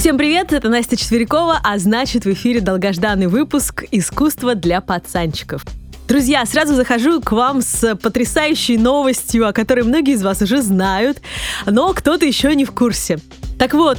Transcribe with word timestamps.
Всем 0.00 0.16
привет, 0.16 0.54
это 0.54 0.70
Настя 0.70 0.96
Четверякова, 0.96 1.60
а 1.62 1.78
значит 1.78 2.24
в 2.24 2.32
эфире 2.32 2.62
долгожданный 2.62 3.26
выпуск 3.26 3.84
«Искусство 3.90 4.54
для 4.54 4.80
пацанчиков». 4.80 5.62
Друзья, 6.08 6.46
сразу 6.46 6.74
захожу 6.74 7.20
к 7.20 7.32
вам 7.32 7.60
с 7.60 7.94
потрясающей 7.96 8.78
новостью, 8.78 9.46
о 9.46 9.52
которой 9.52 9.82
многие 9.82 10.14
из 10.14 10.22
вас 10.22 10.40
уже 10.40 10.62
знают, 10.62 11.20
но 11.66 11.92
кто-то 11.92 12.24
еще 12.24 12.54
не 12.54 12.64
в 12.64 12.72
курсе. 12.72 13.18
Так 13.58 13.74
вот, 13.74 13.98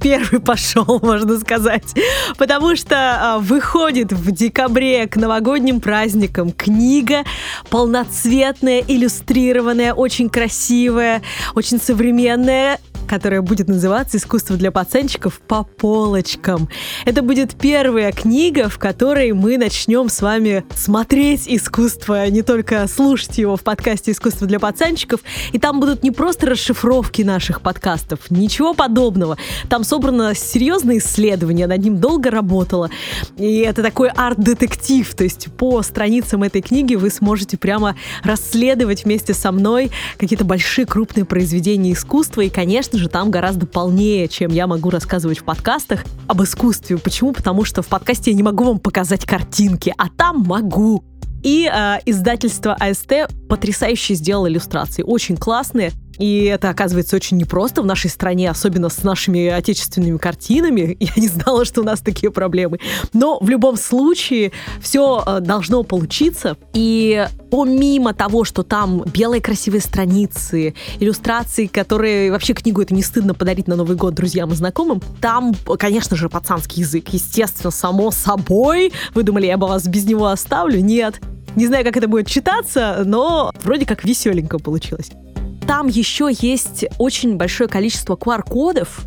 первый 0.00 0.40
пошел, 0.40 0.98
можно 1.02 1.38
сказать. 1.38 1.94
Потому 2.38 2.76
что 2.76 2.96
а, 2.96 3.38
выходит 3.38 4.12
в 4.12 4.32
декабре 4.32 5.08
к 5.08 5.16
новогодним 5.16 5.78
праздникам 5.78 6.52
книга 6.52 7.24
полноцветная, 7.68 8.82
иллюстрированная, 8.88 9.92
очень 9.92 10.30
красивая, 10.30 11.20
очень 11.54 11.78
современная 11.78 12.78
которая 13.10 13.42
будет 13.42 13.66
называться 13.66 14.18
«Искусство 14.18 14.56
для 14.56 14.70
пацанчиков 14.70 15.40
по 15.40 15.64
полочкам». 15.64 16.68
Это 17.04 17.22
будет 17.22 17.56
первая 17.56 18.12
книга, 18.12 18.68
в 18.68 18.78
которой 18.78 19.32
мы 19.32 19.58
начнем 19.58 20.08
с 20.08 20.22
вами 20.22 20.64
смотреть 20.76 21.48
искусство, 21.48 22.30
не 22.30 22.42
только 22.42 22.86
слушать 22.86 23.36
его 23.38 23.56
в 23.56 23.64
подкасте 23.64 24.12
«Искусство 24.12 24.46
для 24.46 24.60
пацанчиков». 24.60 25.22
И 25.50 25.58
там 25.58 25.80
будут 25.80 26.04
не 26.04 26.12
просто 26.12 26.46
расшифровки 26.46 27.22
наших 27.22 27.62
подкастов, 27.62 28.30
ничего 28.30 28.74
подобного. 28.74 29.36
Там 29.68 29.82
собрано 29.82 30.36
серьезное 30.36 30.98
исследование, 30.98 31.66
над 31.66 31.82
ним 31.82 31.98
долго 31.98 32.30
работала. 32.30 32.90
И 33.36 33.56
это 33.56 33.82
такой 33.82 34.10
арт-детектив, 34.10 35.12
то 35.16 35.24
есть 35.24 35.48
по 35.56 35.82
страницам 35.82 36.44
этой 36.44 36.62
книги 36.62 36.94
вы 36.94 37.10
сможете 37.10 37.58
прямо 37.58 37.96
расследовать 38.22 39.04
вместе 39.04 39.34
со 39.34 39.50
мной 39.50 39.90
какие-то 40.16 40.44
большие 40.44 40.86
крупные 40.86 41.24
произведения 41.24 41.94
искусства. 41.94 42.42
И, 42.42 42.50
конечно 42.50 42.99
же, 43.00 43.08
там 43.08 43.30
гораздо 43.30 43.66
полнее, 43.66 44.28
чем 44.28 44.52
я 44.52 44.66
могу 44.66 44.90
рассказывать 44.90 45.38
в 45.38 45.44
подкастах 45.44 46.04
об 46.26 46.42
искусстве. 46.42 46.98
Почему? 46.98 47.32
Потому 47.32 47.64
что 47.64 47.82
в 47.82 47.86
подкасте 47.88 48.30
я 48.30 48.36
не 48.36 48.42
могу 48.42 48.64
вам 48.64 48.78
показать 48.78 49.24
картинки, 49.24 49.92
а 49.98 50.08
там 50.08 50.42
могу. 50.42 51.04
И 51.42 51.70
э, 51.72 51.98
издательство 52.06 52.74
АСТ 52.74 53.28
потрясающе 53.48 54.14
сделало 54.14 54.48
иллюстрации, 54.48 55.02
очень 55.02 55.36
классные. 55.36 55.92
И 56.20 56.44
это, 56.44 56.68
оказывается, 56.68 57.16
очень 57.16 57.38
непросто 57.38 57.80
в 57.80 57.86
нашей 57.86 58.10
стране, 58.10 58.50
особенно 58.50 58.90
с 58.90 59.02
нашими 59.02 59.46
отечественными 59.46 60.18
картинами. 60.18 60.96
Я 61.00 61.12
не 61.16 61.28
знала, 61.28 61.64
что 61.64 61.80
у 61.80 61.84
нас 61.84 62.00
такие 62.00 62.30
проблемы. 62.30 62.78
Но 63.14 63.38
в 63.40 63.48
любом 63.48 63.78
случае 63.78 64.52
все 64.82 65.24
э, 65.26 65.40
должно 65.40 65.82
получиться. 65.82 66.58
И 66.74 67.26
помимо 67.50 68.12
того, 68.12 68.44
что 68.44 68.62
там 68.62 69.02
белые 69.04 69.40
красивые 69.40 69.80
страницы, 69.80 70.74
иллюстрации, 70.98 71.66
которые 71.66 72.30
вообще 72.30 72.52
книгу 72.52 72.82
это 72.82 72.94
не 72.94 73.02
стыдно 73.02 73.32
подарить 73.32 73.66
на 73.66 73.76
Новый 73.76 73.96
год 73.96 74.14
друзьям 74.14 74.52
и 74.52 74.54
знакомым, 74.54 75.00
там, 75.22 75.54
конечно 75.78 76.16
же, 76.16 76.28
пацанский 76.28 76.82
язык. 76.82 77.08
Естественно, 77.08 77.70
само 77.70 78.10
собой. 78.10 78.92
Вы 79.14 79.22
думали, 79.22 79.46
я 79.46 79.56
бы 79.56 79.66
вас 79.66 79.86
без 79.86 80.04
него 80.04 80.26
оставлю? 80.26 80.80
Нет. 80.80 81.18
Не 81.56 81.66
знаю, 81.66 81.82
как 81.82 81.96
это 81.96 82.08
будет 82.08 82.26
читаться, 82.26 83.04
но 83.06 83.52
вроде 83.64 83.86
как 83.86 84.04
веселенько 84.04 84.58
получилось 84.58 85.10
там 85.70 85.86
еще 85.86 86.30
есть 86.32 86.84
очень 86.98 87.36
большое 87.36 87.70
количество 87.70 88.16
QR-кодов. 88.16 89.02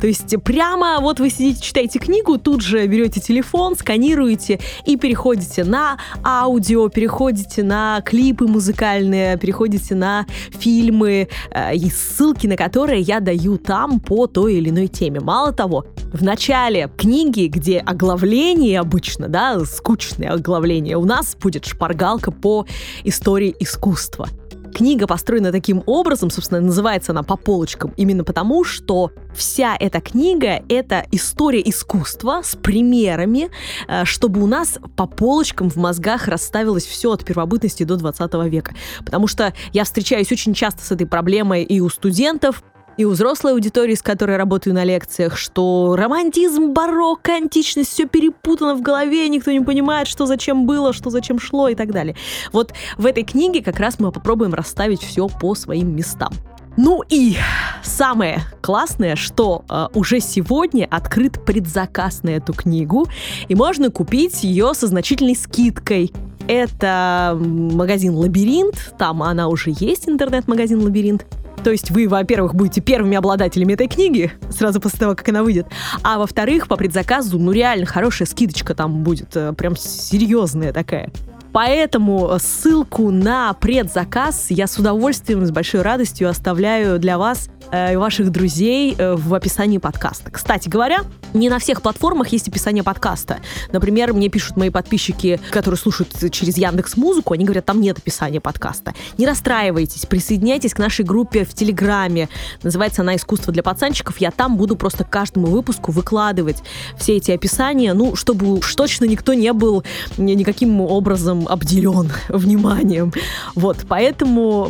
То 0.00 0.06
есть 0.06 0.32
прямо 0.44 0.98
вот 1.00 1.18
вы 1.18 1.28
сидите, 1.28 1.60
читаете 1.60 1.98
книгу, 1.98 2.38
тут 2.38 2.60
же 2.60 2.86
берете 2.86 3.20
телефон, 3.20 3.74
сканируете 3.74 4.60
и 4.86 4.96
переходите 4.96 5.64
на 5.64 5.98
аудио, 6.22 6.88
переходите 6.88 7.64
на 7.64 8.00
клипы 8.02 8.46
музыкальные, 8.46 9.38
переходите 9.38 9.96
на 9.96 10.24
фильмы 10.50 11.26
э, 11.50 11.74
и 11.74 11.90
ссылки 11.90 12.46
на 12.46 12.56
которые 12.56 13.00
я 13.00 13.18
даю 13.18 13.58
там 13.58 13.98
по 13.98 14.28
той 14.28 14.54
или 14.54 14.70
иной 14.70 14.86
теме. 14.86 15.18
Мало 15.18 15.50
того, 15.50 15.84
в 16.12 16.22
начале 16.22 16.88
книги, 16.96 17.48
где 17.48 17.80
оглавление 17.80 18.78
обычно, 18.78 19.26
да, 19.26 19.64
скучное 19.64 20.30
оглавление, 20.30 20.96
у 20.96 21.04
нас 21.04 21.34
будет 21.34 21.66
шпаргалка 21.66 22.30
по 22.30 22.66
истории 23.02 23.52
искусства. 23.58 24.28
Книга 24.74 25.06
построена 25.06 25.52
таким 25.52 25.84
образом, 25.86 26.30
собственно, 26.30 26.60
называется 26.60 27.12
она 27.12 27.22
«По 27.22 27.36
полочкам», 27.36 27.92
именно 27.96 28.24
потому, 28.24 28.64
что 28.64 29.12
вся 29.32 29.76
эта 29.78 30.00
книга— 30.00 30.64
это 30.68 31.06
история 31.12 31.62
искусства 31.64 32.40
с 32.42 32.56
примерами, 32.56 33.50
э, 33.86 34.04
чтобы 34.04 34.42
у 34.42 34.48
нас 34.48 34.80
по 34.96 35.06
полочкам 35.06 35.70
в 35.70 35.76
мозгах 35.76 36.26
расставилось 36.26 36.86
все 36.86 37.12
от 37.12 37.24
первобытности 37.24 37.84
до 37.84 37.96
20 37.96 38.48
века. 38.48 38.74
Потому 39.04 39.28
что 39.28 39.54
я 39.72 39.84
встречаюсь 39.84 40.32
очень 40.32 40.54
часто 40.54 40.82
с 40.82 40.90
этой 40.90 41.06
проблемой 41.06 41.62
и 41.62 41.80
у 41.80 41.88
студентов, 41.88 42.64
и 42.96 43.04
у 43.04 43.10
взрослой 43.10 43.52
аудитории, 43.52 43.94
с 43.94 44.02
которой 44.02 44.36
работаю 44.36 44.74
на 44.74 44.84
лекциях, 44.84 45.36
что 45.36 45.96
романтизм, 45.96 46.72
барокко, 46.72 47.34
античность, 47.34 47.90
все 47.90 48.06
перепутано 48.06 48.74
в 48.74 48.82
голове, 48.82 49.28
никто 49.28 49.50
не 49.50 49.60
понимает, 49.60 50.08
что 50.08 50.26
зачем 50.26 50.66
было, 50.66 50.92
что 50.92 51.10
зачем 51.10 51.38
шло 51.38 51.68
и 51.68 51.74
так 51.74 51.92
далее. 51.92 52.16
Вот 52.52 52.72
в 52.96 53.06
этой 53.06 53.24
книге 53.24 53.62
как 53.62 53.80
раз 53.80 53.98
мы 53.98 54.12
попробуем 54.12 54.54
расставить 54.54 55.02
все 55.02 55.28
по 55.28 55.54
своим 55.54 55.94
местам. 55.94 56.32
Ну 56.76 57.02
и 57.08 57.36
самое 57.84 58.42
классное, 58.60 59.14
что 59.14 59.64
э, 59.68 59.86
уже 59.94 60.18
сегодня 60.18 60.88
открыт 60.90 61.44
предзаказ 61.44 62.24
на 62.24 62.30
эту 62.30 62.52
книгу, 62.52 63.06
и 63.46 63.54
можно 63.54 63.90
купить 63.90 64.42
ее 64.42 64.74
со 64.74 64.88
значительной 64.88 65.36
скидкой. 65.36 66.12
Это 66.48 67.38
магазин 67.40 68.16
«Лабиринт», 68.16 68.94
там 68.98 69.22
она 69.22 69.48
уже 69.48 69.72
есть, 69.78 70.08
интернет-магазин 70.08 70.82
«Лабиринт». 70.82 71.24
То 71.64 71.70
есть 71.70 71.90
вы, 71.90 72.06
во-первых, 72.08 72.54
будете 72.54 72.82
первыми 72.82 73.16
обладателями 73.16 73.72
этой 73.72 73.88
книги 73.88 74.30
сразу 74.50 74.80
после 74.80 74.98
того, 74.98 75.14
как 75.14 75.26
она 75.30 75.42
выйдет, 75.42 75.66
а 76.02 76.18
во-вторых, 76.18 76.68
по 76.68 76.76
предзаказу, 76.76 77.38
ну 77.38 77.52
реально 77.52 77.86
хорошая 77.86 78.28
скидочка 78.28 78.74
там 78.74 79.02
будет, 79.02 79.34
э, 79.34 79.54
прям 79.54 79.74
серьезная 79.74 80.74
такая. 80.74 81.10
Поэтому 81.54 82.36
ссылку 82.40 83.10
на 83.12 83.52
предзаказ 83.54 84.46
я 84.50 84.66
с 84.66 84.76
удовольствием, 84.76 85.46
с 85.46 85.52
большой 85.52 85.82
радостью 85.82 86.28
оставляю 86.28 86.98
для 86.98 87.16
вас 87.16 87.48
э, 87.74 87.98
ваших 87.98 88.30
друзей 88.30 88.94
э, 88.96 89.14
в 89.14 89.34
описании 89.34 89.78
подкаста. 89.78 90.30
Кстати 90.30 90.68
говоря, 90.68 91.00
не 91.32 91.48
на 91.48 91.58
всех 91.58 91.82
платформах 91.82 92.28
есть 92.28 92.48
описание 92.48 92.84
подкаста. 92.84 93.38
Например, 93.72 94.12
мне 94.12 94.28
пишут 94.28 94.56
мои 94.56 94.70
подписчики, 94.70 95.40
которые 95.50 95.78
слушают 95.78 96.14
через 96.30 96.56
Яндекс 96.56 96.96
Музыку, 96.96 97.34
они 97.34 97.44
говорят, 97.44 97.64
там 97.64 97.80
нет 97.80 97.98
описания 97.98 98.40
подкаста. 98.40 98.94
Не 99.18 99.26
расстраивайтесь, 99.26 100.06
присоединяйтесь 100.06 100.74
к 100.74 100.78
нашей 100.78 101.04
группе 101.04 101.44
в 101.44 101.54
Телеграме. 101.54 102.28
Называется 102.62 103.02
она 103.02 103.16
«Искусство 103.16 103.52
для 103.52 103.62
пацанчиков». 103.62 104.18
Я 104.18 104.30
там 104.30 104.56
буду 104.56 104.76
просто 104.76 105.04
каждому 105.04 105.48
выпуску 105.48 105.90
выкладывать 105.90 106.62
все 106.96 107.16
эти 107.16 107.32
описания, 107.32 107.94
ну, 107.94 108.14
чтобы 108.14 108.58
уж 108.58 108.74
точно 108.74 109.06
никто 109.06 109.34
не 109.34 109.52
был 109.52 109.82
никаким 110.16 110.80
образом 110.80 111.48
обделен 111.48 112.12
вниманием. 112.28 113.12
Вот, 113.54 113.78
поэтому 113.88 114.68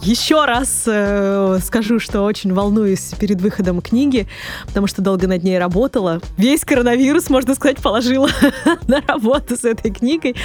еще 0.00 0.44
раз 0.44 0.84
э, 0.86 1.58
скажу, 1.64 1.98
что 1.98 2.22
очень 2.22 2.37
волнуюсь 2.44 3.12
перед 3.18 3.40
выходом 3.40 3.80
книги, 3.80 4.26
потому 4.66 4.86
что 4.86 5.02
долго 5.02 5.26
над 5.26 5.42
ней 5.42 5.58
работала. 5.58 6.20
Весь 6.36 6.64
коронавирус, 6.64 7.30
можно 7.30 7.54
сказать, 7.54 7.78
положила 7.78 8.28
на 8.88 9.00
работу 9.00 9.56
с 9.56 9.64
этой 9.64 9.90
книгой. 9.90 10.36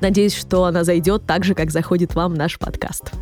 Надеюсь, 0.00 0.34
что 0.34 0.64
она 0.64 0.84
зайдет 0.84 1.24
так 1.26 1.44
же, 1.44 1.54
как 1.54 1.70
заходит 1.70 2.14
вам 2.14 2.34
наш 2.34 2.58
подкаст. 2.58 3.12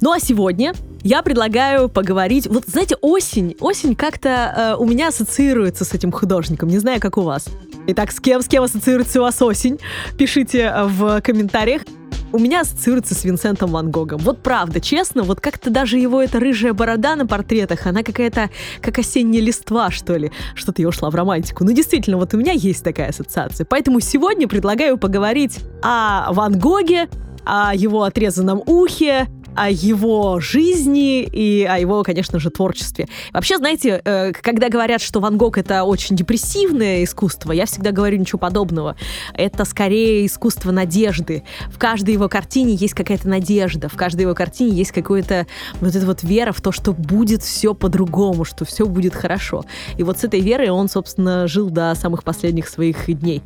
Ну 0.00 0.12
а 0.12 0.20
сегодня 0.20 0.74
я 1.02 1.22
предлагаю 1.22 1.88
поговорить. 1.88 2.46
Вот 2.46 2.64
знаете, 2.66 2.96
осень, 3.00 3.56
осень 3.60 3.96
как-то 3.96 4.28
э, 4.28 4.74
у 4.78 4.84
меня 4.86 5.08
ассоциируется 5.08 5.84
с 5.84 5.92
этим 5.92 6.12
художником. 6.12 6.68
Не 6.68 6.78
знаю, 6.78 7.00
как 7.00 7.18
у 7.18 7.22
вас. 7.22 7.46
Итак, 7.90 8.12
с 8.12 8.20
кем, 8.20 8.42
с 8.42 8.48
кем 8.48 8.64
ассоциируется 8.64 9.18
у 9.18 9.22
вас 9.22 9.40
осень? 9.40 9.78
Пишите 10.18 10.64
э, 10.64 10.84
в 10.84 11.22
комментариях. 11.22 11.84
У 12.32 12.38
меня 12.38 12.60
ассоциируется 12.60 13.14
с 13.14 13.24
Винсентом 13.24 13.70
Ван 13.70 13.90
Гогом. 13.90 14.18
Вот 14.18 14.42
правда, 14.42 14.78
честно, 14.78 15.22
вот 15.22 15.40
как-то 15.40 15.70
даже 15.70 15.96
его 15.96 16.20
эта 16.20 16.38
рыжая 16.38 16.74
борода 16.74 17.16
на 17.16 17.26
портретах, 17.26 17.86
она 17.86 18.02
какая-то 18.02 18.50
как 18.82 18.98
осенняя 18.98 19.42
листва, 19.42 19.90
что 19.90 20.16
ли. 20.16 20.30
Что-то 20.54 20.82
я 20.82 20.88
ушла 20.88 21.08
в 21.08 21.14
романтику. 21.14 21.64
Ну, 21.64 21.72
действительно, 21.72 22.18
вот 22.18 22.34
у 22.34 22.36
меня 22.36 22.52
есть 22.52 22.84
такая 22.84 23.08
ассоциация. 23.08 23.64
Поэтому 23.64 24.00
сегодня 24.00 24.46
предлагаю 24.46 24.98
поговорить 24.98 25.58
о 25.82 26.30
Ван 26.34 26.58
Гоге, 26.58 27.08
о 27.46 27.74
его 27.74 28.02
отрезанном 28.02 28.62
ухе, 28.66 29.28
о 29.58 29.70
его 29.70 30.38
жизни 30.38 31.22
и 31.22 31.64
о 31.64 31.78
его, 31.78 32.04
конечно 32.04 32.38
же, 32.38 32.50
творчестве. 32.50 33.08
Вообще, 33.32 33.58
знаете, 33.58 34.00
э, 34.04 34.32
когда 34.32 34.68
говорят, 34.68 35.00
что 35.00 35.18
Ван 35.18 35.36
Гог 35.36 35.58
это 35.58 35.82
очень 35.82 36.14
депрессивное 36.14 37.02
искусство, 37.02 37.50
я 37.50 37.66
всегда 37.66 37.90
говорю 37.90 38.18
ничего 38.18 38.38
подобного. 38.38 38.96
Это 39.34 39.64
скорее 39.64 40.26
искусство 40.26 40.70
надежды. 40.70 41.42
В 41.72 41.78
каждой 41.78 42.14
его 42.14 42.28
картине 42.28 42.74
есть 42.74 42.94
какая-то 42.94 43.28
надежда, 43.28 43.88
в 43.88 43.96
каждой 43.96 44.22
его 44.22 44.34
картине 44.34 44.76
есть 44.76 44.92
какая-то 44.92 45.48
вот 45.80 45.96
эта 45.96 46.06
вот 46.06 46.22
вера 46.22 46.52
в 46.52 46.60
то, 46.60 46.70
что 46.70 46.92
будет 46.92 47.42
все 47.42 47.74
по-другому, 47.74 48.44
что 48.44 48.64
все 48.64 48.86
будет 48.86 49.14
хорошо. 49.14 49.64
И 49.96 50.04
вот 50.04 50.18
с 50.18 50.24
этой 50.24 50.40
верой 50.40 50.68
он, 50.68 50.88
собственно, 50.88 51.48
жил 51.48 51.70
до 51.70 51.94
самых 51.96 52.22
последних 52.22 52.68
своих 52.68 53.06
дней. 53.06 53.42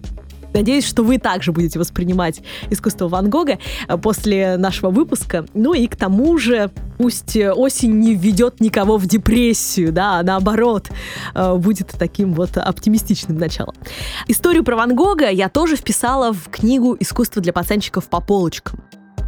Надеюсь, 0.52 0.86
что 0.86 1.02
вы 1.02 1.18
также 1.18 1.52
будете 1.52 1.78
воспринимать 1.78 2.42
искусство 2.70 3.08
Ван 3.08 3.30
Гога 3.30 3.58
э, 3.88 3.96
после 3.96 4.56
нашего 4.56 4.90
выпуска. 4.90 5.46
Ну 5.54 5.74
и 5.74 5.86
к 5.86 5.96
тому 5.96 6.38
же 6.38 6.70
пусть 6.98 7.36
осень 7.36 7.98
не 7.98 8.14
введет 8.14 8.60
никого 8.60 8.98
в 8.98 9.06
депрессию, 9.06 9.92
да, 9.92 10.18
а 10.18 10.22
наоборот 10.22 10.90
э, 11.34 11.54
будет 11.56 11.88
таким 11.98 12.34
вот 12.34 12.56
оптимистичным 12.56 13.38
началом. 13.38 13.74
Историю 14.28 14.64
про 14.64 14.76
Ван 14.76 14.94
Гога 14.94 15.28
я 15.30 15.48
тоже 15.48 15.76
вписала 15.76 16.32
в 16.32 16.48
книгу 16.50 16.96
«Искусство 17.00 17.42
для 17.42 17.52
пацанчиков 17.52 18.08
по 18.08 18.20
полочкам». 18.20 18.80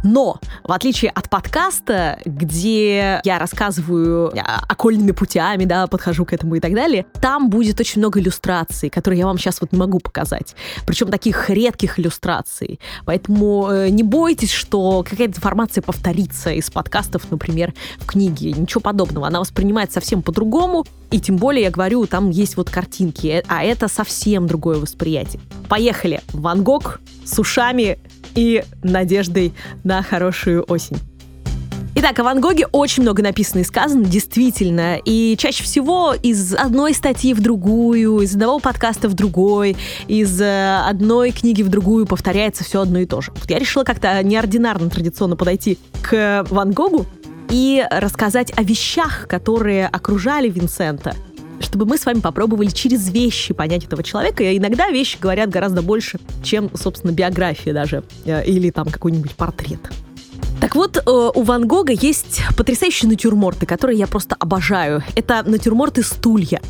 Но, 0.05 0.39
в 0.63 0.71
отличие 0.71 1.09
от 1.09 1.31
подкаста, 1.31 2.19
где 2.25 3.21
я 3.23 3.39
рассказываю 3.39 4.31
окольными 4.69 5.11
путями, 5.11 5.65
да, 5.65 5.87
подхожу 5.87 6.25
к 6.25 6.33
этому 6.33 6.55
и 6.55 6.59
так 6.59 6.75
далее, 6.75 7.07
там 7.19 7.49
будет 7.49 7.79
очень 7.79 8.01
много 8.01 8.19
иллюстраций, 8.19 8.91
которые 8.91 9.21
я 9.21 9.25
вам 9.25 9.39
сейчас 9.39 9.61
вот 9.61 9.71
не 9.71 9.79
могу 9.79 9.97
показать. 9.99 10.55
Причем 10.85 11.09
таких 11.09 11.49
редких 11.49 11.99
иллюстраций. 11.99 12.79
Поэтому 13.05 13.67
э, 13.71 13.89
не 13.89 14.03
бойтесь, 14.03 14.51
что 14.51 15.03
какая-то 15.03 15.37
информация 15.37 15.81
повторится 15.81 16.51
из 16.51 16.69
подкастов, 16.69 17.31
например, 17.31 17.73
в 17.97 18.05
книге. 18.05 18.51
Ничего 18.51 18.81
подобного. 18.81 19.25
Она 19.25 19.39
воспринимается 19.39 19.95
совсем 19.95 20.21
по-другому. 20.21 20.85
И 21.09 21.19
тем 21.19 21.37
более, 21.37 21.63
я 21.63 21.71
говорю, 21.71 22.05
там 22.05 22.29
есть 22.29 22.57
вот 22.57 22.69
картинки, 22.69 23.27
э, 23.27 23.43
а 23.47 23.63
это 23.63 23.87
совсем 23.87 24.45
другое 24.45 24.77
восприятие. 24.77 25.41
Поехали! 25.67 26.21
Ван 26.31 26.61
Гог 26.63 26.99
с 27.25 27.39
ушами 27.39 27.97
и 28.35 28.63
надеждой 28.83 29.53
на 29.83 30.03
хорошую 30.03 30.63
осень. 30.63 30.97
Итак, 31.97 32.19
о 32.19 32.23
Ван 32.23 32.41
Гоге 32.41 32.67
очень 32.73 33.03
много 33.03 33.23
написано 33.23 33.61
и 33.61 33.63
сказано, 33.63 34.03
действительно. 34.03 34.97
И 35.05 35.37
чаще 35.37 35.63
всего 35.63 36.13
из 36.13 36.53
одной 36.53 36.93
статьи 36.93 37.33
в 37.33 37.39
другую, 37.39 38.19
из 38.19 38.33
одного 38.33 38.59
подкаста 38.59 39.07
в 39.07 39.13
другой, 39.13 39.77
из 40.09 40.41
э, 40.41 40.81
одной 40.85 41.31
книги 41.31 41.63
в 41.63 41.69
другую 41.69 42.05
повторяется 42.05 42.65
все 42.65 42.81
одно 42.81 42.99
и 42.99 43.05
то 43.05 43.21
же. 43.21 43.31
Вот 43.33 43.49
я 43.49 43.59
решила 43.59 43.85
как-то 43.85 44.21
неординарно, 44.23 44.89
традиционно 44.89 45.37
подойти 45.37 45.79
к 46.01 46.45
Ван 46.49 46.73
Гогу 46.73 47.05
и 47.49 47.85
рассказать 47.89 48.51
о 48.57 48.63
вещах, 48.63 49.27
которые 49.29 49.87
окружали 49.87 50.49
Винсента 50.49 51.15
чтобы 51.65 51.85
мы 51.85 51.97
с 51.97 52.05
вами 52.05 52.19
попробовали 52.19 52.69
через 52.69 53.09
вещи 53.09 53.53
понять 53.53 53.83
этого 53.83 54.03
человека. 54.03 54.43
И 54.43 54.57
иногда 54.57 54.89
вещи 54.89 55.17
говорят 55.19 55.49
гораздо 55.49 55.81
больше, 55.81 56.19
чем, 56.43 56.69
собственно, 56.75 57.11
биография 57.11 57.73
даже 57.73 58.03
э, 58.25 58.45
или 58.45 58.69
там 58.69 58.87
какой-нибудь 58.87 59.35
портрет. 59.35 59.79
Так 60.61 60.75
вот, 60.75 60.97
э, 60.97 61.01
у 61.05 61.43
Ван 61.43 61.67
Гога 61.67 61.91
есть 61.91 62.41
потрясающие 62.57 63.09
натюрморты, 63.09 63.65
которые 63.65 63.99
я 63.99 64.07
просто 64.07 64.35
обожаю. 64.39 65.03
Это 65.15 65.43
натюрморты 65.43 66.01
стулья. 66.03 66.61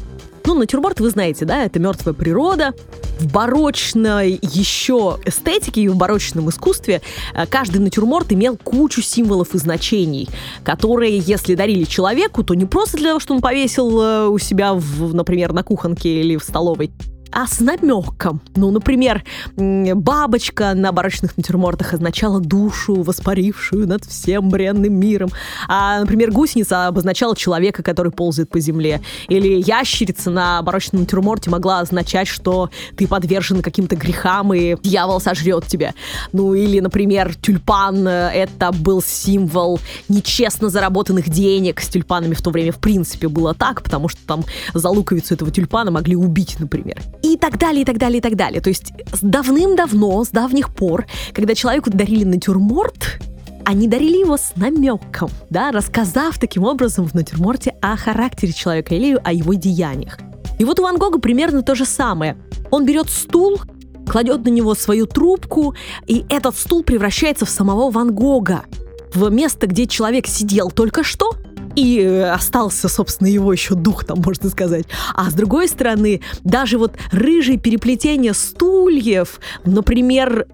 Ну, 0.46 0.54
натюрморт, 0.54 1.00
вы 1.00 1.10
знаете, 1.10 1.44
да, 1.46 1.64
это 1.64 1.80
мертвая 1.80 2.14
природа. 2.14 2.74
В 3.20 3.32
барочной 3.32 4.40
еще 4.42 5.18
эстетике 5.26 5.82
и 5.82 5.88
в 5.88 5.96
барочном 5.96 6.50
искусстве 6.50 7.02
э, 7.34 7.46
каждый 7.48 7.78
натюрморт 7.78 8.32
имел 8.34 8.58
кучу 8.58 9.02
символов 9.02 9.56
и 9.56 9.58
значений, 9.58 10.28
которые, 10.64 11.18
если 11.18 11.56
дарили 11.56 11.86
человеку, 11.86 12.44
то 12.44 12.54
не 12.54 12.66
просто 12.66 12.98
для 12.98 13.10
того, 13.10 13.20
что 13.20 13.34
он 13.34 13.42
повесил 13.42 14.02
э, 14.02 14.28
у 14.28 14.38
себя, 14.38 14.74
в, 14.74 15.16
например, 15.16 15.54
на 15.54 15.64
кухонке 15.64 16.22
или 16.22 16.36
в 16.36 16.44
столовой, 16.44 16.92
а 17.31 17.48
с 17.48 17.60
намеком. 17.60 18.42
Ну, 18.56 18.72
например, 18.72 19.24
бабочка 19.57 20.74
на 20.74 20.92
барочных 20.92 21.38
натюрмортах 21.38 21.94
означала 21.94 22.39
душу, 22.39 23.01
воспарившую 23.01 23.88
над 23.88 24.06
всем 24.06 24.50
бренным 24.50 24.94
миром. 24.94 25.30
А, 25.68 26.00
например, 26.00 26.31
гусеница 26.31 26.88
обозначала 26.88 27.36
человека, 27.36 27.83
который 27.83 28.12
ползает 28.12 28.50
по 28.50 28.60
земле. 28.60 29.01
Или 29.27 29.62
ящерица 29.62 30.30
на 30.31 30.62
барочном 30.62 31.01
натюрморте 31.01 31.50
могла 31.50 31.80
означать, 31.80 32.27
что 32.27 32.69
ты 32.95 33.07
подвержен 33.07 33.62
каким-то 33.62 33.95
грехам, 33.95 34.54
и 34.54 34.75
дьявол 34.81 35.19
сожрет 35.19 35.68
тебя. 35.68 35.94
Ну, 36.31 36.54
или, 36.54 36.80
например, 36.80 37.36
тюльпан 37.36 38.07
э,— 38.07 38.31
это 38.33 38.72
был 38.72 39.01
символ 39.01 39.80
нечестно 40.07 40.69
заработанных 40.69 41.30
денег. 41.30 41.81
С 41.81 41.89
тюльпанами 41.89 42.33
в 42.33 42.42
то 42.42 42.50
время, 42.50 42.72
в 42.72 42.80
принципе, 42.80 43.27
было 43.27 43.54
так, 43.54 43.81
потому 43.81 44.07
что 44.07 44.19
там 44.25 44.45
за 44.74 44.89
луковицу 44.89 45.33
этого 45.33 45.51
тюльпана 45.51 45.92
могли 45.92 46.16
убить, 46.16 46.56
например 46.60 46.98
и 47.33 47.38
так 47.38 47.57
далее, 47.57 47.81
и 47.81 47.86
так 47.86 47.98
далее, 47.98 48.19
и 48.19 48.22
так 48.22 48.36
далее. 48.36 48.62
То 48.62 48.69
есть 48.69 48.94
давным-давно, 49.22 50.24
с 50.24 50.30
давних 50.30 50.74
пор, 50.74 51.06
когда 51.33 51.56
человеку 51.56 51.89
дарили 51.89 52.24
натюрморт, 52.24 53.19
они 53.63 53.88
дарили 53.88 54.19
его 54.19 54.38
с 54.38 54.54
намеком, 54.56 55.30
да, 55.50 55.72
рассказав 55.72 56.38
таким 56.38 56.63
образом 56.63 57.07
в 57.07 57.16
натюрморте 57.16 57.75
о 57.81 57.98
характере 57.98 58.54
человека 58.54 58.94
или 58.94 59.19
о 59.24 59.33
его 59.33 59.56
деяниях. 59.56 60.19
И 60.60 60.66
вот 60.66 60.80
у 60.80 60.83
Ван 60.83 60.98
Гога 60.98 61.19
примерно 61.19 61.63
то 61.63 61.74
же 61.75 61.86
самое. 61.86 62.38
Он 62.69 62.86
берет 62.86 63.10
стул, 63.10 63.60
кладет 64.07 64.45
на 64.45 64.50
него 64.50 64.75
свою 64.75 65.07
трубку, 65.07 65.75
и 66.06 66.25
этот 66.30 66.56
стул 66.56 66.83
превращается 66.83 67.45
в 67.45 67.50
самого 67.50 67.89
Ван 67.89 68.13
Гога. 68.13 68.66
В 69.13 69.30
место, 69.31 69.66
где 69.66 69.88
человек 69.88 70.27
сидел 70.27 70.69
только 70.69 71.04
что, 71.04 71.36
и 71.75 72.00
э, 72.00 72.30
остался, 72.31 72.89
собственно, 72.89 73.27
его 73.27 73.51
еще 73.51 73.75
дух, 73.75 74.06
там, 74.06 74.22
можно 74.25 74.50
сказать. 74.50 74.86
А 75.13 75.30
с 75.30 75.33
другой 75.33 75.68
стороны, 75.68 76.22
даже 76.44 76.77
вот 76.77 76.94
рыжие 77.12 77.57
переплетения 77.57 78.33
стульев, 78.33 79.39
например, 79.66 80.48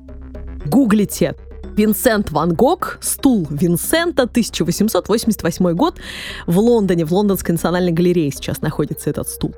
гуглите 0.65 1.35
Винсент 1.75 2.31
Ван 2.31 2.53
Гог, 2.53 2.97
стул 3.01 3.47
Винсента, 3.49 4.23
1888 4.23 5.71
год, 5.73 5.99
в 6.47 6.59
Лондоне, 6.59 7.05
в 7.05 7.13
Лондонской 7.13 7.53
национальной 7.53 7.91
галерее 7.91 8.31
сейчас 8.31 8.61
находится 8.61 9.09
этот 9.09 9.29
стул. 9.29 9.53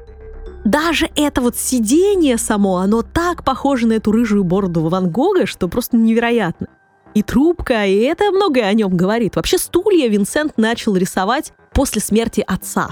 Даже 0.64 1.10
это 1.16 1.42
вот 1.42 1.58
сидение 1.58 2.38
само, 2.38 2.78
оно 2.78 3.02
так 3.02 3.44
похоже 3.44 3.88
на 3.88 3.94
эту 3.94 4.12
рыжую 4.12 4.44
бороду 4.44 4.82
Ван 4.88 5.10
Гога, 5.10 5.46
что 5.46 5.68
просто 5.68 5.98
невероятно 5.98 6.68
и 7.14 7.24
трубка, 7.24 7.86
и 7.86 8.00
это 8.00 8.32
многое 8.32 8.66
о 8.66 8.74
нем 8.74 8.96
говорит. 8.96 9.36
Вообще 9.36 9.58
стулья 9.58 10.08
Винсент 10.08 10.58
начал 10.58 10.96
рисовать 10.96 11.54
после 11.74 12.02
смерти 12.02 12.44
отца. 12.46 12.90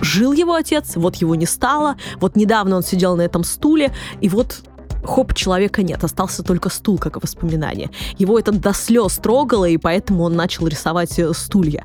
Жил 0.00 0.32
его 0.32 0.54
отец, 0.54 0.96
вот 0.96 1.16
его 1.16 1.34
не 1.34 1.46
стало, 1.46 1.96
вот 2.16 2.36
недавно 2.36 2.76
он 2.76 2.82
сидел 2.82 3.16
на 3.16 3.22
этом 3.22 3.44
стуле, 3.44 3.92
и 4.20 4.28
вот 4.28 4.62
хоп, 5.04 5.34
человека 5.34 5.82
нет, 5.82 6.02
остался 6.02 6.42
только 6.42 6.70
стул, 6.70 6.98
как 6.98 7.22
воспоминание. 7.22 7.90
Его 8.18 8.38
это 8.38 8.52
до 8.52 8.72
слез 8.72 9.16
трогало, 9.16 9.66
и 9.66 9.76
поэтому 9.76 10.24
он 10.24 10.34
начал 10.34 10.66
рисовать 10.66 11.18
э, 11.18 11.32
стулья. 11.34 11.84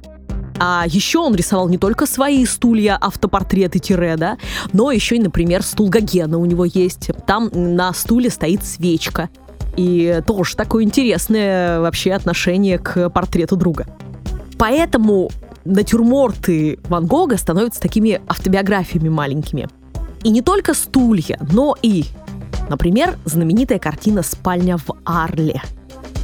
А 0.58 0.86
еще 0.88 1.20
он 1.20 1.36
рисовал 1.36 1.68
не 1.68 1.78
только 1.78 2.06
свои 2.06 2.46
стулья, 2.46 2.98
автопортреты 3.00 3.80
тире, 3.80 4.16
да, 4.18 4.38
но 4.72 4.92
еще 4.92 5.18
и, 5.18 5.20
например, 5.20 5.64
стул 5.64 5.90
Гогена 5.90 6.38
у 6.38 6.46
него 6.46 6.66
есть. 6.66 7.12
Там 7.28 7.50
на 7.54 7.94
стуле 7.94 8.30
стоит 8.30 8.64
свечка. 8.64 9.30
И 9.78 10.22
тоже 10.26 10.56
такое 10.56 10.84
интересное 10.84 11.80
вообще 11.80 12.14
отношение 12.14 12.78
к 12.78 13.10
портрету 13.10 13.56
друга. 13.56 13.86
Поэтому 14.58 15.30
натюрморты 15.66 16.80
Ван 16.88 17.06
Гога 17.08 17.38
становятся 17.38 17.82
такими 17.82 18.22
автобиографиями 18.28 19.10
маленькими. 19.10 19.68
И 20.24 20.30
не 20.30 20.42
только 20.42 20.74
стулья, 20.74 21.38
но 21.52 21.76
и, 21.82 22.06
например, 22.70 23.18
знаменитая 23.26 23.80
картина 23.80 24.24
«Спальня 24.24 24.78
в 24.78 24.92
Арле». 25.04 25.62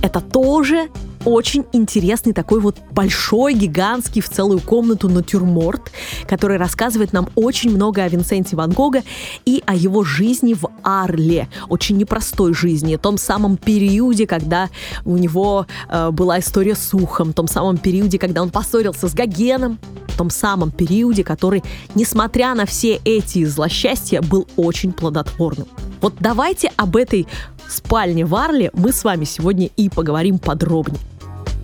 Это 0.02 0.22
тоже 0.22 0.90
очень 1.26 1.66
интересный 1.74 2.34
такой 2.34 2.60
вот 2.60 2.78
большой, 2.92 3.54
гигантский 3.54 4.22
в 4.22 4.30
целую 4.30 4.60
комнату 4.60 5.10
натюрморт, 5.10 5.92
который 6.28 6.58
рассказывает 6.58 7.14
нам 7.14 7.30
очень 7.36 7.72
много 7.72 8.04
о 8.04 8.10
Винсенте 8.10 8.56
Ван 8.56 8.72
Гога 8.72 9.04
и 9.46 9.64
о 9.66 9.76
его 9.76 10.04
жизни 10.04 10.54
в 10.54 10.70
Арле, 10.84 11.48
очень 11.70 11.98
непростой 11.98 12.54
жизни, 12.54 12.96
том 12.96 13.18
самом 13.18 13.58
периоде, 13.58 14.26
когда 14.26 14.70
у 15.06 15.18
него 15.18 15.68
э, 15.90 16.12
была 16.12 16.40
история 16.40 16.76
с 16.76 16.94
ухом, 16.94 17.34
том 17.34 17.48
самом 17.48 17.78
периоде, 17.78 18.18
когда 18.18 18.42
он 18.42 18.50
поссорился 18.50 19.08
с 19.08 19.14
Гогеном, 19.14 19.80
том 20.18 20.30
самом 20.30 20.72
периоде, 20.72 21.24
который, 21.24 21.64
несмотря 21.96 22.54
на 22.56 22.66
все 22.66 23.00
эти 23.06 23.46
злосчастья, 23.46 24.22
был 24.22 24.48
очень 24.56 24.92
плодотворным. 24.92 25.68
Вот 26.02 26.16
давайте 26.20 26.72
об 26.78 26.96
этой 26.96 27.28
спальне 27.68 28.26
в 28.26 28.36
Арле 28.36 28.72
мы 28.74 28.92
с 28.92 29.04
вами 29.04 29.26
сегодня 29.26 29.70
и 29.78 29.90
поговорим 29.90 30.40
подробнее. 30.40 31.00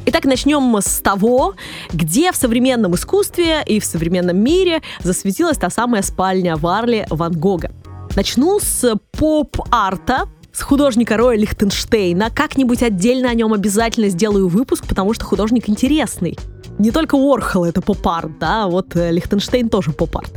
Итак, 0.09 0.23
начнем 0.23 0.73
с 0.77 1.01
того, 1.01 1.55
где 1.91 2.31
в 2.31 2.37
современном 2.37 2.95
искусстве 2.95 3.61
и 3.65 3.81
в 3.81 3.83
современном 3.83 4.37
мире 4.37 4.81
засветилась 5.03 5.57
та 5.57 5.69
самая 5.69 6.01
спальня 6.01 6.55
в 6.55 6.65
Арле 6.65 7.05
Ван 7.09 7.33
Гога. 7.33 7.71
Начну 8.15 8.61
с 8.61 8.95
поп-арта, 9.11 10.29
с 10.57 10.61
художника 10.63 11.17
Роя 11.17 11.37
Лихтенштейна. 11.37 12.31
Как-нибудь 12.31 12.81
отдельно 12.81 13.29
о 13.29 13.33
нем 13.35 13.53
обязательно 13.53 14.09
сделаю 14.09 14.47
выпуск, 14.47 14.87
потому 14.87 15.13
что 15.13 15.23
художник 15.23 15.69
интересный 15.69 16.37
не 16.79 16.91
только 16.91 17.15
Уорхол 17.15 17.65
это 17.65 17.81
поп-арт, 17.81 18.37
да, 18.37 18.67
вот 18.67 18.95
э, 18.95 19.11
Лихтенштейн 19.11 19.67
тоже 19.67 19.93
поп-арт. 19.93 20.31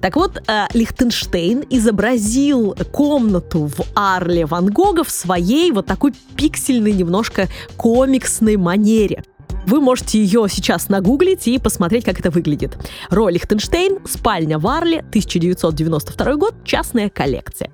Так 0.00 0.16
вот, 0.16 0.42
э, 0.48 0.64
Лихтенштейн 0.72 1.64
изобразил 1.68 2.74
комнату 2.90 3.66
в 3.66 3.82
Арле 3.94 4.46
Ван 4.46 4.68
Гога 4.68 5.04
в 5.04 5.10
своей 5.10 5.70
вот 5.70 5.84
такой 5.84 6.14
пиксельной, 6.34 6.92
немножко 6.92 7.46
комиксной 7.76 8.56
манере. 8.56 9.22
Вы 9.66 9.82
можете 9.82 10.18
ее 10.18 10.46
сейчас 10.48 10.88
нагуглить 10.88 11.46
и 11.46 11.58
посмотреть, 11.58 12.06
как 12.06 12.18
это 12.18 12.30
выглядит. 12.30 12.78
Рой 13.10 13.34
Лихтенштейн, 13.34 13.98
спальня 14.06 14.58
в 14.58 14.66
Арле, 14.66 15.00
1992 15.00 16.36
год, 16.36 16.54
частная 16.64 17.10
коллекция. 17.10 17.70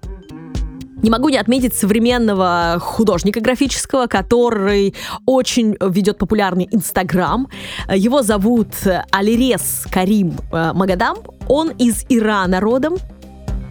Не 1.02 1.10
могу 1.10 1.28
не 1.28 1.38
отметить 1.38 1.74
современного 1.74 2.78
художника 2.80 3.40
графического, 3.40 4.06
который 4.06 4.94
очень 5.26 5.76
ведет 5.80 6.18
популярный 6.18 6.68
Инстаграм. 6.72 7.48
Его 7.94 8.22
зовут 8.22 8.74
Алирес 9.12 9.86
Карим 9.90 10.36
э, 10.52 10.72
Магадам. 10.74 11.18
Он 11.48 11.70
из 11.70 12.04
Ирана 12.08 12.60
родом, 12.60 12.96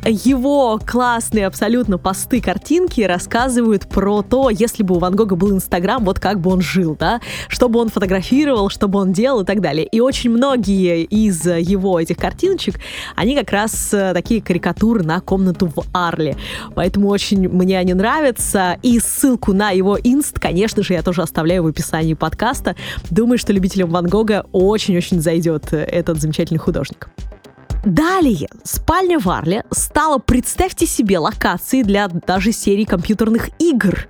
его 0.10 0.80
классные 0.86 1.48
абсолютно 1.48 1.98
посты, 1.98 2.42
картинки 2.42 3.02
рассказывают 3.02 3.88
про 3.88 4.22
то, 4.22 4.50
если 4.50 4.84
бы 4.84 4.96
у 4.96 5.00
Ван 5.00 5.16
Гога 5.16 5.36
был 5.36 5.52
Инстаграм, 5.52 6.04
вот 6.04 6.20
как 6.20 6.40
бы 6.40 6.52
он 6.52 6.62
жил, 6.62 6.96
да, 6.98 7.20
что 7.48 7.70
бы 7.70 7.80
он 7.80 7.90
фотографировал, 7.90 8.70
что 8.70 8.88
бы 8.88 9.00
он 9.00 9.12
делал 9.12 9.42
и 9.42 9.46
так 9.46 9.62
далее. 9.62 9.86
И 9.86 10.00
очень 10.00 10.30
многие 10.30 11.04
из 11.04 11.46
его 11.46 12.00
этих 12.00 12.18
картиночек, 12.18 12.80
они 13.16 13.36
как 13.36 13.52
раз 13.52 13.94
э, 13.94 14.14
такие 14.14 14.42
карикатуры 14.42 15.04
на 15.04 15.20
комнату 15.20 15.68
в 15.68 15.84
Арле. 15.94 16.38
Поэтому 16.76 17.10
очень 17.10 17.50
мне 17.50 17.78
они 17.78 17.94
нравятся. 17.94 18.78
И 18.82 19.00
ссылку 19.00 19.54
на 19.54 19.72
его 19.72 19.98
инст, 19.98 20.40
конечно 20.40 20.84
же, 20.84 20.94
я 20.94 21.02
тоже 21.02 21.22
оставляю 21.22 21.64
в 21.64 21.68
описании 21.68 22.14
подкаста. 22.14 22.76
Думаю, 23.10 23.38
что 23.38 23.54
любителям 23.54 23.90
Ван 23.90 24.08
Гога 24.08 24.46
очень-очень 24.52 25.22
зайдет 25.22 25.74
этот 25.74 26.22
замечательный 26.22 26.60
художник. 26.60 27.10
Далее, 27.88 28.50
спальня 28.66 29.18
Варли 29.18 29.64
стала, 29.72 30.18
представьте 30.18 30.86
себе, 30.86 31.20
локацией 31.20 31.86
для 31.86 32.10
даже 32.10 32.52
серии 32.52 32.84
компьютерных 32.84 33.50
игр. 33.60 34.10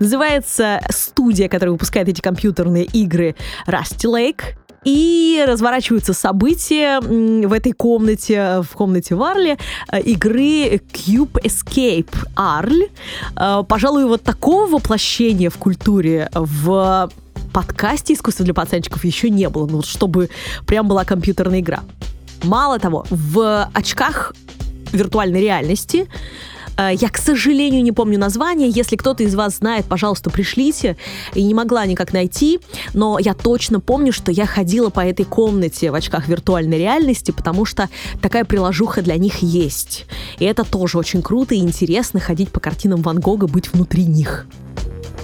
Называется 0.00 0.80
студия, 0.90 1.48
которая 1.48 1.70
выпускает 1.70 2.08
эти 2.08 2.20
компьютерные 2.20 2.82
игры 2.82 3.36
Rusty 3.68 4.06
Lake. 4.06 4.42
И 4.82 5.44
разворачиваются 5.46 6.14
события 6.14 6.98
в 6.98 7.52
этой 7.52 7.70
комнате, 7.70 8.62
в 8.68 8.74
комнате 8.74 9.14
Варли, 9.14 9.56
э, 9.92 10.00
игры 10.00 10.80
Cube 10.92 11.40
Escape 11.44 12.12
Arl. 12.34 12.90
Э, 13.36 13.62
пожалуй, 13.62 14.06
вот 14.06 14.24
такого 14.24 14.66
воплощения 14.66 15.48
в 15.48 15.58
культуре 15.58 16.28
в 16.34 17.08
подкасте 17.52 18.14
«Искусство 18.14 18.44
для 18.44 18.54
пацанчиков» 18.54 19.04
еще 19.04 19.30
не 19.30 19.48
было, 19.48 19.68
ну, 19.68 19.82
чтобы 19.82 20.28
прям 20.66 20.88
была 20.88 21.04
компьютерная 21.04 21.60
игра. 21.60 21.84
Мало 22.42 22.78
того, 22.78 23.06
в 23.10 23.68
очках 23.72 24.34
виртуальной 24.92 25.40
реальности 25.40 26.08
э, 26.76 26.90
я, 26.94 27.08
к 27.08 27.16
сожалению, 27.16 27.82
не 27.82 27.92
помню 27.92 28.18
название. 28.18 28.68
Если 28.68 28.96
кто-то 28.96 29.22
из 29.22 29.34
вас 29.34 29.58
знает, 29.58 29.86
пожалуйста, 29.86 30.28
пришлите. 30.28 30.96
И 31.34 31.42
не 31.42 31.54
могла 31.54 31.86
никак 31.86 32.12
найти, 32.12 32.60
но 32.94 33.18
я 33.18 33.34
точно 33.34 33.80
помню, 33.80 34.12
что 34.12 34.32
я 34.32 34.46
ходила 34.46 34.90
по 34.90 35.00
этой 35.00 35.24
комнате 35.24 35.90
в 35.90 35.94
очках 35.94 36.28
виртуальной 36.28 36.78
реальности, 36.78 37.30
потому 37.30 37.64
что 37.64 37.88
такая 38.20 38.44
приложуха 38.44 39.02
для 39.02 39.16
них 39.16 39.38
есть. 39.38 40.06
И 40.38 40.44
это 40.44 40.64
тоже 40.64 40.98
очень 40.98 41.22
круто 41.22 41.54
и 41.54 41.58
интересно 41.58 42.18
ходить 42.20 42.50
по 42.50 42.60
картинам 42.60 43.02
Ван 43.02 43.20
Гога, 43.20 43.46
быть 43.46 43.72
внутри 43.72 44.04
них. 44.04 44.46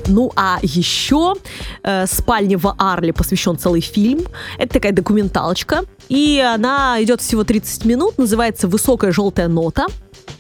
Ну 0.09 0.33
а 0.35 0.59
еще 0.63 1.35
э, 1.83 2.07
«Спальня 2.07 2.59
в 2.59 2.75
Арле» 2.79 3.13
посвящен 3.13 3.59
целый 3.59 3.83
фильм. 3.83 4.23
Это 4.59 4.75
такая 4.75 4.93
документалочка. 4.93 5.85
И 6.09 6.41
она 6.41 6.97
идет 7.03 7.21
всего 7.21 7.45
30 7.45 7.85
минут, 7.85 8.19
называется 8.19 8.67
«Высокая 8.69 9.13
желтая 9.13 9.49
нота». 9.49 9.87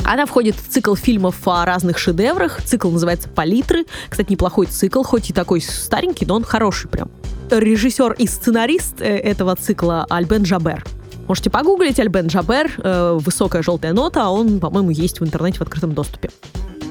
Она 0.04 0.24
входит 0.24 0.56
в 0.56 0.68
цикл 0.68 0.94
фильмов 0.94 1.46
о 1.46 1.66
разных 1.66 1.98
шедеврах. 1.98 2.62
Цикл 2.64 2.90
называется 2.90 3.28
«Палитры». 3.28 3.84
Кстати, 4.08 4.32
неплохой 4.32 4.66
цикл, 4.66 5.02
хоть 5.02 5.28
и 5.28 5.32
такой 5.34 5.60
старенький, 5.60 6.24
но 6.24 6.36
он 6.36 6.44
хороший 6.44 6.88
прям. 6.88 7.10
Режиссер 7.50 8.12
и 8.12 8.26
сценарист 8.26 9.02
э, 9.02 9.04
этого 9.04 9.54
цикла 9.54 10.06
Альбен 10.08 10.46
Жабер. 10.46 10.84
Можете 11.26 11.50
погуглить 11.50 12.00
Альбен 12.00 12.30
Жабер, 12.30 12.70
э, 12.78 13.18
«Высокая 13.20 13.62
желтая 13.62 13.92
нота», 13.92 14.30
он, 14.30 14.60
по-моему, 14.60 14.90
есть 14.90 15.20
в 15.20 15.24
интернете 15.24 15.58
в 15.58 15.62
открытом 15.62 15.92
доступе. 15.92 16.30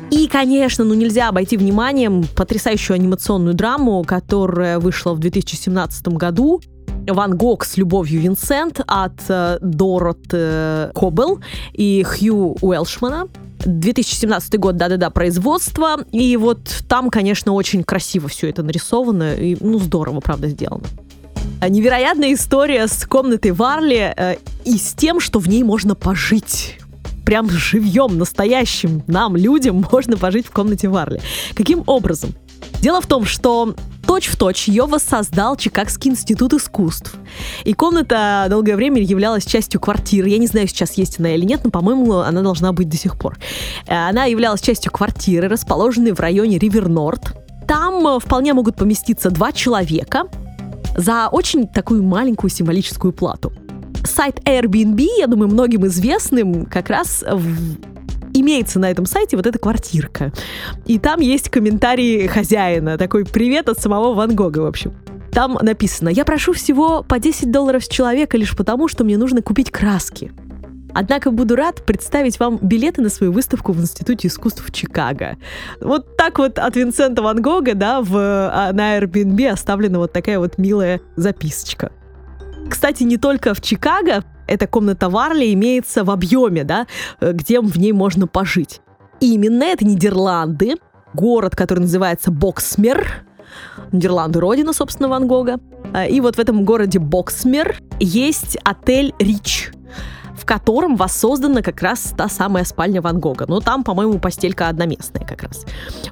И, 0.10 0.28
конечно, 0.28 0.86
ну 0.86 0.94
нельзя 0.94 1.30
обойти 1.30 1.58
вниманием 1.58 2.26
потрясающую 2.36 2.96
анимационную 2.96 3.54
драму, 3.54 4.04
которая 4.04 4.80
вышла 4.80 5.14
в 5.14 5.20
2017 5.20 6.08
году. 6.10 6.62
Ван 7.08 7.38
Гог 7.38 7.66
с 7.66 7.78
любовью 7.78 8.22
Винсент 8.22 8.82
от 8.86 9.20
э, 9.30 9.60
Дорот 9.62 10.20
э, 10.32 10.92
Кобел 10.94 11.40
и 11.74 12.04
Хью 12.04 12.58
Уэлшмана. 12.62 13.28
2017 13.66 14.60
год, 14.60 14.78
да-да-да, 14.78 15.10
производство. 15.10 15.98
И 16.12 16.38
вот 16.38 16.60
там, 16.88 17.10
конечно, 17.10 17.54
очень 17.54 17.84
красиво 17.84 18.28
все 18.28 18.50
это 18.50 18.64
нарисовано. 18.64 19.36
И, 19.36 19.58
ну, 19.60 19.80
здорово, 19.80 20.20
правда, 20.20 20.48
сделано. 20.48 20.84
Невероятная 21.68 22.34
история 22.34 22.88
с 22.88 23.06
комнатой 23.06 23.52
Варли 23.52 24.14
э, 24.16 24.36
и 24.64 24.78
с 24.78 24.94
тем, 24.94 25.20
что 25.20 25.40
в 25.40 25.48
ней 25.48 25.64
можно 25.64 25.96
пожить 25.96 26.78
прям 27.28 27.50
живьем, 27.50 28.18
настоящим 28.18 29.04
нам, 29.06 29.36
людям, 29.36 29.86
можно 29.92 30.16
пожить 30.16 30.48
в 30.48 30.52
комнате 30.52 30.88
Варли. 30.88 31.20
Каким 31.56 31.84
образом? 31.86 32.34
Дело 32.80 33.02
в 33.02 33.06
том, 33.06 33.26
что 33.26 33.76
точь-в-точь 34.06 34.70
ее 34.70 34.86
воссоздал 34.86 35.58
Чикагский 35.58 36.12
институт 36.12 36.54
искусств. 36.54 37.16
И 37.66 37.74
комната 37.74 38.48
долгое 38.50 38.78
время 38.78 39.02
являлась 39.02 39.46
частью 39.46 39.82
квартиры. 39.82 40.30
Я 40.30 40.38
не 40.38 40.48
знаю, 40.48 40.70
сейчас 40.70 40.94
есть 40.94 41.20
она 41.20 41.36
или 41.36 41.44
нет, 41.44 41.66
но, 41.66 41.70
по-моему, 41.70 42.14
она 42.20 42.42
должна 42.42 42.72
быть 42.72 42.88
до 42.88 42.96
сих 42.96 43.20
пор. 43.20 43.38
Э, 43.88 44.08
она 44.08 44.24
являлась 44.24 44.62
частью 44.62 44.94
квартиры, 44.94 45.50
расположенной 45.50 46.14
в 46.14 46.22
районе 46.22 46.58
Ривер-Норд. 46.58 47.36
Там 47.68 48.08
э, 48.08 48.20
вполне 48.22 48.54
могут 48.54 48.78
поместиться 48.78 49.32
два 49.32 49.52
человека 49.52 50.30
за 50.96 51.28
очень 51.30 51.68
такую 51.68 52.04
маленькую 52.04 52.50
символическую 52.50 53.12
плату 53.12 53.52
сайт 54.04 54.40
Airbnb, 54.46 55.06
я 55.18 55.28
думаю, 55.28 55.50
многим 55.50 55.86
известным, 55.88 56.66
как 56.66 56.90
раз 56.90 57.24
в 57.30 57.78
имеется 58.34 58.80
на 58.80 58.90
этом 58.92 59.06
сайте 59.06 59.36
вот 59.36 59.48
эта 59.48 59.58
квартирка. 59.58 60.32
И 60.86 61.00
там 61.00 61.22
есть 61.22 61.50
комментарий 61.50 62.28
хозяина, 62.28 62.98
такой 62.98 63.26
привет 63.26 63.70
от 63.70 63.80
самого 63.80 64.14
Ван 64.14 64.36
Гога, 64.36 64.60
в 64.60 64.66
общем. 64.66 64.94
Там 65.32 65.58
написано, 65.62 66.10
я 66.10 66.26
прошу 66.26 66.54
всего 66.54 67.04
по 67.04 67.20
10 67.20 67.52
долларов 67.52 67.84
с 67.84 67.88
человека 67.88 68.38
лишь 68.38 68.56
потому, 68.56 68.88
что 68.88 69.04
мне 69.04 69.18
нужно 69.18 69.42
купить 69.42 69.72
краски. 69.72 70.32
Однако 70.94 71.30
буду 71.30 71.56
рад 71.56 71.86
представить 71.86 72.40
вам 72.40 72.58
билеты 72.60 73.02
на 73.02 73.10
свою 73.10 73.32
выставку 73.32 73.72
в 73.72 73.80
Институте 73.80 74.30
искусств 74.30 74.66
в 74.66 74.72
Чикаго. 74.72 75.38
Вот 75.80 76.18
так 76.18 76.40
вот 76.40 76.58
от 76.58 76.76
Винсента 76.76 77.22
Ван 77.22 77.42
Гога, 77.42 77.76
да, 77.76 78.02
в, 78.02 78.16
а, 78.16 78.72
на 78.74 78.98
Airbnb 78.98 79.50
оставлена 79.50 80.00
вот 80.00 80.12
такая 80.12 80.40
вот 80.40 80.58
милая 80.58 81.02
записочка. 81.16 81.92
Кстати, 82.70 83.04
не 83.04 83.18
только 83.18 83.54
в 83.54 83.62
Чикаго 83.62 84.24
эта 84.48 84.68
комната 84.68 85.10
Варли 85.10 85.54
имеется 85.54 86.04
в 86.04 86.12
объеме, 86.12 86.64
да, 86.64 86.88
где 87.22 87.60
в 87.60 87.78
ней 87.78 87.92
можно 87.92 88.28
пожить. 88.28 88.82
И 89.20 89.34
именно 89.34 89.64
это 89.64 89.86
Нидерланды, 89.86 90.76
город, 91.14 91.56
который 91.56 91.80
называется 91.80 92.32
Боксмер, 92.32 93.26
Нидерланды 93.92 94.40
родина, 94.40 94.74
собственно, 94.74 95.10
Ван 95.10 95.28
Гога. 95.28 95.60
И 96.10 96.22
вот 96.22 96.36
в 96.36 96.40
этом 96.40 96.66
городе 96.66 97.00
Боксмер 97.00 97.78
есть 98.00 98.58
отель 98.64 99.14
Рич 99.20 99.72
в 100.38 100.46
котором 100.46 100.96
воссоздана 100.96 101.62
как 101.62 101.82
раз 101.82 102.14
та 102.16 102.30
самая 102.30 102.64
спальня 102.64 103.02
Ван 103.02 103.20
Гога. 103.20 103.46
Но 103.48 103.60
там, 103.60 103.84
по-моему, 103.84 104.20
постелька 104.20 104.70
одноместная 104.70 105.26
как 105.26 105.44
раз. 105.44 105.66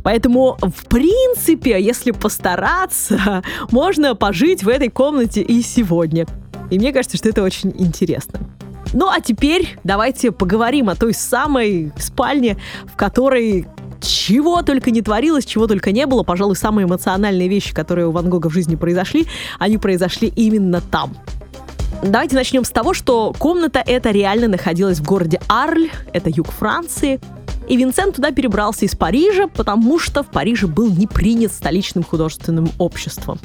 Поэтому, 0.04 0.58
в 0.62 0.88
принципе, 0.88 1.80
если 1.82 2.12
постараться, 2.12 3.44
можно 3.72 4.16
пожить 4.16 4.64
в 4.64 4.68
этой 4.68 4.90
комнате 4.90 5.42
и 5.42 5.62
сегодня. 5.62 6.26
И 6.70 6.80
мне 6.80 6.92
кажется, 6.92 7.18
что 7.18 7.30
это 7.30 7.44
очень 7.44 7.74
интересно. 7.78 8.40
Ну 8.94 9.10
а 9.10 9.20
теперь 9.20 9.78
давайте 9.84 10.32
поговорим 10.32 10.90
о 10.90 10.96
той 10.96 11.14
самой 11.14 11.92
спальне, 11.98 12.58
в 12.86 12.96
которой 12.96 13.68
чего 14.02 14.62
только 14.62 14.92
не 14.92 15.02
творилось, 15.02 15.46
чего 15.46 15.68
только 15.68 15.92
не 15.92 16.06
было. 16.06 16.24
Пожалуй, 16.24 16.56
самые 16.56 16.86
эмоциональные 16.86 17.48
вещи, 17.48 17.74
которые 17.74 18.08
у 18.08 18.12
Ван 18.12 18.30
Гога 18.30 18.50
в 18.50 18.54
жизни 18.54 18.76
произошли, 18.76 19.28
они 19.60 19.78
произошли 19.78 20.32
именно 20.36 20.82
там. 20.82 21.16
Давайте 22.04 22.36
начнем 22.36 22.64
с 22.64 22.70
того, 22.70 22.94
что 22.94 23.34
комната 23.38 23.82
эта 23.86 24.12
реально 24.12 24.48
находилась 24.48 25.00
в 25.00 25.04
городе 25.04 25.42
Арль, 25.48 25.90
это 26.14 26.30
юг 26.30 26.52
Франции. 26.52 27.20
И 27.68 27.78
Винсент 27.78 28.18
туда 28.18 28.32
перебрался 28.32 28.86
из 28.86 28.96
Парижа, 28.96 29.48
потому 29.48 29.98
что 29.98 30.22
в 30.22 30.28
Париже 30.28 30.68
был 30.68 30.94
не 30.94 31.08
принят 31.08 31.52
столичным 31.52 32.04
художественным 32.04 32.70
обществом. 32.78 33.40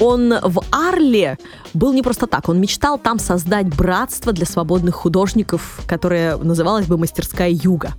Он 0.00 0.34
в 0.42 0.62
Арле 0.70 1.38
был 1.72 1.92
не 1.92 2.02
просто 2.02 2.26
так. 2.26 2.48
Он 2.48 2.60
мечтал 2.60 2.98
там 2.98 3.18
создать 3.18 3.66
братство 3.66 4.32
для 4.32 4.46
свободных 4.46 4.94
художников, 4.94 5.80
которое 5.86 6.36
называлось 6.36 6.86
бы 6.86 6.98
«Мастерская 6.98 7.50
Юга». 7.50 7.94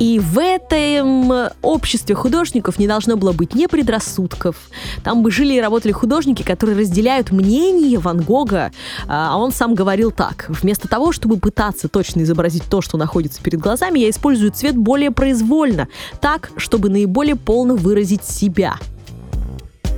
И 0.00 0.18
в 0.18 0.40
этом 0.40 1.50
обществе 1.62 2.16
художников 2.16 2.80
не 2.80 2.88
должно 2.88 3.16
было 3.16 3.30
быть 3.30 3.54
ни 3.54 3.66
предрассудков. 3.66 4.56
Там 5.04 5.22
бы 5.22 5.30
жили 5.30 5.54
и 5.54 5.60
работали 5.60 5.92
художники, 5.92 6.42
которые 6.42 6.76
разделяют 6.76 7.30
мнение 7.30 8.00
Ван 8.00 8.20
Гога. 8.20 8.72
А 9.06 9.38
он 9.38 9.52
сам 9.52 9.76
говорил 9.76 10.10
так. 10.10 10.46
Вместо 10.48 10.88
того, 10.88 11.12
чтобы 11.12 11.36
пытаться 11.36 11.86
точно 11.88 12.22
изобразить 12.22 12.64
то, 12.68 12.80
что 12.80 12.98
находится 12.98 13.40
перед 13.40 13.60
глазами, 13.60 14.00
я 14.00 14.10
использую 14.10 14.50
цвет 14.50 14.76
более 14.76 15.12
произвольно, 15.12 15.86
так, 16.20 16.50
чтобы 16.56 16.88
наиболее 16.88 17.36
полно 17.36 17.76
выразить 17.76 18.24
себя 18.24 18.76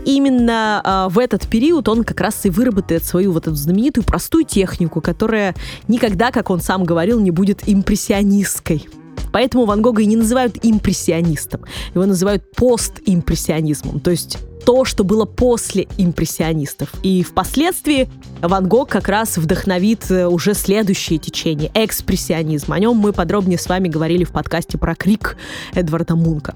именно 0.07 0.81
э, 0.83 1.13
в 1.13 1.19
этот 1.19 1.47
период 1.47 1.89
он 1.89 2.05
как 2.05 2.21
раз 2.21 2.47
и 2.47 2.51
выработает 2.51 3.05
свою 3.05 3.33
вот 3.33 3.47
эту 3.47 3.57
знаменитую 3.57 4.05
простую 4.05 4.45
технику, 4.45 5.01
которая 5.01 5.55
никогда, 5.89 6.31
как 6.31 6.49
он 6.49 6.61
сам 6.61 6.85
говорил, 6.85 7.21
не 7.21 7.31
будет 7.31 7.63
импрессионистской. 7.67 8.89
Поэтому 9.33 9.67
Ван 9.67 9.83
Гога 9.83 10.03
и 10.03 10.07
не 10.07 10.17
называют 10.17 10.59
импрессионистом. 10.63 11.63
Его 11.95 12.07
называют 12.07 12.51
постимпрессионизмом, 12.53 14.01
то 14.01 14.11
есть 14.11 14.39
то, 14.65 14.85
что 14.85 15.05
было 15.05 15.27
после 15.27 15.87
импрессионистов. 15.97 16.93
И 17.03 17.23
впоследствии 17.23 18.09
Ван 18.41 18.69
Гог 18.69 18.89
как 18.89 19.09
раз 19.09 19.37
вдохновит 19.37 20.11
э, 20.11 20.27
уже 20.27 20.55
следующее 20.55 21.19
течение— 21.19 21.71
экспрессионизм. 21.75 22.73
О 22.73 22.79
нем 22.79 22.97
мы 22.97 23.13
подробнее 23.13 23.59
с 23.59 23.69
вами 23.69 23.89
говорили 23.89 24.25
в 24.25 24.33
подкасте 24.33 24.77
про 24.79 24.95
крик 24.95 25.37
Эдварда 25.75 26.17
Мунка. 26.17 26.55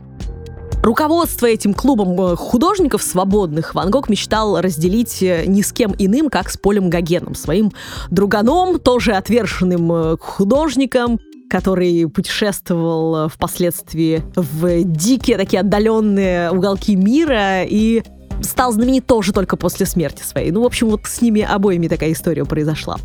Руководство 0.83 1.47
этим 1.47 1.75
клубом 1.75 2.19
э, 2.21 2.37
художников 2.37 3.03
свободных 3.03 3.75
Ван 3.75 3.91
Гог 3.91 4.09
мечтал 4.09 4.61
разделить 4.61 5.23
э, 5.23 5.45
ни 5.47 5.61
с 5.61 5.73
кем 5.73 5.95
иным, 5.99 6.31
как 6.31 6.51
с 6.51 6.57
Полем 6.57 6.89
Гогеном, 6.89 7.35
своим 7.35 7.71
друганом, 8.11 8.79
тоже 8.79 9.13
отверженным 9.13 10.17
художником, 10.19 11.19
который 11.51 12.09
путешествовал 12.09 13.27
э, 13.27 13.29
впоследствии 13.29 14.23
в 14.35 14.85
дикие 14.85 15.37
такие 15.37 15.61
отдаленные 15.61 16.51
уголки 16.51 16.97
мира 16.97 17.65
и 17.65 18.03
стал 18.41 18.73
знаменит 18.73 19.07
тоже 19.07 19.33
только 19.33 19.57
после 19.57 19.85
смерти 19.85 20.23
своей. 20.23 20.51
Ну, 20.51 20.63
в 20.63 20.67
общем, 20.67 20.89
вот 20.89 21.03
с 21.05 21.21
ними 21.21 21.43
обоими 21.43 21.89
такая 21.89 22.13
история 22.13 22.45
произошла. 22.45 22.97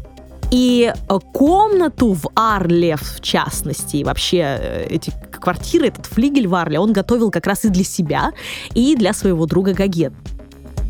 И 0.51 0.93
э, 0.93 1.19
комнату 1.33 2.13
в 2.13 2.29
Арле, 2.35 2.95
в 2.97 3.19
частности, 3.21 3.97
и 3.97 4.03
вообще 4.03 4.57
э, 4.59 4.87
эти 4.89 5.11
квартиры, 5.45 5.87
этот 5.87 6.07
флигель 6.07 6.47
в 6.47 6.55
Арле, 6.55 6.79
он 6.79 6.91
готовил 6.91 7.29
как 7.29 7.45
раз 7.45 7.65
и 7.65 7.69
для 7.69 7.83
себя, 7.83 8.31
и 8.73 8.95
для 8.95 9.13
своего 9.13 9.45
друга 9.45 9.73
Гаген. 9.73 10.13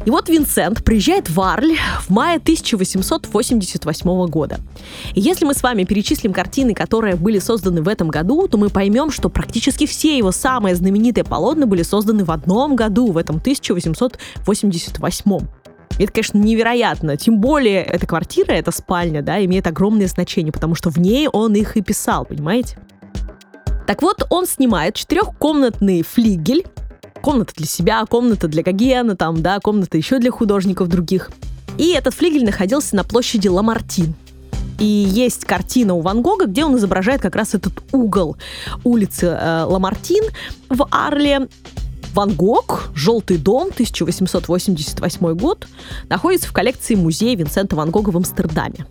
И 0.05 0.09
вот 0.09 0.29
Винсент 0.29 0.85
приезжает 0.85 1.29
в 1.29 1.41
Арль 1.41 1.75
в 1.99 2.09
мае 2.11 2.37
1888 2.37 4.27
года. 4.27 4.59
И 5.13 5.19
если 5.19 5.45
мы 5.45 5.55
с 5.55 5.63
вами 5.63 5.83
перечислим 5.83 6.31
картины, 6.31 6.73
которые 6.73 7.15
были 7.15 7.39
созданы 7.39 7.81
в 7.81 7.87
этом 7.87 8.09
году, 8.09 8.47
то 8.47 8.57
мы 8.57 8.69
поймем, 8.69 9.11
что 9.11 9.29
практически 9.29 9.87
все 9.87 10.17
его 10.17 10.31
самые 10.31 10.75
знаменитые 10.75 11.25
полотна 11.25 11.65
были 11.65 11.81
созданы 11.81 12.23
в 12.23 12.31
одном 12.31 12.75
году, 12.75 13.11
в 13.11 13.17
этом 13.17 13.37
1888. 13.37 15.47
Это, 15.97 16.11
конечно, 16.11 16.37
невероятно. 16.37 17.17
Тем 17.17 17.39
более, 17.39 17.81
эта 17.81 18.05
квартира, 18.05 18.51
эта 18.51 18.71
спальня, 18.71 19.21
да, 19.21 19.43
имеет 19.43 19.65
огромное 19.65 20.07
значение, 20.07 20.53
потому 20.53 20.75
что 20.75 20.89
в 20.89 20.97
ней 20.97 21.27
он 21.27 21.55
их 21.55 21.77
и 21.77 21.81
писал, 21.81 22.25
понимаете? 22.25 22.77
Так 23.87 24.01
вот, 24.01 24.25
он 24.29 24.47
снимает 24.47 24.95
четырехкомнатный 24.95 26.01
флигель 26.01 26.65
комната 27.21 27.53
для 27.55 27.65
себя, 27.65 28.05
комната 28.05 28.47
для 28.47 28.61
Гогена, 28.61 29.15
там, 29.15 29.41
да, 29.41 29.59
комната 29.59 29.97
еще 29.97 30.19
для 30.19 30.31
художников 30.31 30.87
других. 30.87 31.31
И 31.77 31.91
этот 31.91 32.13
флигель 32.13 32.45
находился 32.45 32.95
на 32.95 33.03
площади 33.03 33.47
Ламартин. 33.47 34.13
И 34.79 34.85
есть 34.85 35.45
картина 35.45 35.93
у 35.93 36.01
Ван 36.01 36.21
Гога, 36.21 36.45
где 36.45 36.65
он 36.65 36.75
изображает 36.77 37.21
как 37.21 37.35
раз 37.35 37.55
этот 37.55 37.81
угол 37.91 38.37
улицы 38.83 39.25
э, 39.27 39.63
Ламартин 39.63 40.23
в 40.69 40.87
Арле. 40.91 41.47
Ван 42.13 42.33
Гог, 42.33 42.91
«Желтый 42.95 43.37
дом», 43.37 43.69
1888 43.73 45.35
год, 45.35 45.67
находится 46.07 46.47
в 46.47 46.53
коллекции 46.53 46.95
музея 46.95 47.35
Винсента 47.35 47.75
Ван 47.75 47.89
Гога 47.89 48.11
в 48.11 48.17
Амстердаме. 48.17 48.85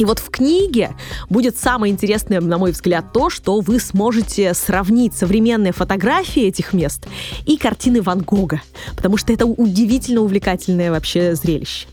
И 0.00 0.04
вот 0.06 0.18
в 0.18 0.30
книге 0.30 0.96
будет 1.28 1.58
самое 1.58 1.92
интересное, 1.92 2.40
на 2.40 2.56
мой 2.56 2.72
взгляд, 2.72 3.12
то, 3.12 3.28
что 3.28 3.60
вы 3.60 3.78
сможете 3.78 4.54
сравнить 4.54 5.12
современные 5.12 5.74
фотографии 5.74 6.44
этих 6.44 6.72
мест 6.72 7.06
и 7.44 7.58
картины 7.58 8.00
Ван 8.00 8.22
Гога, 8.22 8.62
потому 8.96 9.18
что 9.18 9.30
это 9.34 9.44
удивительно 9.44 10.22
увлекательное 10.22 10.90
вообще 10.90 11.34
зрелище. 11.34 11.86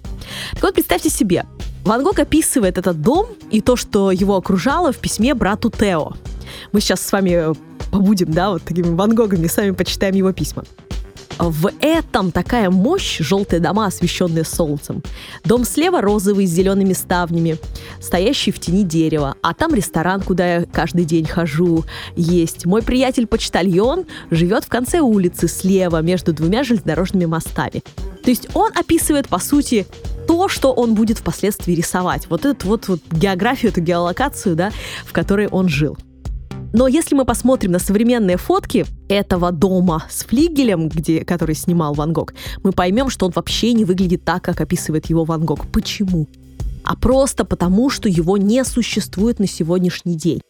Так 0.53 0.63
вот, 0.63 0.75
представьте 0.75 1.09
себе, 1.09 1.45
Ван 1.83 2.01
Гог 2.01 2.17
описывает 2.19 2.77
этот 2.77 3.01
дом 3.01 3.27
и 3.51 3.59
то, 3.59 3.75
что 3.75 4.09
его 4.11 4.37
окружало 4.37 4.93
в 4.93 4.97
письме 4.99 5.33
брату 5.33 5.69
Тео. 5.69 6.13
Мы 6.71 6.79
сейчас 6.79 7.01
с 7.01 7.11
вами 7.11 7.53
побудем, 7.91 8.31
да, 8.31 8.51
вот 8.51 8.63
такими 8.63 8.95
Ван 8.95 9.15
Гогами, 9.15 9.47
сами 9.47 9.71
почитаем 9.71 10.15
его 10.15 10.31
письма. 10.31 10.63
В 11.37 11.71
этом 11.81 12.31
такая 12.31 12.69
мощь, 12.69 13.19
желтые 13.19 13.59
дома, 13.59 13.87
освещенные 13.87 14.43
солнцем. 14.43 15.03
Дом 15.43 15.65
слева 15.65 16.01
розовый 16.01 16.47
с 16.47 16.51
зелеными 16.51 16.93
ставнями, 16.93 17.57
стоящий 18.01 18.51
в 18.51 18.59
тени 18.59 18.83
дерева. 18.83 19.35
А 19.41 19.53
там 19.53 19.73
ресторан, 19.73 20.21
куда 20.21 20.55
я 20.55 20.65
каждый 20.65 21.05
день 21.05 21.25
хожу, 21.25 21.85
есть. 22.15 22.65
Мой 22.65 22.81
приятель-почтальон 22.81 24.05
живет 24.31 24.65
в 24.65 24.69
конце 24.69 24.99
улицы 24.99 25.47
слева, 25.47 26.01
между 26.01 26.33
двумя 26.33 26.63
железнодорожными 26.63 27.25
мостами. 27.25 27.83
То 28.23 28.29
есть 28.29 28.47
он 28.53 28.71
описывает, 28.75 29.27
по 29.27 29.39
сути, 29.39 29.85
то, 30.27 30.49
что 30.49 30.73
он 30.73 30.93
будет 30.93 31.19
впоследствии 31.19 31.73
рисовать. 31.73 32.27
Вот 32.29 32.45
эту 32.45 32.67
вот, 32.67 32.87
вот 32.87 32.99
географию, 33.11 33.71
эту 33.71 33.81
геолокацию, 33.81 34.55
да, 34.55 34.71
в 35.05 35.13
которой 35.13 35.47
он 35.47 35.69
жил. 35.69 35.97
Но 36.73 36.87
если 36.87 37.15
мы 37.15 37.25
посмотрим 37.25 37.71
на 37.71 37.79
современные 37.79 38.37
фотки 38.37 38.85
этого 39.07 39.51
дома 39.51 40.03
с 40.09 40.23
флигелем, 40.23 40.89
где, 40.89 41.23
который 41.23 41.55
снимал 41.55 41.93
Ван 41.93 42.13
Гог, 42.13 42.33
мы 42.63 42.71
поймем, 42.71 43.09
что 43.09 43.25
он 43.25 43.31
вообще 43.35 43.73
не 43.73 43.85
выглядит 43.85 44.23
так, 44.23 44.43
как 44.43 44.61
описывает 44.61 45.09
его 45.09 45.23
Ван 45.23 45.45
Гог. 45.45 45.65
Почему? 45.71 46.27
А 46.83 46.95
просто 46.95 47.45
потому, 47.45 47.89
что 47.89 48.09
его 48.09 48.37
не 48.37 48.63
существует 48.63 49.39
на 49.39 49.47
сегодняшний 49.47 50.15
день. 50.15 50.41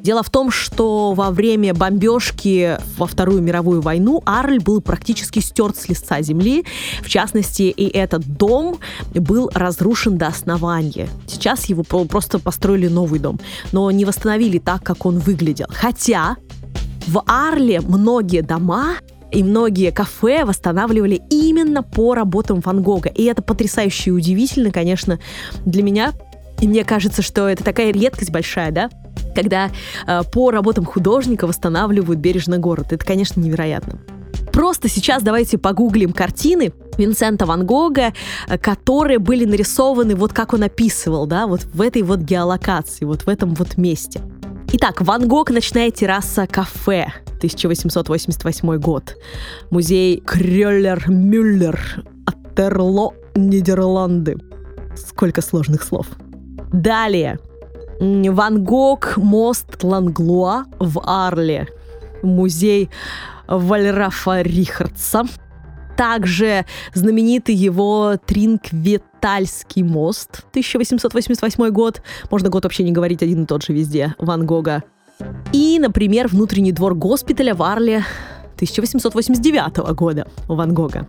Дело 0.00 0.22
в 0.22 0.30
том, 0.30 0.50
что 0.50 1.12
во 1.12 1.30
время 1.30 1.74
бомбежки 1.74 2.78
во 2.96 3.06
Вторую 3.06 3.42
мировую 3.42 3.82
войну 3.82 4.22
Арль 4.24 4.58
был 4.58 4.80
практически 4.80 5.38
стерт 5.38 5.76
с 5.76 5.88
лица 5.88 6.22
земли. 6.22 6.64
В 7.02 7.08
частности, 7.08 7.62
и 7.62 7.86
этот 7.88 8.26
дом 8.26 8.78
был 9.14 9.50
разрушен 9.54 10.16
до 10.16 10.28
основания. 10.28 11.08
Сейчас 11.26 11.66
его 11.66 11.84
просто 11.84 12.38
построили 12.38 12.88
новый 12.88 13.20
дом, 13.20 13.38
но 13.70 13.90
не 13.90 14.04
восстановили 14.04 14.58
так, 14.58 14.82
как 14.82 15.04
он 15.04 15.18
выглядел. 15.18 15.66
Хотя 15.68 16.36
в 17.06 17.22
Арле 17.26 17.80
многие 17.80 18.40
дома 18.40 18.96
и 19.30 19.44
многие 19.44 19.92
кафе 19.92 20.44
восстанавливали 20.44 21.20
именно 21.30 21.82
по 21.82 22.14
работам 22.14 22.60
Ван 22.60 22.82
Гога. 22.82 23.08
И 23.10 23.24
это 23.24 23.42
потрясающе 23.42 24.10
и 24.10 24.12
удивительно, 24.12 24.70
конечно, 24.70 25.20
для 25.64 25.82
меня. 25.82 26.12
И 26.60 26.66
мне 26.66 26.84
кажется, 26.84 27.22
что 27.22 27.48
это 27.48 27.62
такая 27.62 27.92
редкость 27.92 28.30
большая, 28.30 28.70
да? 28.70 28.90
Когда 29.34 29.70
э, 30.06 30.22
по 30.32 30.50
работам 30.50 30.84
художника 30.84 31.46
восстанавливают 31.46 32.20
бережный 32.20 32.58
город. 32.58 32.92
Это, 32.92 33.04
конечно, 33.04 33.40
невероятно. 33.40 34.00
Просто 34.52 34.88
сейчас 34.88 35.22
давайте 35.22 35.56
погуглим 35.56 36.12
картины 36.12 36.72
Винсента 36.98 37.46
Ван 37.46 37.64
Гога, 37.66 38.12
э, 38.48 38.58
которые 38.58 39.18
были 39.18 39.44
нарисованы 39.44 40.14
вот 40.14 40.32
как 40.32 40.52
он 40.52 40.62
описывал, 40.62 41.26
да, 41.26 41.46
вот 41.46 41.64
в 41.64 41.80
этой 41.80 42.02
вот 42.02 42.20
геолокации, 42.20 43.04
вот 43.04 43.22
в 43.22 43.28
этом 43.28 43.54
вот 43.54 43.76
месте. 43.76 44.20
Итак, 44.74 45.02
Ван 45.02 45.28
Гог 45.28 45.50
«Ночная 45.50 45.90
терраса 45.90 46.46
кафе», 46.46 47.12
1888 47.38 48.78
год. 48.78 49.16
Музей 49.70 50.22
Крёллер-Мюллер, 50.24 51.78
Атерло, 52.26 53.12
Нидерланды. 53.34 54.38
Сколько 54.96 55.42
сложных 55.42 55.82
слов. 55.82 56.06
Далее. 56.72 57.38
Ван 58.02 58.64
Гог, 58.64 59.16
мост 59.16 59.84
Ланглуа 59.84 60.64
в 60.80 61.00
Арле, 61.04 61.68
музей 62.24 62.90
Вальрафа 63.46 64.42
Рихардса. 64.42 65.22
Также 65.96 66.66
знаменитый 66.94 67.54
его 67.54 68.16
Тринкветальский 68.26 69.84
мост, 69.84 70.40
1888 70.50 71.68
год. 71.70 72.02
Можно 72.28 72.48
год 72.48 72.64
вообще 72.64 72.82
не 72.82 72.90
говорить 72.90 73.22
один 73.22 73.44
и 73.44 73.46
тот 73.46 73.62
же 73.62 73.72
везде, 73.72 74.16
Ван 74.18 74.46
Гога. 74.46 74.82
И, 75.52 75.78
например, 75.78 76.26
внутренний 76.26 76.72
двор 76.72 76.94
госпиталя 76.94 77.54
в 77.54 77.62
Арле 77.62 78.04
1889 78.56 79.94
года 79.94 80.26
у 80.48 80.56
Ван 80.56 80.74
Гога. 80.74 81.06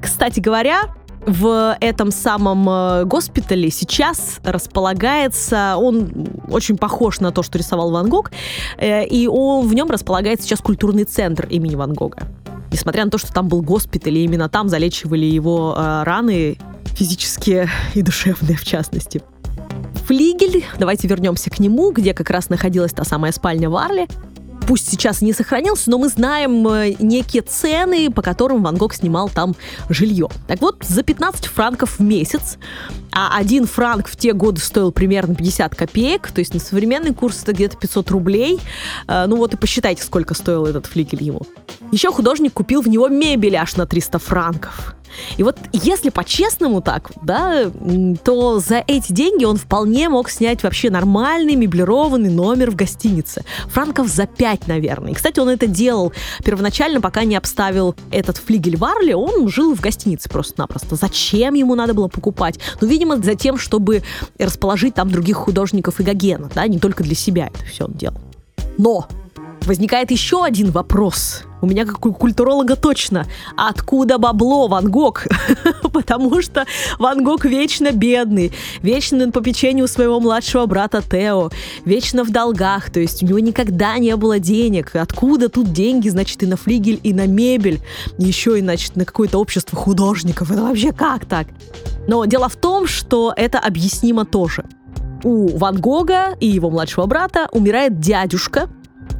Кстати 0.00 0.40
говоря, 0.40 0.84
в 1.26 1.76
этом 1.80 2.10
самом 2.10 2.68
э, 2.68 3.04
госпитале 3.04 3.70
сейчас 3.70 4.40
располагается, 4.42 5.74
он 5.76 6.28
очень 6.48 6.76
похож 6.76 7.20
на 7.20 7.30
то, 7.30 7.42
что 7.42 7.58
рисовал 7.58 7.90
Ван 7.90 8.08
Гог, 8.08 8.30
э, 8.78 9.06
и 9.06 9.26
он, 9.26 9.66
в 9.66 9.74
нем 9.74 9.90
располагается 9.90 10.46
сейчас 10.46 10.60
культурный 10.60 11.04
центр 11.04 11.46
имени 11.46 11.74
Ван 11.74 11.92
Гога. 11.92 12.22
Несмотря 12.72 13.04
на 13.04 13.10
то, 13.10 13.18
что 13.18 13.32
там 13.32 13.48
был 13.48 13.62
госпиталь, 13.62 14.18
и 14.18 14.24
именно 14.24 14.48
там 14.48 14.68
залечивали 14.68 15.26
его 15.26 15.74
э, 15.76 16.02
раны 16.04 16.56
физические 16.96 17.68
и 17.94 18.02
душевные 18.02 18.56
в 18.56 18.64
частности. 18.64 19.22
Флигель, 20.06 20.64
давайте 20.78 21.06
вернемся 21.06 21.50
к 21.50 21.60
нему, 21.60 21.92
где 21.92 22.14
как 22.14 22.30
раз 22.30 22.48
находилась 22.48 22.92
та 22.92 23.04
самая 23.04 23.32
спальня 23.32 23.70
Варли 23.70 24.08
пусть 24.70 24.88
сейчас 24.88 25.20
не 25.20 25.32
сохранился, 25.32 25.90
но 25.90 25.98
мы 25.98 26.08
знаем 26.08 26.64
э, 26.68 26.94
некие 27.00 27.42
цены, 27.42 28.08
по 28.08 28.22
которым 28.22 28.62
Ван 28.62 28.76
Гог 28.76 28.94
снимал 28.94 29.28
там 29.28 29.56
жилье. 29.88 30.28
Так 30.46 30.60
вот, 30.60 30.84
за 30.84 31.02
15 31.02 31.46
франков 31.46 31.98
в 31.98 32.00
месяц, 32.00 32.56
а 33.10 33.36
один 33.36 33.66
франк 33.66 34.06
в 34.06 34.14
те 34.14 34.32
годы 34.32 34.60
стоил 34.60 34.92
примерно 34.92 35.34
50 35.34 35.74
копеек, 35.74 36.30
то 36.30 36.38
есть 36.38 36.54
на 36.54 36.60
современный 36.60 37.12
курс 37.12 37.42
это 37.42 37.52
где-то 37.52 37.78
500 37.78 38.10
рублей. 38.12 38.60
Э, 39.08 39.24
ну 39.26 39.38
вот 39.38 39.54
и 39.54 39.56
посчитайте, 39.56 40.04
сколько 40.04 40.34
стоил 40.34 40.66
этот 40.66 40.86
флигель 40.86 41.24
ему. 41.24 41.42
Еще 41.90 42.12
художник 42.12 42.52
купил 42.52 42.80
в 42.80 42.86
него 42.86 43.08
мебель 43.08 43.56
аж 43.56 43.74
на 43.74 43.86
300 43.86 44.20
франков. 44.20 44.94
И 45.36 45.42
вот 45.42 45.56
если 45.72 46.10
по-честному 46.10 46.80
так, 46.80 47.10
да, 47.22 47.70
то 48.24 48.60
за 48.60 48.82
эти 48.86 49.12
деньги 49.12 49.44
он 49.44 49.56
вполне 49.56 50.08
мог 50.08 50.30
снять 50.30 50.62
вообще 50.62 50.90
нормальный 50.90 51.54
меблированный 51.56 52.30
номер 52.30 52.70
в 52.70 52.76
гостинице. 52.76 53.44
Франков 53.68 54.08
за 54.08 54.26
5, 54.26 54.68
наверное. 54.68 55.12
И, 55.12 55.14
кстати, 55.14 55.40
он 55.40 55.48
это 55.48 55.66
делал 55.66 56.12
первоначально, 56.44 57.00
пока 57.00 57.24
не 57.24 57.36
обставил 57.36 57.94
этот 58.10 58.36
флигель 58.36 58.76
Варли, 58.76 59.12
он 59.12 59.48
жил 59.48 59.74
в 59.74 59.80
гостинице 59.80 60.28
просто-напросто. 60.28 60.96
Зачем 60.96 61.54
ему 61.54 61.74
надо 61.74 61.94
было 61.94 62.08
покупать? 62.08 62.58
Ну, 62.80 62.88
видимо, 62.88 63.16
за 63.16 63.34
тем, 63.34 63.58
чтобы 63.58 64.02
расположить 64.38 64.94
там 64.94 65.10
других 65.10 65.36
художников 65.36 66.00
и 66.00 66.02
Гогена, 66.02 66.50
да, 66.54 66.66
не 66.66 66.78
только 66.78 67.02
для 67.02 67.14
себя 67.14 67.48
это 67.52 67.64
все 67.64 67.84
он 67.84 67.92
делал. 67.92 68.18
Но 68.78 69.06
возникает 69.66 70.10
еще 70.10 70.44
один 70.44 70.70
вопрос. 70.70 71.42
У 71.62 71.66
меня 71.66 71.84
как 71.84 71.98
культуролога 71.98 72.76
точно. 72.76 73.26
Откуда 73.56 74.18
бабло, 74.18 74.68
Ван 74.68 74.90
Гог? 74.90 75.26
Потому 75.92 76.40
что 76.42 76.64
Ван 76.98 77.22
Гог 77.22 77.44
вечно 77.44 77.92
бедный, 77.92 78.52
вечно 78.82 79.26
на 79.26 79.32
попечении 79.32 79.82
у 79.82 79.86
своего 79.86 80.20
младшего 80.20 80.66
брата 80.66 81.02
Тео, 81.02 81.50
вечно 81.84 82.24
в 82.24 82.30
долгах, 82.30 82.90
то 82.90 83.00
есть 83.00 83.22
у 83.22 83.26
него 83.26 83.38
никогда 83.38 83.98
не 83.98 84.16
было 84.16 84.38
денег. 84.38 84.94
Откуда 84.94 85.48
тут 85.48 85.72
деньги, 85.72 86.08
значит, 86.08 86.42
и 86.42 86.46
на 86.46 86.56
флигель, 86.56 87.00
и 87.02 87.12
на 87.12 87.26
мебель, 87.26 87.80
еще 88.18 88.58
и, 88.58 88.62
значит, 88.62 88.96
на 88.96 89.04
какое-то 89.04 89.38
общество 89.38 89.76
художников? 89.76 90.50
Это 90.50 90.62
вообще 90.62 90.92
как 90.92 91.26
так? 91.26 91.48
Но 92.08 92.24
дело 92.24 92.48
в 92.48 92.56
том, 92.56 92.86
что 92.86 93.32
это 93.36 93.58
объяснимо 93.58 94.24
тоже. 94.24 94.64
У 95.22 95.48
Ван 95.58 95.78
Гога 95.80 96.36
и 96.40 96.46
его 96.46 96.70
младшего 96.70 97.06
брата 97.06 97.48
умирает 97.52 98.00
дядюшка, 98.00 98.70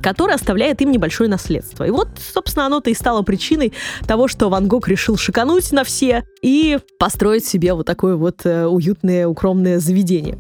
который 0.03 0.35
оставляет 0.35 0.81
им 0.83 0.91
небольшое 0.91 1.29
наследство. 1.29 1.85
И 1.85 1.91
вот, 1.91 2.09
собственно, 2.19 2.67
оно-то 2.67 2.91
и 2.91 2.95
стало 2.95 3.23
причиной 3.23 3.73
того, 4.07 4.29
что 4.29 4.49
Ван 4.49 4.69
Гог 4.69 4.89
решил 4.89 5.17
шикануть 5.17 5.73
на 5.73 5.85
все 5.85 6.25
и 6.43 6.79
построить 6.99 7.45
себе 7.45 7.75
вот 7.75 7.87
такое 7.87 8.17
вот 8.17 8.41
э, 8.45 8.67
уютное, 8.67 9.27
укромное 9.27 9.79
заведение. 9.79 10.39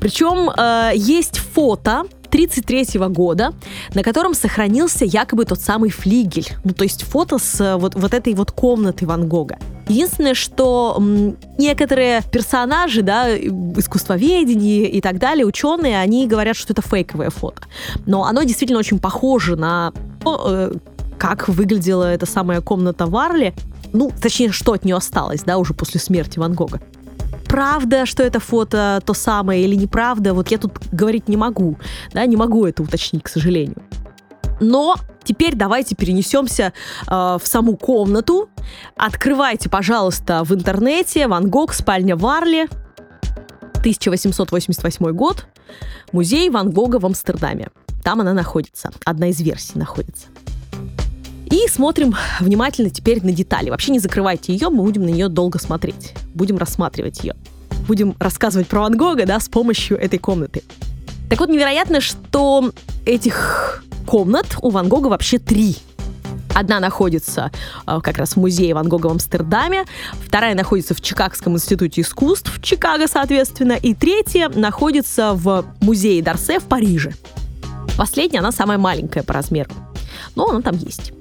Причем 0.00 0.50
э, 0.50 0.92
есть 0.94 1.38
фото 1.38 2.04
1933 2.32 2.98
года, 3.08 3.52
на 3.94 4.02
котором 4.02 4.34
сохранился 4.34 5.04
якобы 5.04 5.44
тот 5.44 5.60
самый 5.60 5.90
флигель. 5.90 6.48
Ну, 6.64 6.72
то 6.72 6.84
есть 6.84 7.02
фото 7.02 7.38
с 7.38 7.60
э, 7.60 7.76
вот, 7.76 7.94
вот 7.94 8.14
этой 8.14 8.34
вот 8.34 8.52
комнаты 8.52 9.06
Ван 9.06 9.28
Гога. 9.28 9.58
Единственное, 9.88 10.32
что 10.32 10.96
некоторые 11.58 12.22
персонажи, 12.32 13.02
да, 13.02 13.36
искусствоведения 13.36 14.86
и 14.86 15.00
так 15.02 15.18
далее, 15.18 15.44
ученые, 15.44 16.00
они 16.00 16.26
говорят, 16.26 16.56
что 16.56 16.72
это 16.72 16.80
фейковое 16.80 17.28
фото. 17.28 17.64
Но 18.06 18.24
оно 18.24 18.42
действительно 18.44 18.78
очень 18.78 18.98
похоже 18.98 19.56
на 19.56 19.92
то, 20.24 20.42
э, 20.46 20.72
как 21.18 21.48
выглядела 21.48 22.04
эта 22.04 22.24
самая 22.24 22.62
комната 22.62 23.04
Варли. 23.04 23.52
Ну, 23.92 24.10
точнее, 24.22 24.52
что 24.52 24.72
от 24.72 24.86
нее 24.86 24.96
осталось, 24.96 25.42
да, 25.42 25.58
уже 25.58 25.74
после 25.74 26.00
смерти 26.00 26.38
Ван 26.38 26.54
Гога 26.54 26.80
правда, 27.52 28.06
что 28.06 28.22
это 28.22 28.40
фото 28.40 29.02
то 29.04 29.12
самое 29.12 29.62
или 29.62 29.74
неправда, 29.74 30.32
вот 30.32 30.50
я 30.50 30.56
тут 30.56 30.72
говорить 30.90 31.28
не 31.28 31.36
могу, 31.36 31.76
да, 32.14 32.24
не 32.24 32.36
могу 32.36 32.64
это 32.64 32.82
уточнить, 32.82 33.22
к 33.22 33.28
сожалению. 33.28 33.82
Но 34.60 34.96
теперь 35.22 35.54
давайте 35.54 35.94
перенесемся 35.94 36.72
э, 37.06 37.10
в 37.10 37.42
саму 37.44 37.76
комнату. 37.76 38.48
Открывайте, 38.96 39.68
пожалуйста, 39.68 40.44
в 40.44 40.54
интернете 40.54 41.28
Ван 41.28 41.50
Гог, 41.50 41.74
спальня 41.74 42.16
Варли, 42.16 42.68
1888 43.80 45.10
год, 45.10 45.46
музей 46.12 46.48
Ван 46.48 46.70
Гога 46.70 46.98
в 46.98 47.04
Амстердаме. 47.04 47.68
Там 48.02 48.22
она 48.22 48.32
находится, 48.32 48.92
одна 49.04 49.28
из 49.28 49.42
версий 49.42 49.78
находится. 49.78 50.28
И 51.52 51.68
смотрим 51.68 52.16
внимательно 52.40 52.88
теперь 52.88 53.22
на 53.22 53.30
детали. 53.30 53.68
Вообще 53.68 53.92
не 53.92 53.98
закрывайте 53.98 54.54
ее, 54.54 54.70
мы 54.70 54.84
будем 54.84 55.02
на 55.02 55.10
нее 55.10 55.28
долго 55.28 55.58
смотреть. 55.58 56.14
Будем 56.32 56.56
рассматривать 56.56 57.22
ее. 57.22 57.36
Будем 57.86 58.16
рассказывать 58.18 58.68
про 58.68 58.80
Ван 58.80 58.96
Гога, 58.96 59.26
да, 59.26 59.38
с 59.38 59.50
помощью 59.50 59.98
этой 59.98 60.18
комнаты. 60.18 60.62
Так 61.28 61.40
вот, 61.40 61.50
невероятно, 61.50 62.00
что 62.00 62.72
этих 63.04 63.84
комнат 64.06 64.46
у 64.62 64.70
Ван 64.70 64.88
Гога 64.88 65.08
вообще 65.08 65.38
три. 65.38 65.76
Одна 66.54 66.80
находится 66.80 67.50
э, 67.86 68.00
как 68.02 68.16
раз 68.16 68.32
в 68.32 68.36
музее 68.36 68.72
Ван 68.72 68.88
Гога 68.88 69.08
в 69.08 69.12
Амстердаме, 69.12 69.84
вторая 70.24 70.54
находится 70.54 70.94
в 70.94 71.02
Чикагском 71.02 71.54
институте 71.54 72.00
искусств 72.00 72.50
в 72.56 72.62
Чикаго, 72.62 73.06
соответственно, 73.06 73.72
и 73.72 73.94
третья 73.94 74.48
находится 74.48 75.34
в 75.34 75.66
музее 75.82 76.22
Дарсе 76.22 76.60
в 76.60 76.64
Париже. 76.64 77.12
Последняя, 77.98 78.38
она 78.38 78.52
самая 78.52 78.78
маленькая 78.78 79.22
по 79.22 79.34
размеру, 79.34 79.70
но 80.34 80.48
она 80.48 80.62
там 80.62 80.78
есть. 80.78 81.12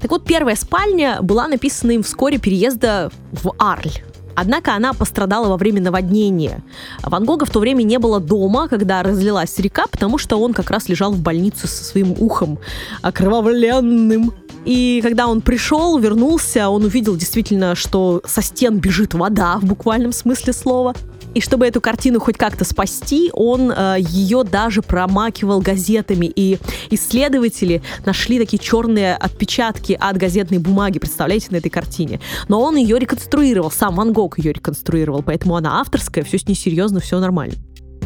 Так 0.00 0.10
вот, 0.10 0.24
первая 0.24 0.56
спальня 0.56 1.18
была 1.22 1.48
написана 1.48 1.92
им 1.92 2.02
вскоре 2.02 2.38
переезда 2.38 3.10
в 3.32 3.52
Арль. 3.58 4.02
Однако 4.36 4.74
она 4.74 4.92
пострадала 4.92 5.48
во 5.48 5.56
время 5.56 5.80
наводнения. 5.80 6.62
Ван 7.02 7.24
Гога 7.24 7.46
в 7.46 7.50
то 7.50 7.58
время 7.58 7.82
не 7.82 7.98
было 7.98 8.20
дома, 8.20 8.68
когда 8.68 9.02
разлилась 9.02 9.58
река, 9.58 9.86
потому 9.90 10.18
что 10.18 10.38
он 10.38 10.52
как 10.52 10.70
раз 10.70 10.90
лежал 10.90 11.12
в 11.12 11.20
больнице 11.20 11.66
со 11.66 11.82
своим 11.82 12.12
ухом 12.12 12.58
окровавленным. 13.00 14.34
И 14.66 15.00
когда 15.02 15.26
он 15.26 15.40
пришел, 15.40 15.98
вернулся, 15.98 16.68
он 16.68 16.84
увидел 16.84 17.16
действительно, 17.16 17.74
что 17.74 18.20
со 18.26 18.42
стен 18.42 18.78
бежит 18.78 19.14
вода 19.14 19.58
в 19.58 19.64
буквальном 19.64 20.12
смысле 20.12 20.52
слова. 20.52 20.94
И 21.36 21.40
чтобы 21.42 21.66
эту 21.66 21.82
картину 21.82 22.18
хоть 22.18 22.38
как-то 22.38 22.64
спасти, 22.64 23.28
он 23.34 23.70
э, 23.70 23.96
ее 23.98 24.42
даже 24.42 24.80
промакивал 24.80 25.60
газетами. 25.60 26.32
И 26.34 26.58
исследователи 26.88 27.82
нашли 28.06 28.38
такие 28.38 28.58
черные 28.58 29.14
отпечатки 29.14 29.98
от 30.00 30.16
газетной 30.16 30.56
бумаги, 30.56 30.98
представляете, 30.98 31.48
на 31.50 31.56
этой 31.56 31.68
картине. 31.68 32.20
Но 32.48 32.62
он 32.62 32.76
ее 32.76 32.98
реконструировал, 32.98 33.70
сам 33.70 33.96
Ван 33.96 34.14
Гог 34.14 34.38
ее 34.38 34.54
реконструировал, 34.54 35.22
поэтому 35.22 35.56
она 35.56 35.78
авторская, 35.82 36.24
все 36.24 36.38
с 36.38 36.48
ней 36.48 36.54
серьезно, 36.54 37.00
все 37.00 37.20
нормально. 37.20 37.56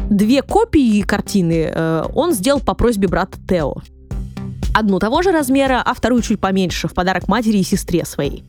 Две 0.09 0.41
копии 0.41 0.99
картины 0.99 1.71
э, 1.73 2.03
он 2.13 2.33
сделал 2.33 2.59
по 2.59 2.73
просьбе 2.73 3.07
брата 3.07 3.37
Тео. 3.47 3.75
Одну 4.73 4.99
того 4.99 5.21
же 5.21 5.31
размера, 5.31 5.81
а 5.81 5.93
вторую 5.93 6.21
чуть 6.21 6.41
поменьше, 6.41 6.89
в 6.89 6.93
подарок 6.93 7.29
матери 7.29 7.59
и 7.59 7.63
сестре 7.63 8.03
своей. 8.03 8.43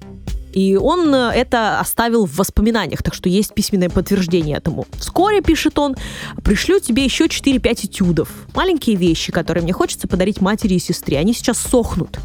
И 0.52 0.76
он 0.76 1.14
э, 1.14 1.32
это 1.34 1.80
оставил 1.80 2.26
в 2.26 2.36
воспоминаниях, 2.36 3.02
так 3.02 3.14
что 3.14 3.28
есть 3.28 3.54
письменное 3.54 3.88
подтверждение 3.88 4.56
этому. 4.56 4.86
Вскоре, 4.98 5.40
пишет 5.40 5.78
он, 5.78 5.96
пришлю 6.44 6.78
тебе 6.78 7.04
еще 7.04 7.26
4-5 7.26 7.86
этюдов. 7.86 8.28
Маленькие 8.54 8.96
вещи, 8.96 9.32
которые 9.32 9.62
мне 9.62 9.72
хочется 9.72 10.08
подарить 10.08 10.40
матери 10.40 10.74
и 10.74 10.78
сестре. 10.78 11.18
Они 11.18 11.32
сейчас 11.32 11.58
сохнут. 11.58 12.18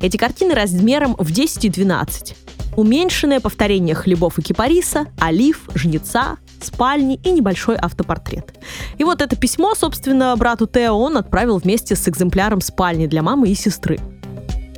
Эти 0.00 0.16
картины 0.16 0.54
размером 0.54 1.14
в 1.18 1.30
10 1.30 1.66
и 1.66 1.68
12. 1.68 2.36
Уменьшенное 2.76 3.40
повторение 3.40 3.94
хлебов 3.94 4.38
и 4.38 4.42
кипариса, 4.42 5.06
олив, 5.20 5.68
жнеца, 5.74 6.38
спальни 6.60 7.20
и 7.22 7.30
небольшой 7.30 7.76
автопортрет. 7.76 8.54
И 8.98 9.04
вот 9.04 9.20
это 9.20 9.36
письмо, 9.36 9.74
собственно, 9.74 10.34
брату 10.36 10.66
Тео 10.66 10.98
он 10.98 11.16
отправил 11.16 11.58
вместе 11.58 11.94
с 11.94 12.08
экземпляром 12.08 12.60
спальни 12.60 13.06
для 13.06 13.22
мамы 13.22 13.50
и 13.50 13.54
сестры. 13.54 13.98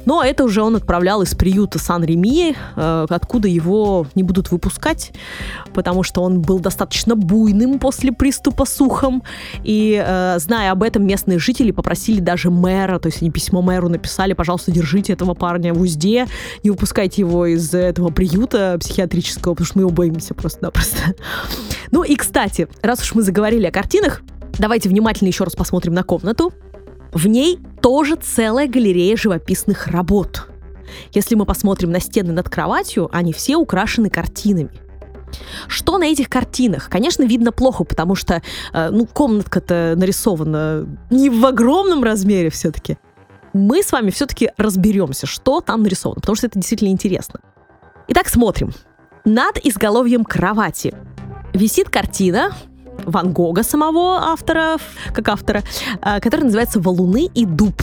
Но 0.06 0.22
это 0.24 0.44
уже 0.44 0.62
он 0.62 0.76
отправлял 0.76 1.20
из 1.20 1.34
приюта 1.34 1.78
Сан-Реми, 1.78 2.56
э, 2.76 3.06
откуда 3.10 3.48
его 3.48 4.06
не 4.14 4.22
будут 4.22 4.50
выпускать, 4.50 5.12
потому 5.74 6.02
что 6.02 6.22
он 6.22 6.40
был 6.40 6.60
достаточно 6.60 7.16
буйным 7.16 7.78
после 7.78 8.12
приступа 8.12 8.64
сухом. 8.64 9.22
И, 9.62 10.02
э, 10.02 10.38
зная 10.38 10.72
об 10.72 10.82
этом, 10.82 11.06
местные 11.06 11.38
жители 11.38 11.72
попросили 11.72 12.20
даже 12.20 12.50
мэра, 12.50 12.98
то 12.98 13.08
есть 13.08 13.20
они 13.20 13.30
письмо 13.30 13.60
мэру 13.60 13.88
написали, 13.88 14.32
пожалуйста, 14.32 14.70
держите 14.70 15.12
этого 15.12 15.34
парня 15.34 15.74
в 15.74 15.80
узде, 15.80 16.26
не 16.62 16.70
выпускайте 16.70 17.22
его 17.22 17.44
из 17.46 17.74
этого 17.74 18.10
приюта 18.10 18.76
психиатрического, 18.78 19.54
потому 19.54 19.66
что 19.66 19.78
мы 19.78 19.82
его 19.82 19.90
боимся 19.90 20.34
просто-напросто. 20.34 21.14
Ну 21.90 22.02
и, 22.04 22.14
кстати, 22.16 22.68
раз 22.82 23.02
уж 23.02 23.14
мы 23.14 23.22
заговорили 23.22 23.66
о 23.66 23.72
картинах, 23.72 24.22
давайте 24.58 24.88
внимательно 24.88 25.28
еще 25.28 25.44
раз 25.44 25.54
посмотрим 25.54 25.94
на 25.94 26.02
комнату. 26.02 26.52
В 27.16 27.28
ней 27.28 27.58
тоже 27.80 28.16
целая 28.16 28.68
галерея 28.68 29.16
живописных 29.16 29.86
работ. 29.86 30.48
Если 31.12 31.34
мы 31.34 31.46
посмотрим 31.46 31.90
на 31.90 31.98
стены 31.98 32.34
над 32.34 32.50
кроватью, 32.50 33.08
они 33.10 33.32
все 33.32 33.56
украшены 33.56 34.10
картинами. 34.10 34.68
Что 35.66 35.96
на 35.96 36.04
этих 36.04 36.28
картинах? 36.28 36.90
Конечно, 36.90 37.22
видно 37.22 37.52
плохо, 37.52 37.84
потому 37.84 38.16
что 38.16 38.42
э, 38.74 38.90
ну, 38.90 39.06
комнатка-то 39.06 39.94
нарисована 39.96 40.86
не 41.08 41.30
в 41.30 41.46
огромном 41.46 42.04
размере 42.04 42.50
все-таки. 42.50 42.98
Мы 43.54 43.82
с 43.82 43.92
вами 43.92 44.10
все-таки 44.10 44.50
разберемся, 44.58 45.26
что 45.26 45.62
там 45.62 45.84
нарисовано, 45.84 46.20
потому 46.20 46.36
что 46.36 46.48
это 46.48 46.58
действительно 46.58 46.90
интересно. 46.90 47.40
Итак, 48.08 48.28
смотрим. 48.28 48.74
Над 49.24 49.56
изголовьем 49.64 50.22
кровати 50.22 50.94
висит 51.54 51.88
картина, 51.88 52.52
Ван 53.06 53.32
Гога 53.32 53.62
самого 53.62 54.18
автора, 54.30 54.76
как 55.14 55.28
автора, 55.28 55.62
а, 56.02 56.20
который 56.20 56.42
называется 56.42 56.80
«Валуны 56.80 57.30
и 57.34 57.46
дуб». 57.46 57.82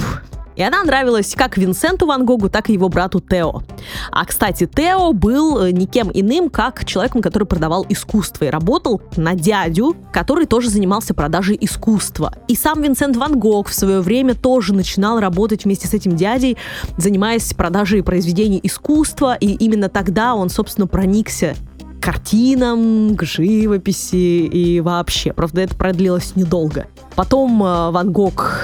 И 0.55 0.61
она 0.61 0.83
нравилась 0.83 1.33
как 1.35 1.57
Винсенту 1.57 2.05
Ван 2.05 2.25
Гогу, 2.25 2.49
так 2.49 2.69
и 2.69 2.73
его 2.73 2.89
брату 2.89 3.19
Тео. 3.19 3.63
А, 4.11 4.25
кстати, 4.25 4.67
Тео 4.67 5.13
был 5.13 5.63
э, 5.63 5.71
никем 5.71 6.11
иным, 6.13 6.49
как 6.49 6.85
человеком, 6.85 7.21
который 7.21 7.45
продавал 7.45 7.85
искусство 7.89 8.45
и 8.45 8.49
работал 8.49 9.01
на 9.15 9.33
дядю, 9.33 9.95
который 10.11 10.45
тоже 10.45 10.69
занимался 10.69 11.13
продажей 11.13 11.57
искусства. 11.59 12.33
И 12.47 12.55
сам 12.55 12.81
Винсент 12.81 13.17
Ван 13.17 13.39
Гог 13.39 13.69
в 13.69 13.73
свое 13.73 14.01
время 14.01 14.35
тоже 14.35 14.73
начинал 14.73 15.19
работать 15.19 15.65
вместе 15.65 15.87
с 15.87 15.93
этим 15.93 16.15
дядей, 16.15 16.57
занимаясь 16.97 17.53
продажей 17.53 18.03
произведений 18.03 18.59
искусства, 18.61 19.35
и 19.35 19.53
именно 19.53 19.89
тогда 19.89 20.35
он, 20.35 20.49
собственно, 20.49 20.87
проникся 20.87 21.55
картинам, 22.03 23.15
к 23.15 23.23
живописи 23.23 24.45
и 24.45 24.81
вообще. 24.81 25.31
Правда, 25.31 25.61
это 25.61 25.75
продлилось 25.75 26.35
недолго. 26.35 26.87
Потом 27.15 27.63
э, 27.63 27.91
Ван 27.91 28.11
Гог 28.11 28.59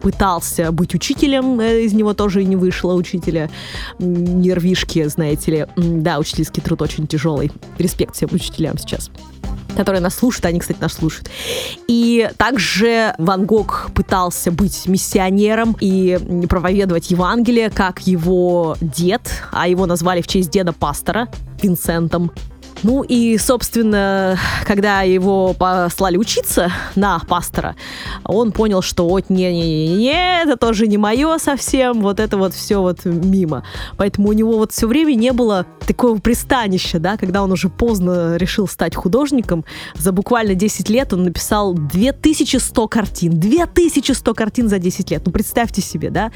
пытался 0.00 0.70
быть 0.70 0.94
учителем, 0.94 1.58
э, 1.58 1.82
из 1.82 1.94
него 1.94 2.14
тоже 2.14 2.44
не 2.44 2.54
вышло 2.54 2.94
учителя. 2.94 3.50
Нервишки, 3.98 5.04
знаете 5.08 5.50
ли. 5.50 5.66
Да, 5.76 6.20
учительский 6.20 6.62
труд 6.62 6.80
очень 6.80 7.08
тяжелый. 7.08 7.50
Респект 7.78 8.14
всем 8.14 8.28
учителям 8.32 8.78
сейчас 8.78 9.10
которые 9.76 10.00
нас 10.00 10.14
слушают, 10.14 10.46
они, 10.46 10.58
кстати, 10.58 10.78
нас 10.80 10.94
слушают. 10.94 11.28
И 11.86 12.30
также 12.38 13.14
Ван 13.18 13.44
Гог 13.44 13.90
пытался 13.94 14.50
быть 14.50 14.86
миссионером 14.86 15.76
и 15.80 16.18
проповедовать 16.48 17.10
Евангелие, 17.10 17.68
как 17.68 18.06
его 18.06 18.78
дед, 18.80 19.20
а 19.52 19.68
его 19.68 19.84
назвали 19.84 20.22
в 20.22 20.28
честь 20.28 20.48
деда 20.48 20.72
пастора 20.72 21.28
Винсентом. 21.60 22.32
Ну 22.82 23.02
и, 23.02 23.38
собственно, 23.38 24.38
когда 24.66 25.02
его 25.02 25.54
послали 25.54 26.16
учиться 26.16 26.70
на 26.94 27.18
пастора, 27.20 27.74
он 28.24 28.52
понял, 28.52 28.82
что 28.82 29.08
вот 29.08 29.30
не-не-не, 29.30 30.42
это 30.42 30.56
тоже 30.56 30.86
не 30.86 30.98
мое 30.98 31.38
совсем, 31.38 32.02
вот 32.02 32.20
это 32.20 32.36
вот 32.36 32.52
все 32.52 32.80
вот 32.80 33.04
мимо. 33.04 33.64
Поэтому 33.96 34.28
у 34.28 34.32
него 34.32 34.58
вот 34.58 34.72
все 34.72 34.86
время 34.86 35.14
не 35.14 35.32
было 35.32 35.64
такого 35.86 36.18
пристанища, 36.18 36.98
да, 36.98 37.16
когда 37.16 37.42
он 37.42 37.50
уже 37.50 37.70
поздно 37.70 38.36
решил 38.36 38.68
стать 38.68 38.94
художником. 38.94 39.64
За 39.94 40.12
буквально 40.12 40.54
10 40.54 40.90
лет 40.90 41.12
он 41.12 41.24
написал 41.24 41.72
2100 41.72 42.88
картин. 42.88 43.40
2100 43.40 44.34
картин 44.34 44.68
за 44.68 44.78
10 44.78 45.10
лет. 45.10 45.22
Ну, 45.24 45.32
представьте 45.32 45.80
себе, 45.80 46.10
да. 46.10 46.30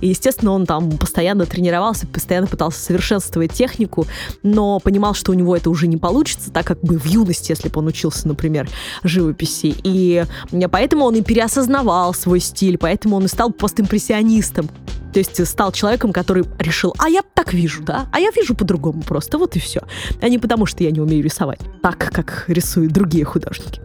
И, 0.00 0.08
естественно, 0.08 0.52
он 0.52 0.66
там 0.66 0.90
постоянно 0.98 1.46
тренировался, 1.46 2.06
постоянно 2.06 2.46
пытался 2.46 2.80
совершенствовать 2.80 3.52
технику, 3.52 4.06
но 4.42 4.78
понимал, 4.80 5.14
что 5.14 5.32
у 5.32 5.34
него 5.34 5.56
это 5.56 5.70
уже 5.70 5.86
уже 5.86 5.95
не 5.96 6.00
получится, 6.00 6.50
так 6.50 6.66
как 6.66 6.80
бы 6.80 6.98
в 6.98 7.06
юности, 7.06 7.52
если 7.52 7.68
бы 7.68 7.80
он 7.80 7.86
учился, 7.86 8.28
например, 8.28 8.68
живописи. 9.02 9.74
И 9.82 10.24
поэтому 10.70 11.04
он 11.04 11.16
и 11.16 11.22
переосознавал 11.22 12.14
свой 12.14 12.40
стиль, 12.40 12.78
поэтому 12.78 13.16
он 13.16 13.24
и 13.24 13.28
стал 13.28 13.50
постимпрессионистом. 13.50 14.68
То 15.12 15.20
есть 15.20 15.46
стал 15.46 15.72
человеком, 15.72 16.12
который 16.12 16.44
решил, 16.58 16.94
а 16.98 17.08
я 17.08 17.22
так 17.22 17.54
вижу, 17.54 17.82
да, 17.82 18.06
а 18.12 18.20
я 18.20 18.30
вижу 18.36 18.54
по-другому 18.54 19.02
просто, 19.02 19.38
вот 19.38 19.56
и 19.56 19.58
все. 19.58 19.80
А 20.20 20.28
не 20.28 20.38
потому, 20.38 20.66
что 20.66 20.84
я 20.84 20.90
не 20.90 21.00
умею 21.00 21.24
рисовать 21.24 21.60
так, 21.82 21.96
как 22.12 22.44
рисуют 22.48 22.92
другие 22.92 23.24
художники. 23.24 23.80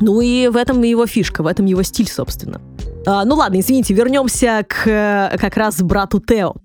Ну 0.00 0.20
и 0.20 0.48
в 0.48 0.56
этом 0.56 0.82
его 0.82 1.06
фишка, 1.06 1.42
в 1.42 1.46
этом 1.46 1.66
его 1.66 1.82
стиль, 1.82 2.08
собственно. 2.08 2.60
А, 3.06 3.24
ну 3.24 3.36
ладно, 3.36 3.60
извините, 3.60 3.94
вернемся 3.94 4.66
к 4.68 4.86
э, 4.86 5.38
как 5.38 5.56
раз 5.56 5.80
брату 5.80 6.20
Тео 6.20 6.56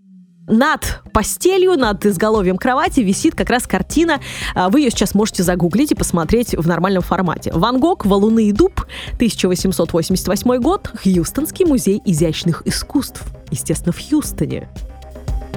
над 0.51 1.01
постелью, 1.13 1.77
над 1.77 2.05
изголовьем 2.05 2.57
кровати 2.57 2.99
висит 2.99 3.35
как 3.35 3.49
раз 3.49 3.65
картина. 3.65 4.19
А, 4.53 4.69
вы 4.69 4.81
ее 4.81 4.91
сейчас 4.91 5.15
можете 5.15 5.43
загуглить 5.43 5.91
и 5.91 5.95
посмотреть 5.95 6.53
в 6.55 6.67
нормальном 6.67 7.01
формате. 7.01 7.51
Ван 7.53 7.79
Гог, 7.79 8.05
Валуны 8.05 8.49
и 8.49 8.51
дуб, 8.51 8.81
1888 9.15 10.57
год, 10.57 10.91
Хьюстонский 11.01 11.65
музей 11.65 12.01
изящных 12.05 12.63
искусств. 12.65 13.23
Естественно, 13.49 13.93
в 13.93 13.99
Хьюстоне. 13.99 14.69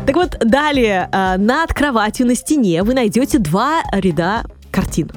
Так 0.07 0.17
вот, 0.17 0.39
далее, 0.41 1.09
а, 1.13 1.37
над 1.37 1.73
кроватью 1.75 2.27
на 2.27 2.35
стене 2.35 2.83
вы 2.83 2.95
найдете 2.95 3.39
два 3.39 3.83
ряда 3.93 4.45
картин. 4.71 5.11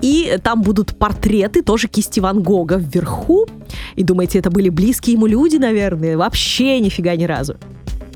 И 0.00 0.38
там 0.42 0.62
будут 0.62 0.98
портреты, 0.98 1.62
тоже 1.62 1.88
кисти 1.88 2.20
Ван 2.20 2.42
Гога 2.42 2.76
вверху. 2.76 3.46
И 3.96 4.02
думаете, 4.02 4.38
это 4.38 4.50
были 4.50 4.68
близкие 4.68 5.14
ему 5.14 5.26
люди, 5.26 5.56
наверное? 5.56 6.16
Вообще 6.16 6.78
нифига 6.80 7.16
ни 7.16 7.24
разу. 7.24 7.56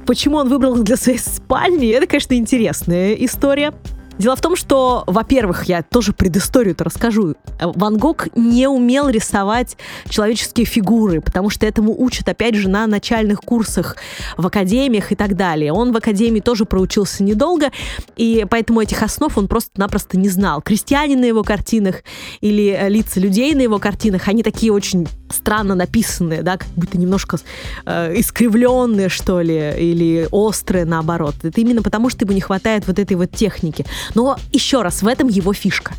Почему 0.08 0.38
он 0.38 0.48
выбрал 0.48 0.74
для 0.82 0.96
своей 0.96 1.18
спальни, 1.18 1.90
это, 1.90 2.06
конечно, 2.06 2.32
интересная 2.32 3.12
история. 3.12 3.74
Дело 4.18 4.34
в 4.34 4.40
том, 4.40 4.56
что, 4.56 5.04
во-первых, 5.06 5.64
я 5.64 5.82
тоже 5.82 6.12
предысторию-то 6.12 6.84
расскажу. 6.84 7.36
Ван 7.60 7.98
Гог 7.98 8.28
не 8.34 8.66
умел 8.66 9.08
рисовать 9.08 9.76
человеческие 10.08 10.66
фигуры, 10.66 11.20
потому 11.20 11.50
что 11.50 11.66
этому 11.66 11.94
учат, 11.96 12.28
опять 12.28 12.56
же, 12.56 12.68
на 12.68 12.86
начальных 12.86 13.40
курсах 13.40 13.96
в 14.36 14.46
академиях 14.46 15.12
и 15.12 15.14
так 15.14 15.36
далее. 15.36 15.72
Он 15.72 15.92
в 15.92 15.96
академии 15.96 16.40
тоже 16.40 16.64
проучился 16.64 17.22
недолго, 17.22 17.70
и 18.16 18.44
поэтому 18.50 18.80
этих 18.80 19.02
основ 19.02 19.36
он 19.38 19.46
просто-напросто 19.46 20.18
не 20.18 20.28
знал. 20.28 20.62
Крестьяне 20.62 21.16
на 21.16 21.24
его 21.24 21.44
картинах 21.44 22.02
или 22.40 22.76
э, 22.78 22.88
лица 22.88 23.20
людей 23.20 23.54
на 23.54 23.60
его 23.60 23.78
картинах, 23.78 24.26
они 24.26 24.42
такие 24.42 24.72
очень 24.72 25.06
странно 25.30 25.74
написанные, 25.74 26.42
да, 26.42 26.56
как 26.56 26.68
будто 26.74 26.98
немножко 26.98 27.38
э, 27.86 28.18
искривленные, 28.18 29.08
что 29.08 29.40
ли, 29.40 29.74
или 29.78 30.26
острые, 30.30 30.84
наоборот. 30.84 31.34
Это 31.42 31.60
именно 31.60 31.82
потому, 31.82 32.10
что 32.10 32.24
ему 32.24 32.32
не 32.32 32.40
хватает 32.40 32.86
вот 32.86 32.98
этой 32.98 33.16
вот 33.16 33.30
техники. 33.30 33.84
Но 34.14 34.36
еще 34.52 34.82
раз, 34.82 35.02
в 35.02 35.06
этом 35.06 35.28
его 35.28 35.52
фишка. 35.52 35.94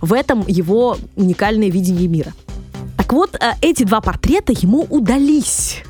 В 0.00 0.12
этом 0.12 0.44
его 0.46 0.98
уникальное 1.16 1.70
видение 1.70 2.08
мира. 2.08 2.32
Так 2.96 3.12
вот, 3.12 3.34
э, 3.36 3.52
эти 3.60 3.84
два 3.84 4.00
портрета 4.00 4.52
ему 4.52 4.86
удались 4.88 5.82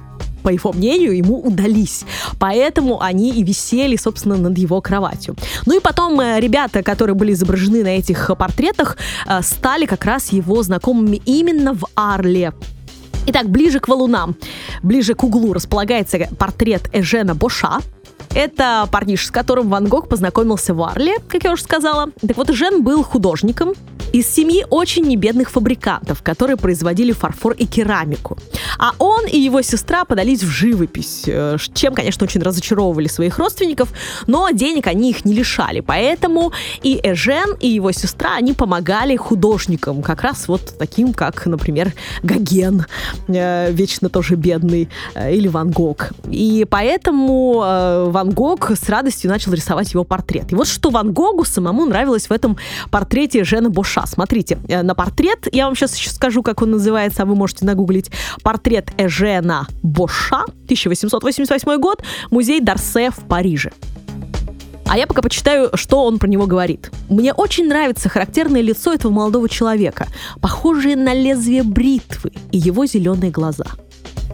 по 0.44 0.50
его 0.50 0.72
мнению, 0.72 1.16
ему 1.16 1.40
удались. 1.40 2.05
Поэтому 2.38 3.00
они 3.00 3.31
и 3.31 3.42
висели, 3.42 3.96
собственно, 3.96 4.37
над 4.37 4.59
его 4.59 4.81
кроватью. 4.81 5.37
Ну 5.66 5.77
и 5.77 5.81
потом 5.81 6.20
э, 6.20 6.38
ребята, 6.38 6.83
которые 6.83 7.16
были 7.16 7.33
изображены 7.33 7.83
на 7.83 7.96
этих 7.96 8.31
портретах, 8.38 8.98
э, 9.27 9.40
стали 9.42 9.87
как 9.87 10.05
раз 10.05 10.33
его 10.33 10.62
знакомыми 10.62 11.20
именно 11.24 11.72
в 11.72 11.87
Арле. 11.94 12.53
Итак, 13.27 13.48
ближе 13.48 13.81
к 13.81 13.88
валунам, 13.88 14.37
ближе 14.83 15.14
к 15.14 15.24
углу 15.24 15.55
располагается 15.55 16.18
портрет 16.38 16.90
Эжена 16.92 17.35
Боша, 17.35 17.79
это 18.35 18.88
парниш, 18.90 19.27
с 19.27 19.31
которым 19.31 19.68
Ван 19.68 19.87
Гог 19.87 20.09
познакомился 20.09 20.75
в 20.75 20.83
Арле, 20.83 21.16
как 21.29 21.44
я 21.44 21.53
уже 21.53 21.62
сказала. 21.62 22.11
Так 22.20 22.37
вот, 22.37 22.51
Жен 22.51 22.83
был 22.83 23.03
художником 23.03 23.75
из 24.12 24.29
семьи 24.29 24.64
очень 24.70 25.05
небедных 25.05 25.51
фабрикантов, 25.51 26.23
которые 26.23 26.57
производили 26.57 27.12
фарфор 27.12 27.53
и 27.53 27.66
керамику. 27.66 28.38
А 28.78 28.92
он 28.98 29.26
и 29.26 29.38
его 29.38 29.62
сестра 29.62 30.04
подались 30.04 30.42
в 30.42 30.48
живопись, 30.48 31.24
э, 31.26 31.56
чем, 31.74 31.94
конечно, 31.94 32.24
очень 32.24 32.40
разочаровывали 32.42 33.08
своих 33.08 33.38
родственников, 33.38 33.90
но 34.26 34.50
денег 34.50 34.87
они 34.87 35.10
их 35.10 35.24
не 35.24 35.34
лишали. 35.34 35.80
Поэтому 35.80 36.52
и 36.82 37.00
Эжен, 37.02 37.54
и 37.60 37.68
его 37.68 37.92
сестра, 37.92 38.34
они 38.37 38.52
помогали 38.52 39.16
художникам, 39.16 40.02
как 40.02 40.22
раз 40.22 40.48
вот 40.48 40.74
таким, 40.78 41.12
как, 41.12 41.46
например, 41.46 41.92
Гоген, 42.22 42.87
э, 43.28 43.72
вечно 43.72 44.08
тоже 44.08 44.34
бедный, 44.34 44.88
э, 45.14 45.34
или 45.34 45.48
Ван 45.48 45.70
Гог. 45.70 46.10
И 46.30 46.66
поэтому 46.68 47.54
Ван 48.10 48.30
Гог 48.30 48.70
с 48.70 48.88
радостью 48.88 49.30
начал 49.30 49.52
рисовать 49.52 49.92
его 49.92 50.04
портрет. 50.04 50.52
И 50.52 50.54
вот 50.54 50.68
что 50.68 50.90
Ван 50.90 51.12
Гогу 51.12 51.44
самому 51.44 51.87
нравилось 51.87 52.28
в 52.28 52.32
этом 52.32 52.56
портрете 52.90 53.44
Жена 53.44 53.68
Боша. 53.70 54.04
Смотрите, 54.06 54.58
на 54.68 54.94
портрет, 54.94 55.48
я 55.52 55.66
вам 55.66 55.76
сейчас 55.76 55.96
еще 55.96 56.10
скажу, 56.10 56.42
как 56.42 56.62
он 56.62 56.72
называется, 56.72 57.22
а 57.22 57.26
вы 57.26 57.34
можете 57.34 57.64
нагуглить. 57.64 58.10
Портрет 58.42 58.63
Эжена 58.96 59.66
Боша, 59.83 60.44
1888 60.64 61.81
год, 61.81 62.03
музей 62.31 62.61
Дарсе 62.61 63.11
в 63.11 63.27
Париже. 63.29 63.72
А 64.87 64.98
я 64.98 65.07
пока 65.07 65.22
почитаю, 65.22 65.70
что 65.74 66.05
он 66.05 66.18
про 66.18 66.29
него 66.29 66.46
говорит. 66.46 66.90
Мне 67.09 67.33
очень 67.33 67.68
нравится 67.68 68.09
характерное 68.09 68.61
лицо 68.61 68.92
этого 68.92 69.12
молодого 69.12 69.48
человека, 69.48 70.09
похожее 70.40 70.96
на 70.96 71.14
лезвие 71.14 71.62
бритвы 71.62 72.33
и 72.53 72.59
его 72.59 72.87
зеленые 72.87 73.31
глаза– 73.31 73.66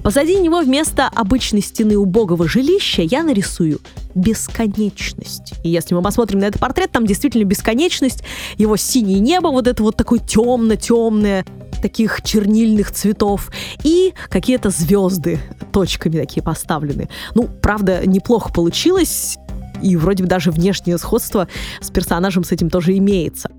Позади 0.03 0.37
него 0.37 0.61
вместо 0.61 1.09
обычной 1.09 1.61
стены 1.61 1.99
убогого 1.99 2.49
жилища 2.49 3.03
я 3.03 3.23
нарисую 3.23 3.81
бесконечность. 4.15 5.53
И 5.63 5.69
если 5.69 5.95
мы 5.95 6.03
посмотрим 6.03 6.41
на 6.41 6.47
этот 6.47 6.61
портрет, 6.61 6.91
там 6.91 7.07
действительно 7.07 7.45
бесконечность, 7.45 8.23
его 8.57 8.77
синее 8.77 9.21
небо, 9.21 9.49
вот 9.49 9.67
это 9.67 9.83
вот 9.83 9.97
такое 9.97 10.19
темно-темное, 10.19 11.45
таких 11.81 12.23
чернильных 12.23 12.91
цветов, 12.93 13.51
и 13.83 14.15
какие-то 14.29 14.71
звезды 14.71 15.41
точками 15.73 16.19
такие 16.19 16.43
поставлены. 16.43 17.09
Ну, 17.35 17.49
правда, 17.63 18.07
неплохо 18.07 18.53
получилось, 18.53 19.39
и 19.83 19.97
вроде 19.97 20.25
бы 20.25 20.29
даже 20.29 20.51
внешнее 20.51 20.99
сходство 20.99 21.49
с 21.81 21.91
персонажем 21.91 22.45
с 22.45 22.53
этим 22.53 22.71
тоже 22.71 22.97
имеется. 22.99 23.51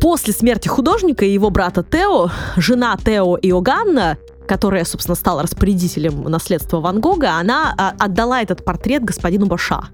После 0.00 0.34
смерти 0.34 0.68
художника 0.68 1.24
и 1.24 1.32
его 1.32 1.50
брата 1.50 1.82
Тео, 1.82 2.30
жена 2.56 2.96
Тео 3.02 3.38
Иоганна 3.40 4.18
которая, 4.46 4.84
собственно, 4.84 5.14
стала 5.14 5.42
распорядителем 5.42 6.24
наследства 6.24 6.80
Ван 6.80 7.00
Гога, 7.00 7.38
она 7.38 7.74
а, 7.76 7.94
отдала 7.98 8.42
этот 8.42 8.64
портрет 8.64 9.02
господину 9.02 9.46
Боша. 9.46 9.84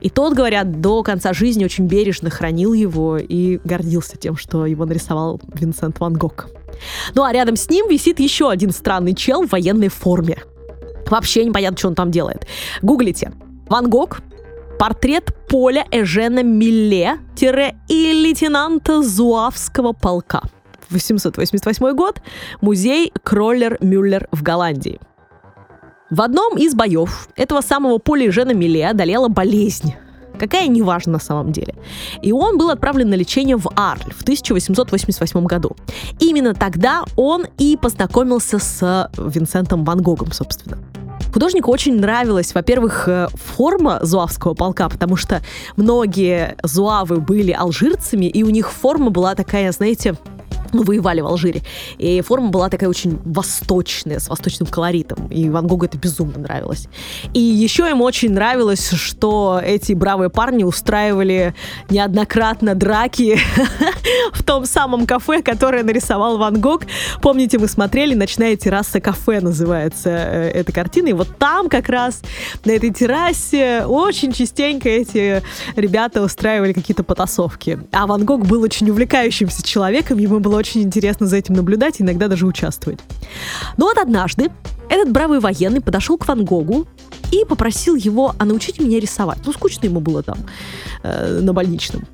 И 0.00 0.10
тот, 0.10 0.34
говорят, 0.34 0.80
до 0.80 1.02
конца 1.02 1.32
жизни 1.32 1.64
очень 1.64 1.86
бережно 1.86 2.30
хранил 2.30 2.72
его 2.72 3.16
и 3.16 3.58
гордился 3.64 4.16
тем, 4.16 4.36
что 4.36 4.66
его 4.66 4.84
нарисовал 4.84 5.40
Винсент 5.54 6.00
Ван 6.00 6.14
Гог. 6.14 6.48
Ну 7.14 7.22
а 7.22 7.32
рядом 7.32 7.56
с 7.56 7.68
ним 7.70 7.88
висит 7.88 8.20
еще 8.20 8.50
один 8.50 8.70
странный 8.70 9.14
чел 9.14 9.46
в 9.46 9.52
военной 9.52 9.88
форме. 9.88 10.38
Вообще 11.06 11.44
непонятно, 11.44 11.76
что 11.76 11.88
он 11.88 11.94
там 11.94 12.10
делает. 12.10 12.46
Гуглите. 12.82 13.32
Ван 13.68 13.88
Гог, 13.88 14.20
портрет 14.78 15.34
Поля 15.48 15.86
Эжена 15.90 16.42
Милле 16.42 17.18
и 17.88 18.12
лейтенанта 18.12 19.02
Зуавского 19.02 19.92
полка. 19.92 20.42
888 20.90 21.94
год. 21.94 22.20
Музей 22.60 23.12
Кроллер-Мюллер 23.24 24.28
в 24.32 24.42
Голландии. 24.42 25.00
В 26.10 26.20
одном 26.20 26.56
из 26.56 26.74
боев 26.74 27.28
этого 27.36 27.60
самого 27.60 27.98
Поля 27.98 28.28
Эжена 28.28 28.52
Милле 28.52 28.88
одолела 28.88 29.28
болезнь 29.28 29.94
какая 30.38 30.68
неважно 30.68 31.12
на 31.12 31.18
самом 31.18 31.52
деле. 31.52 31.74
И 32.22 32.32
он 32.32 32.58
был 32.58 32.70
отправлен 32.70 33.10
на 33.10 33.14
лечение 33.14 33.56
в 33.56 33.68
Арль 33.76 34.12
в 34.12 34.22
1888 34.22 35.44
году. 35.44 35.76
именно 36.20 36.54
тогда 36.54 37.04
он 37.16 37.46
и 37.58 37.76
познакомился 37.76 38.58
с 38.58 39.10
Винсентом 39.16 39.84
Ван 39.84 40.02
Гогом, 40.02 40.32
собственно. 40.32 40.78
Художнику 41.32 41.72
очень 41.72 41.98
нравилась, 41.98 42.54
во-первых, 42.54 43.08
э, 43.08 43.26
форма 43.34 43.98
зуавского 44.02 44.54
полка, 44.54 44.88
потому 44.88 45.16
что 45.16 45.42
многие 45.76 46.56
зуавы 46.62 47.20
были 47.20 47.50
алжирцами, 47.50 48.26
и 48.26 48.44
у 48.44 48.50
них 48.50 48.70
форма 48.70 49.10
была 49.10 49.34
такая, 49.34 49.72
знаете, 49.72 50.14
воевали 50.82 51.20
в 51.20 51.26
Алжире. 51.26 51.62
И 51.98 52.20
форма 52.20 52.48
была 52.48 52.68
такая 52.68 52.88
очень 52.88 53.18
восточная, 53.24 54.18
с 54.18 54.28
восточным 54.28 54.66
колоритом. 54.66 55.28
И 55.28 55.48
Ван 55.48 55.66
Гогу 55.66 55.86
это 55.86 55.98
безумно 55.98 56.38
нравилось. 56.38 56.88
И 57.32 57.40
еще 57.40 57.88
ему 57.88 58.04
очень 58.04 58.32
нравилось, 58.32 58.90
что 58.90 59.60
эти 59.64 59.92
бравые 59.92 60.30
парни 60.30 60.64
устраивали 60.64 61.54
неоднократно 61.90 62.74
драки 62.74 63.38
в 64.32 64.42
том 64.42 64.66
самом 64.66 65.06
кафе, 65.06 65.42
которое 65.42 65.82
нарисовал 65.82 66.38
Ван 66.38 66.60
Гог. 66.60 66.82
Помните, 67.22 67.58
мы 67.58 67.68
смотрели 67.68 68.14
«Ночная 68.14 68.56
терраса 68.56 69.00
кафе» 69.00 69.40
называется 69.40 70.10
э, 70.10 70.50
эта 70.54 70.72
картина. 70.72 71.08
И 71.08 71.12
вот 71.12 71.28
там 71.38 71.68
как 71.68 71.88
раз 71.88 72.22
на 72.64 72.72
этой 72.72 72.90
террасе 72.90 73.84
очень 73.86 74.32
частенько 74.32 74.88
эти 74.88 75.42
ребята 75.76 76.22
устраивали 76.22 76.72
какие-то 76.72 77.04
потасовки. 77.04 77.78
А 77.92 78.06
Ван 78.06 78.24
Гог 78.24 78.46
был 78.46 78.62
очень 78.62 78.90
увлекающимся 78.90 79.62
человеком, 79.62 80.18
ему 80.18 80.40
было 80.40 80.56
очень 80.64 80.82
интересно 80.82 81.26
за 81.26 81.36
этим 81.36 81.54
наблюдать, 81.54 82.00
иногда 82.00 82.26
даже 82.26 82.46
участвовать. 82.46 82.98
Но 83.76 83.86
вот 83.86 83.98
однажды 83.98 84.50
этот 84.88 85.12
бравый 85.12 85.38
военный 85.38 85.82
подошел 85.82 86.16
к 86.16 86.26
Ван 86.26 86.44
Гогу 86.44 86.86
и 87.30 87.44
попросил 87.44 87.96
его, 87.96 88.34
а 88.38 88.44
научите 88.46 88.82
меня 88.82 88.98
рисовать. 88.98 89.38
Ну, 89.44 89.52
скучно 89.52 89.84
ему 89.84 90.00
было 90.00 90.22
там, 90.22 90.38
э, 91.02 91.40
на 91.42 91.52
больничном. 91.52 92.06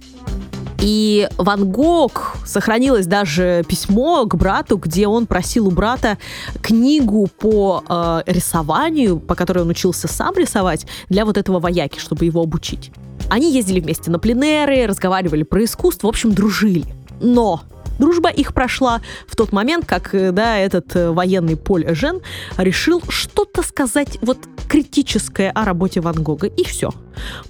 И 0.80 1.28
Ван 1.36 1.70
Гог 1.70 2.38
сохранилось 2.44 3.06
даже 3.06 3.64
письмо 3.68 4.24
к 4.24 4.34
брату, 4.34 4.78
где 4.78 5.06
он 5.06 5.26
просил 5.26 5.68
у 5.68 5.70
брата 5.70 6.18
книгу 6.60 7.28
по 7.38 7.84
э, 7.88 8.22
рисованию, 8.26 9.20
по 9.20 9.36
которой 9.36 9.60
он 9.60 9.68
учился 9.68 10.08
сам 10.08 10.34
рисовать, 10.34 10.86
для 11.08 11.24
вот 11.24 11.36
этого 11.36 11.60
вояки, 11.60 12.00
чтобы 12.00 12.24
его 12.24 12.42
обучить. 12.42 12.90
Они 13.28 13.52
ездили 13.52 13.78
вместе 13.78 14.10
на 14.10 14.18
пленеры, 14.18 14.86
разговаривали 14.86 15.44
про 15.44 15.62
искусство, 15.62 16.08
в 16.08 16.10
общем, 16.10 16.32
дружили. 16.32 16.86
Но 17.20 17.60
Дружба 18.00 18.30
их 18.30 18.54
прошла 18.54 19.02
в 19.26 19.36
тот 19.36 19.52
момент, 19.52 19.84
как 19.84 20.14
э, 20.14 20.32
да, 20.32 20.56
этот 20.56 20.96
э, 20.96 21.10
военный 21.10 21.56
Поль 21.56 21.84
Эжен 21.84 22.22
решил 22.56 23.02
что-то 23.10 23.62
сказать 23.62 24.18
вот 24.22 24.38
критическое 24.68 25.50
о 25.50 25.66
работе 25.66 26.00
Ван 26.00 26.22
Гога, 26.22 26.46
и 26.46 26.64
все. 26.64 26.90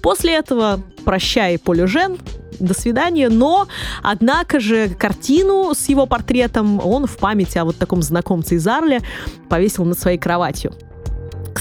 После 0.01 0.35
этого 0.35 0.81
прощай, 1.05 1.57
Поль 1.57 1.85
Эжен, 1.85 2.17
до 2.59 2.73
свидания, 2.73 3.29
но, 3.29 3.69
однако 4.03 4.59
же, 4.59 4.89
картину 4.89 5.73
с 5.73 5.87
его 5.87 6.05
портретом 6.05 6.85
он 6.85 7.07
в 7.07 7.17
памяти 7.17 7.57
о 7.57 7.63
вот 7.63 7.77
таком 7.77 8.01
знакомце 8.01 8.55
из 8.55 8.67
Арля 8.67 8.99
повесил 9.47 9.85
над 9.85 9.97
своей 9.97 10.17
кроватью. 10.17 10.73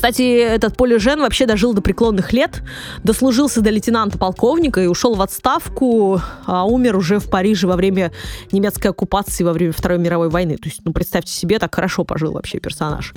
Кстати, 0.00 0.22
этот 0.22 0.78
Полижен 0.78 1.20
вообще 1.20 1.44
дожил 1.44 1.74
до 1.74 1.82
преклонных 1.82 2.32
лет, 2.32 2.62
дослужился 3.04 3.60
до 3.60 3.68
лейтенанта-полковника 3.68 4.82
и 4.82 4.86
ушел 4.86 5.14
в 5.14 5.20
отставку, 5.20 6.22
а 6.46 6.64
умер 6.64 6.96
уже 6.96 7.18
в 7.18 7.28
Париже 7.28 7.66
во 7.66 7.76
время 7.76 8.10
немецкой 8.50 8.92
оккупации, 8.92 9.44
во 9.44 9.52
время 9.52 9.74
Второй 9.74 9.98
мировой 9.98 10.30
войны. 10.30 10.56
То 10.56 10.70
есть, 10.70 10.80
ну, 10.86 10.94
представьте 10.94 11.30
себе, 11.30 11.58
так 11.58 11.74
хорошо 11.74 12.04
пожил 12.04 12.32
вообще 12.32 12.60
персонаж. 12.60 13.12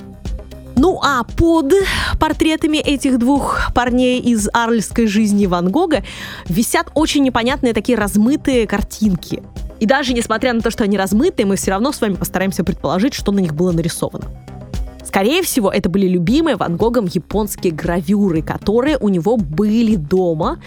Ну 0.76 1.00
а 1.02 1.24
под 1.24 1.72
портретами 2.20 2.76
этих 2.76 3.18
двух 3.18 3.72
парней 3.74 4.20
из 4.20 4.50
арльской 4.52 5.06
жизни 5.06 5.46
Ван 5.46 5.70
Гога 5.70 6.04
висят 6.50 6.88
очень 6.94 7.22
непонятные 7.22 7.72
такие 7.72 7.96
размытые 7.96 8.66
картинки. 8.66 9.42
И 9.80 9.86
даже 9.86 10.12
несмотря 10.12 10.52
на 10.52 10.60
то, 10.60 10.70
что 10.70 10.84
они 10.84 10.98
размытые, 10.98 11.46
мы 11.46 11.56
все 11.56 11.70
равно 11.70 11.92
с 11.92 12.00
вами 12.02 12.16
постараемся 12.16 12.62
предположить, 12.62 13.14
что 13.14 13.32
на 13.32 13.38
них 13.38 13.54
было 13.54 13.72
нарисовано. 13.72 14.26
Скорее 15.04 15.42
всего, 15.42 15.70
это 15.70 15.88
были 15.88 16.08
любимые 16.08 16.56
Ван 16.56 16.76
Гогом 16.76 17.06
японские 17.06 17.72
гравюры, 17.72 18.42
которые 18.42 18.98
у 18.98 19.08
него 19.08 19.36
были 19.36 19.96
дома 19.96 20.60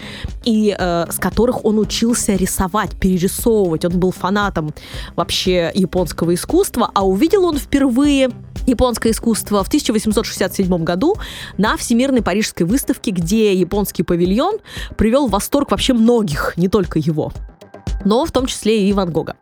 и 0.44 0.74
э, 0.78 1.06
с 1.10 1.18
которых 1.18 1.64
он 1.64 1.78
учился 1.78 2.34
рисовать, 2.34 2.98
перерисовывать. 2.98 3.84
Он 3.84 3.98
был 3.98 4.12
фанатом 4.12 4.72
вообще 5.16 5.70
японского 5.74 6.34
искусства, 6.34 6.90
а 6.94 7.06
увидел 7.06 7.44
он 7.44 7.58
впервые 7.58 8.30
японское 8.66 9.10
искусство 9.10 9.64
в 9.64 9.68
1867 9.68 10.84
году 10.84 11.16
на 11.56 11.76
Всемирной 11.76 12.22
Парижской 12.22 12.66
выставке, 12.66 13.10
где 13.10 13.54
японский 13.54 14.02
павильон 14.02 14.58
привел 14.96 15.26
в 15.26 15.30
восторг 15.30 15.70
вообще 15.70 15.94
многих, 15.94 16.54
не 16.56 16.68
только 16.68 16.98
его 16.98 17.32
но 18.08 18.24
в 18.24 18.32
том 18.32 18.46
числе 18.46 18.88
и 18.88 18.92
Ван 18.94 19.10
Гога. 19.10 19.36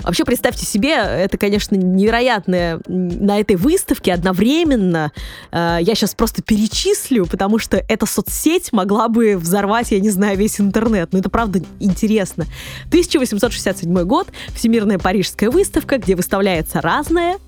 Вообще, 0.00 0.24
представьте 0.24 0.64
себе, 0.64 0.92
это, 0.92 1.36
конечно, 1.36 1.74
невероятное 1.74 2.80
на 2.86 3.40
этой 3.40 3.56
выставке 3.56 4.12
одновременно. 4.12 5.10
Э, 5.50 5.78
я 5.80 5.96
сейчас 5.96 6.14
просто 6.14 6.40
перечислю, 6.40 7.26
потому 7.26 7.58
что 7.58 7.76
эта 7.76 8.06
соцсеть 8.06 8.72
могла 8.72 9.08
бы 9.08 9.36
взорвать, 9.36 9.90
я 9.90 9.98
не 9.98 10.10
знаю, 10.10 10.38
весь 10.38 10.60
интернет. 10.60 11.12
Но 11.12 11.18
это 11.18 11.28
правда 11.28 11.60
интересно. 11.80 12.46
1867 12.86 14.02
год, 14.04 14.28
Всемирная 14.54 15.00
Парижская 15.00 15.50
выставка, 15.50 15.98
где 15.98 16.14
выставляется 16.14 16.80
разное, 16.80 17.38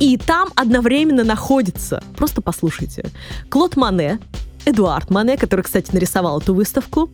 и 0.00 0.16
там 0.16 0.48
одновременно 0.56 1.22
находится, 1.22 2.02
просто 2.16 2.40
послушайте, 2.40 3.10
Клод 3.50 3.76
Мане, 3.76 4.20
Эдуард 4.64 5.10
Мане, 5.10 5.36
который, 5.36 5.60
кстати, 5.60 5.90
нарисовал 5.92 6.40
эту 6.40 6.54
выставку, 6.54 7.10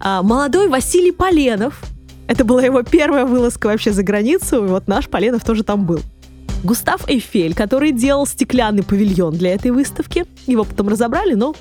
а, 0.00 0.22
молодой 0.22 0.68
Василий 0.68 1.12
Поленов, 1.12 1.82
это 2.28 2.44
была 2.44 2.62
его 2.62 2.82
первая 2.82 3.24
вылазка 3.24 3.66
вообще 3.66 3.92
за 3.92 4.02
границу, 4.02 4.64
и 4.64 4.68
вот 4.68 4.88
наш 4.88 5.08
Поленов 5.08 5.44
тоже 5.44 5.62
там 5.62 5.86
был. 5.86 6.00
Густав 6.64 7.08
Эйфель, 7.08 7.54
который 7.54 7.92
делал 7.92 8.26
стеклянный 8.26 8.82
павильон 8.82 9.34
для 9.34 9.54
этой 9.54 9.70
выставки. 9.70 10.24
Его 10.46 10.64
потом 10.64 10.88
разобрали, 10.88 11.34
но 11.34 11.54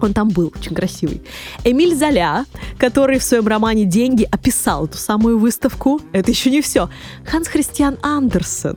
он 0.00 0.12
там 0.12 0.28
был, 0.28 0.52
очень 0.54 0.74
красивый. 0.74 1.22
Эмиль 1.64 1.94
Золя, 1.94 2.44
который 2.78 3.18
в 3.18 3.22
своем 3.22 3.46
романе 3.46 3.84
«Деньги» 3.84 4.28
описал 4.30 4.86
эту 4.86 4.98
самую 4.98 5.38
выставку. 5.38 6.00
Это 6.12 6.30
еще 6.30 6.50
не 6.50 6.60
все. 6.60 6.90
Ханс 7.24 7.48
Христиан 7.48 7.98
Андерсен, 8.02 8.76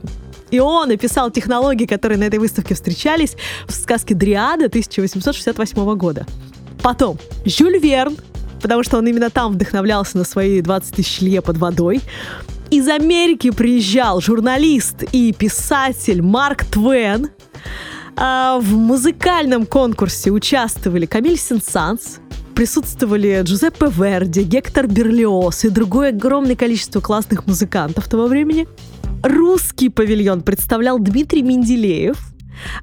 и 0.50 0.60
он 0.60 0.90
описал 0.90 1.30
технологии, 1.30 1.86
которые 1.86 2.18
на 2.18 2.24
этой 2.24 2.38
выставке 2.38 2.74
встречались 2.74 3.36
в 3.66 3.72
сказке 3.72 4.14
«Дриада» 4.14 4.66
1868 4.66 5.96
года. 5.96 6.26
Потом 6.82 7.18
Жюль 7.44 7.78
Верн, 7.78 8.16
потому 8.60 8.82
что 8.82 8.98
он 8.98 9.06
именно 9.06 9.30
там 9.30 9.52
вдохновлялся 9.52 10.18
на 10.18 10.24
свои 10.24 10.60
20 10.60 10.96
тысяч 10.96 11.20
лье 11.20 11.42
под 11.42 11.58
водой. 11.58 12.00
Из 12.70 12.88
Америки 12.88 13.50
приезжал 13.50 14.20
журналист 14.20 15.04
и 15.12 15.32
писатель 15.32 16.22
Марк 16.22 16.64
Твен. 16.64 17.30
А 18.16 18.58
в 18.58 18.74
музыкальном 18.74 19.66
конкурсе 19.66 20.30
участвовали 20.30 21.04
Камиль 21.04 21.38
Сенсанс, 21.38 22.18
присутствовали 22.54 23.42
Джузеппе 23.42 23.88
Верди, 23.90 24.42
Гектор 24.42 24.86
Берлиоз 24.86 25.64
и 25.64 25.68
другое 25.68 26.08
огромное 26.08 26.56
количество 26.56 27.00
классных 27.00 27.46
музыкантов 27.46 28.08
того 28.08 28.26
времени. 28.26 28.66
Русский 29.22 29.90
павильон 29.90 30.40
представлял 30.40 30.98
Дмитрий 30.98 31.42
Менделеев– 31.42 32.16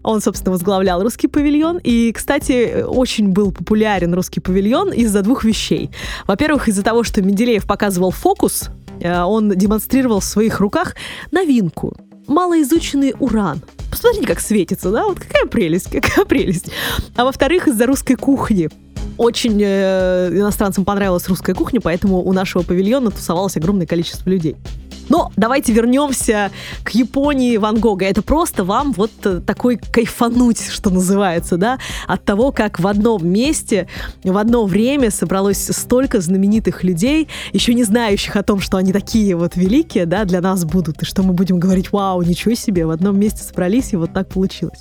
он, 0.04 0.22
собственно, 0.22 0.52
возглавлял 0.52 1.02
русский 1.02 1.28
павильон. 1.28 1.80
И, 1.84 2.12
кстати, 2.12 2.84
очень 2.84 3.30
был 3.30 3.52
популярен 3.52 4.14
русский 4.14 4.40
павильон 4.40 4.92
из-за 4.92 5.22
двух 5.22 5.44
вещей. 5.44 5.90
Во-первых, 6.28 6.68
из-за 6.68 6.84
того, 6.84 7.04
что 7.04 7.22
Менделеев 7.22 7.66
показывал 7.66 8.12
фокус, 8.12 8.70
э, 9.00 9.22
он 9.22 9.50
демонстрировал 9.50 10.20
в 10.20 10.26
своих 10.26 10.60
руках 10.60 10.96
новинку. 11.32 11.96
Малоизученный 12.28 13.14
уран. 13.20 13.62
Посмотрите, 13.92 14.26
как 14.28 14.40
светится, 14.40 14.92
да? 14.92 15.06
Вот 15.06 15.20
какая 15.20 15.46
прелесть, 15.46 15.92
какая 15.92 16.26
прелесть. 16.26 16.72
А 17.16 17.26
во-вторых, 17.26 17.68
из-за 17.68 17.86
русской 17.86 18.16
кухни 18.16 18.70
очень 19.18 19.60
э, 19.62 20.30
иностранцам 20.32 20.86
понравилась 20.86 21.28
русская 21.28 21.54
кухня, 21.54 21.82
поэтому 21.82 22.22
у 22.22 22.34
нашего 22.34 22.64
павильона 22.64 23.12
тусовалось 23.12 23.58
огромное 23.58 23.88
количество 23.88 24.30
людей. 24.30 24.56
Но 25.10 25.32
давайте 25.36 25.74
вернемся 25.74 26.52
к 26.84 26.92
Японии 26.92 27.58
Ван 27.58 27.80
Гога. 27.80 28.06
Это 28.06 28.22
просто 28.22 28.64
вам 28.64 28.94
вот 28.94 29.12
э, 29.26 29.42
такой 29.46 29.78
кайфануть, 29.78 30.70
что 30.70 30.90
называется, 30.90 31.58
да, 31.58 31.80
от 32.08 32.24
того, 32.24 32.52
как 32.52 32.80
в 32.80 32.88
одном 32.88 33.28
месте, 33.28 33.88
в 34.24 34.38
одно 34.38 34.66
время 34.66 35.12
собралось 35.12 35.70
столько 35.72 36.22
знаменитых 36.22 36.84
людей, 36.84 37.28
еще 37.52 37.74
не 37.74 37.84
знающих 37.84 38.36
о 38.36 38.44
том, 38.44 38.60
что 38.62 38.78
они 38.78 38.94
такие 38.94 39.36
вот 39.36 39.56
великие, 39.56 40.06
да, 40.06 40.26
для 40.26 40.42
нас 40.42 40.64
будут, 40.64 41.02
и 41.02 41.06
что 41.06 41.22
мы 41.24 41.34
будем 41.34 41.60
говорить, 41.60 41.92
вау, 41.92 42.22
ничего 42.22 42.56
себе, 42.56 42.86
в 42.86 42.90
одном 42.90 43.20
месте 43.20 43.44
собрались, 43.44 43.94
и 43.94 43.98
вот 43.98 44.14
так 44.14 44.30
получилось. 44.30 44.80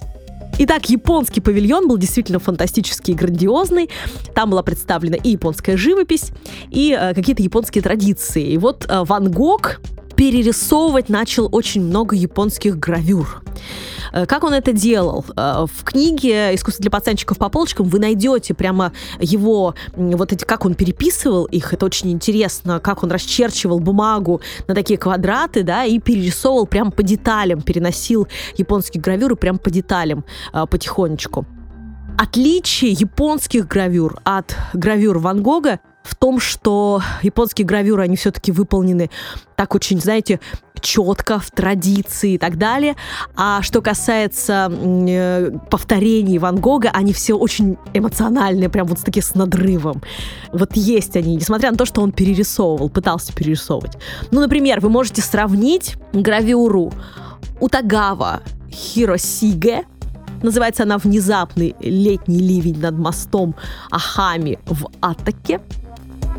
Итак, 0.58 0.90
японский 0.90 1.40
павильон 1.40 1.88
был 1.88 1.96
действительно 1.96 2.38
фантастический 2.38 3.14
и 3.14 3.16
грандиозный. 3.16 3.88
Там 4.34 4.50
была 4.50 4.62
представлена 4.62 5.16
и 5.16 5.30
японская 5.30 5.76
живопись, 5.76 6.30
и 6.70 6.96
э, 6.98 7.14
какие-то 7.14 7.42
японские 7.42 7.82
традиции. 7.82 8.52
И 8.52 8.58
вот 8.58 8.86
э, 8.88 9.02
Ван 9.04 9.30
Гог 9.30 9.80
перерисовывать 10.14 11.08
начал 11.08 11.48
очень 11.52 11.82
много 11.82 12.16
японских 12.16 12.78
гравюр. 12.78 13.42
Э, 14.12 14.26
как 14.26 14.44
он 14.44 14.54
это 14.54 14.72
делал? 14.72 15.24
Э, 15.36 15.66
в 15.66 15.84
книге 15.84 16.54
«Искусство 16.54 16.82
для 16.82 16.90
пацанчиков 16.90 17.38
по 17.38 17.48
полочкам» 17.48 17.86
вы 17.86 17.98
найдете 17.98 18.54
прямо 18.54 18.92
его, 19.20 19.74
вот 19.96 20.32
эти, 20.32 20.44
как 20.44 20.64
он 20.64 20.74
переписывал 20.74 21.44
их, 21.46 21.72
это 21.72 21.86
очень 21.86 22.10
интересно, 22.12 22.80
как 22.80 23.02
он 23.02 23.10
расчерчивал 23.10 23.80
бумагу 23.80 24.40
на 24.68 24.74
такие 24.74 24.98
квадраты, 24.98 25.62
да, 25.62 25.84
и 25.84 25.98
перерисовывал 25.98 26.66
прямо 26.66 26.90
по 26.90 27.02
деталям, 27.02 27.62
переносил 27.62 28.28
японские 28.56 29.02
гравюры 29.02 29.36
прямо 29.36 29.58
по 29.58 29.70
деталям 29.70 30.24
э, 30.52 30.66
потихонечку. 30.66 31.46
Отличие 32.18 32.92
японских 32.92 33.66
гравюр 33.66 34.20
от 34.24 34.54
гравюр 34.74 35.18
Ван 35.18 35.42
Гога 35.42 35.80
в 36.02 36.14
том, 36.14 36.40
что 36.40 37.02
японские 37.22 37.66
гравюры, 37.66 38.02
они 38.02 38.16
все-таки 38.16 38.52
выполнены 38.52 39.10
так 39.56 39.74
очень, 39.74 40.00
знаете, 40.00 40.40
четко, 40.80 41.38
в 41.38 41.50
традиции 41.50 42.34
и 42.34 42.38
так 42.38 42.58
далее. 42.58 42.96
А 43.36 43.62
что 43.62 43.80
касается 43.80 44.70
э, 44.70 45.50
повторений 45.70 46.38
Ван 46.38 46.56
Гога, 46.56 46.90
они 46.92 47.12
все 47.12 47.34
очень 47.34 47.78
эмоциональные, 47.94 48.68
прям 48.68 48.86
вот 48.88 48.98
с 48.98 49.02
таким 49.02 49.22
с 49.22 49.34
надрывом. 49.34 50.02
Вот 50.52 50.74
есть 50.74 51.16
они, 51.16 51.36
несмотря 51.36 51.70
на 51.70 51.76
то, 51.76 51.86
что 51.86 52.02
он 52.02 52.12
перерисовывал, 52.12 52.90
пытался 52.90 53.32
перерисовывать. 53.32 53.96
Ну, 54.32 54.40
например, 54.40 54.80
вы 54.80 54.88
можете 54.88 55.22
сравнить 55.22 55.96
гравюру 56.12 56.92
Утагава 57.60 58.42
Хиросиге, 58.70 59.84
Называется 60.42 60.82
она 60.82 60.98
«Внезапный 60.98 61.76
летний 61.78 62.40
ливень 62.40 62.80
над 62.80 62.98
мостом 62.98 63.54
Ахами 63.92 64.58
в 64.66 64.88
Атаке». 65.00 65.60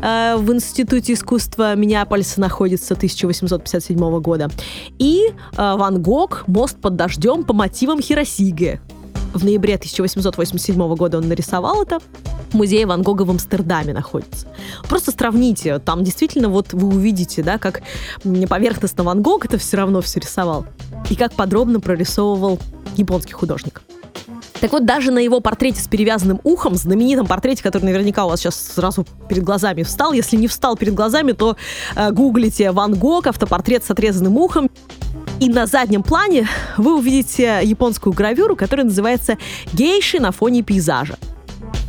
Э, 0.04 0.36
в 0.36 0.52
Институте 0.52 1.14
искусства 1.14 1.74
Миннеаполиса 1.74 2.38
находится 2.40 2.92
1857 2.94 4.20
года. 4.20 4.50
И 4.98 5.28
э, 5.28 5.32
Ван 5.56 6.02
Гог 6.02 6.44
«Мост 6.46 6.76
под 6.78 6.96
дождем» 6.96 7.42
по 7.44 7.54
мотивам 7.54 8.02
Хиросиге. 8.02 8.80
В 9.32 9.44
ноябре 9.44 9.74
1887 9.76 10.94
года 10.94 11.18
он 11.18 11.28
нарисовал 11.28 11.82
это. 11.82 11.98
Музей 12.52 12.84
Ван 12.84 13.02
Гога 13.02 13.22
в 13.22 13.30
Амстердаме 13.30 13.92
находится. 13.94 14.46
Просто 14.88 15.10
сравните, 15.10 15.78
там 15.80 16.04
действительно 16.04 16.48
вот 16.48 16.72
вы 16.72 16.86
увидите, 16.86 17.42
да, 17.42 17.58
как 17.58 17.82
поверхностно 18.22 19.02
Ван 19.02 19.22
Гог 19.22 19.46
это 19.46 19.58
все 19.58 19.78
равно 19.78 20.02
все 20.02 20.20
рисовал, 20.20 20.66
и 21.10 21.16
как 21.16 21.32
подробно 21.32 21.80
прорисовывал 21.80 22.60
японский 22.96 23.32
художник. 23.32 23.82
Так 24.60 24.72
вот, 24.72 24.84
даже 24.84 25.10
на 25.10 25.18
его 25.18 25.40
портрете 25.40 25.80
с 25.80 25.88
перевязанным 25.88 26.40
ухом, 26.44 26.74
знаменитом 26.74 27.26
портрете, 27.26 27.62
который 27.62 27.84
наверняка 27.84 28.24
у 28.24 28.28
вас 28.28 28.40
сейчас 28.40 28.56
сразу 28.56 29.06
перед 29.28 29.42
глазами 29.42 29.82
встал, 29.82 30.12
если 30.12 30.36
не 30.36 30.48
встал 30.48 30.76
перед 30.76 30.94
глазами, 30.94 31.32
то 31.32 31.56
э, 31.96 32.10
гуглите 32.12 32.70
Ван 32.70 32.94
Гог, 32.94 33.26
автопортрет 33.26 33.84
с 33.84 33.90
отрезанным 33.90 34.36
ухом, 34.36 34.70
и 35.40 35.48
на 35.48 35.66
заднем 35.66 36.02
плане 36.02 36.48
вы 36.76 36.96
увидите 36.96 37.60
японскую 37.62 38.12
гравюру, 38.12 38.56
которая 38.56 38.86
называется 38.86 39.36
«Гейши 39.72 40.20
на 40.20 40.30
фоне 40.30 40.62
пейзажа». 40.62 41.16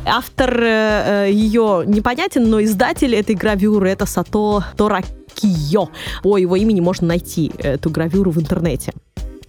Автор 0.04 0.62
э, 0.62 1.28
ее 1.32 1.84
непонятен, 1.86 2.48
но 2.48 2.62
издатель 2.62 3.14
этой 3.14 3.34
гравюры 3.34 3.90
это 3.90 4.06
Сато 4.06 4.64
Торакио. 4.76 5.88
По 6.22 6.36
его 6.36 6.56
имени 6.56 6.80
можно 6.80 7.08
найти 7.08 7.52
эту 7.58 7.90
гравюру 7.90 8.30
в 8.30 8.40
интернете 8.40 8.92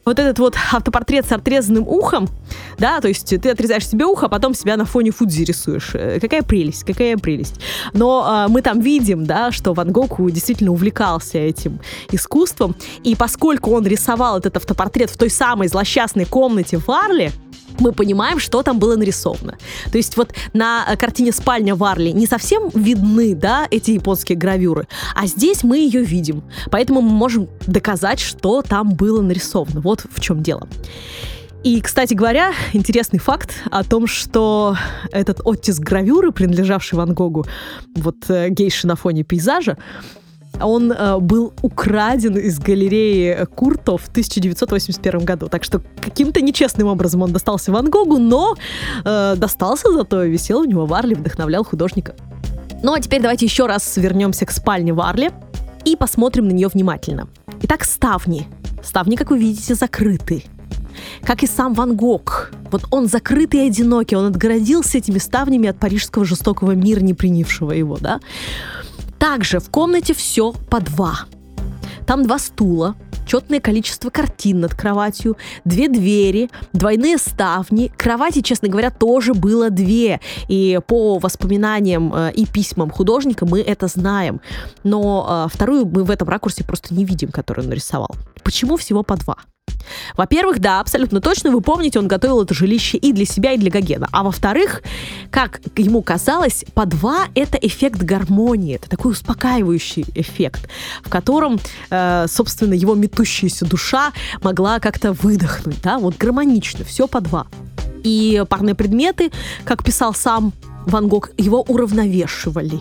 вот 0.08 0.20
этот 0.20 0.40
вот 0.40 0.56
автопортрет 0.72 1.26
с 1.26 1.34
отрезанным 1.34 1.86
ухом, 1.86 2.30
да, 2.78 3.02
то 3.02 3.10
есть 3.10 3.28
ты 3.42 3.50
отрезаешь 3.50 3.86
себе 3.86 4.06
ухо, 4.06 4.28
а 4.28 4.30
потом 4.30 4.54
себя 4.54 4.78
на 4.78 4.86
фоне 4.86 5.12
Фудзи 5.12 5.44
рисуешь. 5.44 5.92
Э, 5.96 6.20
какая 6.22 6.44
прелесть, 6.44 6.86
какая 6.86 7.18
прелесть. 7.18 7.56
Но 7.92 8.46
э, 8.48 8.50
мы 8.50 8.62
там 8.62 8.80
видим, 8.80 9.26
да, 9.26 9.52
что 9.52 9.74
Ван 9.74 9.92
Гог 9.92 10.16
действительно 10.32 10.72
увлекался 10.72 11.40
этим 11.40 11.82
искусством, 12.10 12.74
и 13.04 13.16
поскольку 13.16 13.72
он 13.72 13.86
рисовал 13.86 14.38
этот 14.38 14.56
автопортрет 14.56 15.10
в 15.10 15.18
той 15.18 15.30
самой 15.30 15.68
злосчастной 15.68 16.24
комнате 16.24 16.78
в 16.78 16.90
Арли, 16.90 17.34
мы 17.80 17.92
понимаем, 17.92 18.40
что 18.40 18.64
там 18.64 18.80
было 18.80 18.96
нарисовано. 18.96 19.58
То 19.92 19.98
есть 19.98 20.18
вот 20.18 20.34
на 20.54 20.86
э, 20.88 20.98
картине 20.98 21.32
«Спальня 21.32 21.76
Варли» 21.76 22.10
не 22.10 22.28
совсем 22.28 22.70
видны, 22.74 23.36
да, 23.36 23.68
эти 23.70 23.92
японские 23.92 24.38
гравюры, 24.38 24.88
а 25.16 25.28
здесь 25.28 25.64
мы 25.64 25.78
ее 25.78 26.04
видим. 26.04 26.44
Поэтому 26.72 27.02
мы 27.02 27.10
можем 27.10 27.48
доказать, 27.66 28.20
что 28.20 28.62
там 28.62 28.94
было 28.94 29.22
нарисовано. 29.22 29.82
Вот 29.82 30.06
в 30.10 30.20
чем 30.20 30.44
дело. 30.44 30.68
И, 31.64 31.82
кстати 31.82 32.14
говоря, 32.14 32.54
интересный 32.74 33.20
факт 33.20 33.52
о 33.72 33.84
том, 33.84 34.08
что 34.08 34.78
этот 35.12 35.42
оттиск 35.44 35.82
гравюры, 35.82 36.32
принадлежавший 36.32 36.98
Ван 36.98 37.14
Гогу, 37.14 37.46
вот 37.96 38.30
э, 38.30 38.50
гейши 38.50 38.88
на 38.88 38.96
фоне 38.96 39.24
пейзажа, 39.24 39.78
он 40.62 40.92
э, 40.92 41.18
был 41.20 41.54
украден 41.62 42.38
из 42.38 42.60
галереи 42.60 43.46
Курто 43.56 43.98
в 43.98 44.08
1981 44.08 45.26
году. 45.26 45.48
Так 45.48 45.64
что 45.64 45.82
каким-то 46.02 46.42
нечестным 46.42 46.88
образом 46.88 47.22
он 47.22 47.32
достался 47.32 47.72
Ван 47.72 47.90
Гогу, 47.90 48.18
но 48.18 48.56
э, 49.04 49.36
достался 49.38 49.92
зато, 49.92 50.24
висел 50.24 50.60
у 50.60 50.66
него 50.66 50.86
в 50.86 50.94
Арле, 50.94 51.16
вдохновлял 51.16 51.64
художника. 51.64 52.16
Ну 52.84 52.94
а 52.94 53.00
теперь 53.00 53.22
давайте 53.22 53.46
еще 53.46 53.66
раз 53.66 53.98
вернемся 53.98 54.46
к 54.46 54.52
спальне 54.52 54.94
в 54.94 55.02
Арле 55.02 55.32
и 55.86 55.96
посмотрим 55.96 56.48
на 56.48 56.52
нее 56.52 56.68
внимательно. 56.68 57.28
Итак, 57.64 57.84
ставни. 57.84 58.48
Ставни, 58.84 59.16
как 59.16 59.32
вы 59.32 59.40
видите, 59.40 59.76
закрыты. 59.76 60.44
Как 61.24 61.44
и 61.44 61.48
сам 61.48 61.74
Ван 61.74 61.96
Гог. 61.96 62.52
Вот 62.72 62.86
он 62.92 63.08
закрытый 63.08 63.62
и 63.62 63.68
одинокий, 63.68 64.16
он 64.16 64.26
отгородился 64.26 64.98
этими 64.98 65.18
ставнями 65.20 65.70
от 65.70 65.80
парижского 65.80 66.26
жестокого 66.26 66.72
мира, 66.72 67.00
не 67.00 67.14
принявшего 67.14 67.72
его, 67.72 67.98
да. 67.98 68.20
Также 69.20 69.60
в 69.60 69.70
комнате 69.70 70.14
все 70.14 70.54
по 70.70 70.80
два. 70.80 71.22
Там 72.06 72.24
два 72.24 72.40
стула, 72.40 72.96
четное 73.26 73.60
количество 73.60 74.10
картин 74.10 74.62
над 74.62 74.74
кроватью, 74.74 75.38
две 75.66 75.90
двери, 75.90 76.50
двойные 76.74 77.18
ставни. 77.18 77.92
Кровати, 77.98 78.42
честно 78.42 78.70
говоря, 78.70 78.90
тоже 78.90 79.34
было 79.34 79.70
две. 79.70 80.22
И 80.48 80.80
по 80.88 81.20
воспоминаниям 81.20 82.14
э, 82.14 82.32
и 82.34 82.46
письмам 82.46 82.90
художника 82.90 83.46
мы 83.46 83.60
это 83.62 83.88
знаем. 83.88 84.40
Но 84.84 85.48
э, 85.48 85.54
вторую 85.54 85.86
мы 85.86 86.04
в 86.04 86.12
этом 86.12 86.30
ракурсе 86.30 86.64
просто 86.64 86.94
не 86.94 87.04
видим, 87.04 87.30
которую 87.30 87.66
он 87.66 87.70
нарисовал. 87.70 88.16
Почему 88.44 88.78
всего 88.78 89.04
по 89.04 89.18
два? 89.18 89.38
Во-первых, 90.16 90.60
да, 90.60 90.80
абсолютно 90.80 91.22
точно, 91.22 91.52
вы 91.52 91.62
помните, 91.62 92.00
он 92.00 92.08
готовил 92.08 92.42
это 92.42 92.54
жилище 92.54 92.98
и 92.98 93.14
для 93.14 93.26
себя, 93.26 93.54
и 93.54 93.58
для 93.58 93.72
Гогена. 93.72 94.08
А 94.12 94.24
во-вторых, 94.24 94.82
как 95.32 95.62
ему 95.76 96.02
казалось, 96.02 96.66
по 96.74 96.86
два— 96.86 97.28
это 97.36 97.58
эффект 97.58 98.02
гармонии, 98.02 98.76
это 98.76 98.90
такой 98.90 99.12
успокаивающий 99.12 100.06
эффект, 100.16 100.70
в 101.04 101.10
котором, 101.10 101.60
э, 101.90 102.26
собственно, 102.28 102.74
его 102.74 102.96
метущаяся 102.96 103.66
душа 103.66 104.12
могла 104.42 104.80
как-то 104.80 105.14
выдохнуть, 105.14 105.82
да, 105.82 106.00
вот 106.00 106.18
гармонично, 106.18 106.86
все 106.86 107.08
по 107.08 107.22
два. 107.22 107.48
И 108.04 108.44
парные 108.50 108.76
предметы, 108.76 109.32
как 109.66 109.84
писал 109.84 110.14
сам 110.14 110.54
Ван 110.86 111.08
Гог, 111.08 111.32
его 111.38 111.62
уравновешивали. 111.62 112.80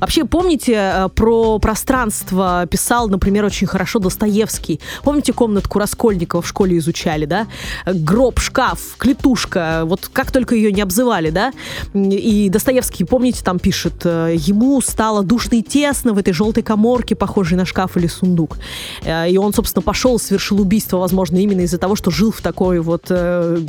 Вообще, 0.00 0.24
помните, 0.24 0.74
э, 0.74 1.08
про 1.08 1.58
пространство 1.58 2.66
писал, 2.70 3.08
например, 3.08 3.44
очень 3.44 3.66
хорошо 3.66 3.98
Достоевский. 3.98 4.80
Помните 5.02 5.32
комнатку 5.32 5.78
Раскольникова 5.78 6.42
в 6.42 6.48
школе 6.48 6.78
изучали, 6.78 7.24
да? 7.24 7.46
Гроб, 7.86 8.38
шкаф, 8.38 8.96
клетушка, 8.96 9.82
вот 9.84 10.08
как 10.12 10.30
только 10.30 10.54
ее 10.54 10.72
не 10.72 10.82
обзывали, 10.82 11.30
да? 11.30 11.52
И 11.94 12.48
Достоевский, 12.48 13.04
помните, 13.04 13.42
там 13.42 13.58
пишет, 13.58 14.02
э, 14.04 14.36
ему 14.36 14.80
стало 14.80 15.22
душно 15.22 15.56
и 15.56 15.62
тесно 15.62 16.12
в 16.12 16.18
этой 16.18 16.32
желтой 16.32 16.62
коморке, 16.62 17.16
похожей 17.16 17.56
на 17.56 17.64
шкаф 17.64 17.96
или 17.96 18.06
сундук. 18.06 18.56
Э, 19.02 19.28
и 19.28 19.36
он, 19.36 19.52
собственно, 19.52 19.82
пошел, 19.82 20.18
совершил 20.18 20.60
убийство, 20.60 20.98
возможно, 20.98 21.38
именно 21.38 21.62
из-за 21.62 21.78
того, 21.78 21.96
что 21.96 22.10
жил 22.10 22.30
в 22.30 22.40
такой 22.40 22.80
вот 22.80 23.10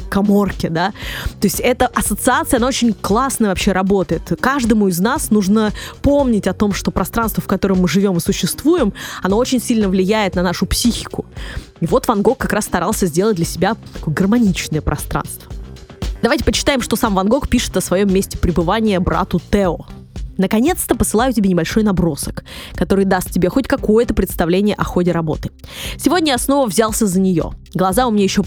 коморке, 0.09 0.69
да? 0.69 0.93
То 1.39 1.47
есть 1.47 1.59
эта 1.59 1.87
ассоциация, 1.87 2.57
она 2.57 2.67
очень 2.67 2.93
классно 2.93 3.47
вообще 3.47 3.71
работает. 3.71 4.31
Каждому 4.39 4.87
из 4.87 4.99
нас 4.99 5.31
нужно 5.31 5.71
помнить, 6.01 6.18
помнить 6.19 6.47
о 6.47 6.53
том, 6.53 6.73
что 6.73 6.91
пространство, 6.91 7.41
в 7.41 7.47
котором 7.47 7.79
мы 7.79 7.87
живем 7.87 8.17
и 8.17 8.19
существуем, 8.19 8.91
оно 9.23 9.37
очень 9.37 9.61
сильно 9.61 9.87
влияет 9.87 10.35
на 10.35 10.43
нашу 10.43 10.65
психику. 10.65 11.25
И 11.79 11.85
вот 11.85 12.09
Ван 12.09 12.21
Гог 12.21 12.39
как 12.39 12.51
раз 12.51 12.65
старался 12.65 13.05
сделать 13.05 13.37
для 13.37 13.45
себя 13.45 13.77
такое 13.93 14.13
гармоничное 14.13 14.81
пространство. 14.81 15.49
Давайте 16.21 16.43
почитаем, 16.43 16.81
что 16.81 16.97
сам 16.97 17.15
Ван 17.15 17.29
Гог 17.29 17.47
пишет 17.47 17.77
о 17.77 17.81
своем 17.81 18.13
месте 18.13 18.37
пребывания 18.37 18.99
брату 18.99 19.39
Тео. 19.49 19.85
Наконец-то 20.37 20.93
посылаю 20.93 21.31
тебе 21.31 21.49
небольшой 21.49 21.83
набросок, 21.83 22.43
который 22.73 23.05
даст 23.05 23.31
тебе 23.31 23.47
хоть 23.47 23.69
какое-то 23.69 24.13
представление 24.13 24.75
о 24.75 24.83
ходе 24.83 25.13
работы. 25.13 25.51
Сегодня 25.97 26.33
я 26.33 26.37
снова 26.37 26.67
взялся 26.67 27.07
за 27.07 27.21
нее. 27.21 27.51
Глаза 27.73 28.07
у 28.07 28.11
меня 28.11 28.25
еще 28.25 28.43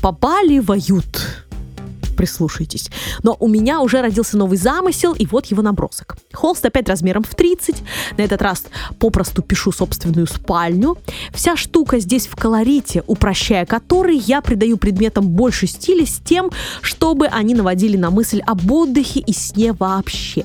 прислушайтесь. 2.12 2.90
Но 3.22 3.36
у 3.38 3.48
меня 3.48 3.80
уже 3.80 4.00
родился 4.00 4.36
новый 4.36 4.58
замысел, 4.58 5.14
и 5.14 5.26
вот 5.26 5.46
его 5.46 5.62
набросок. 5.62 6.16
Холст 6.32 6.64
опять 6.64 6.88
размером 6.88 7.24
в 7.24 7.34
30. 7.34 7.76
На 8.16 8.22
этот 8.22 8.42
раз 8.42 8.64
попросту 8.98 9.42
пишу 9.42 9.72
собственную 9.72 10.26
спальню. 10.26 10.96
Вся 11.32 11.56
штука 11.56 11.98
здесь 11.98 12.26
в 12.26 12.36
колорите, 12.36 13.02
упрощая 13.06 13.66
который, 13.66 14.16
я 14.16 14.40
придаю 14.40 14.76
предметам 14.76 15.28
больше 15.28 15.66
стиля 15.66 16.06
с 16.06 16.20
тем, 16.24 16.50
чтобы 16.80 17.26
они 17.26 17.54
наводили 17.54 17.96
на 17.96 18.10
мысль 18.10 18.40
об 18.46 18.70
отдыхе 18.70 19.20
и 19.20 19.32
сне 19.32 19.72
вообще. 19.72 20.44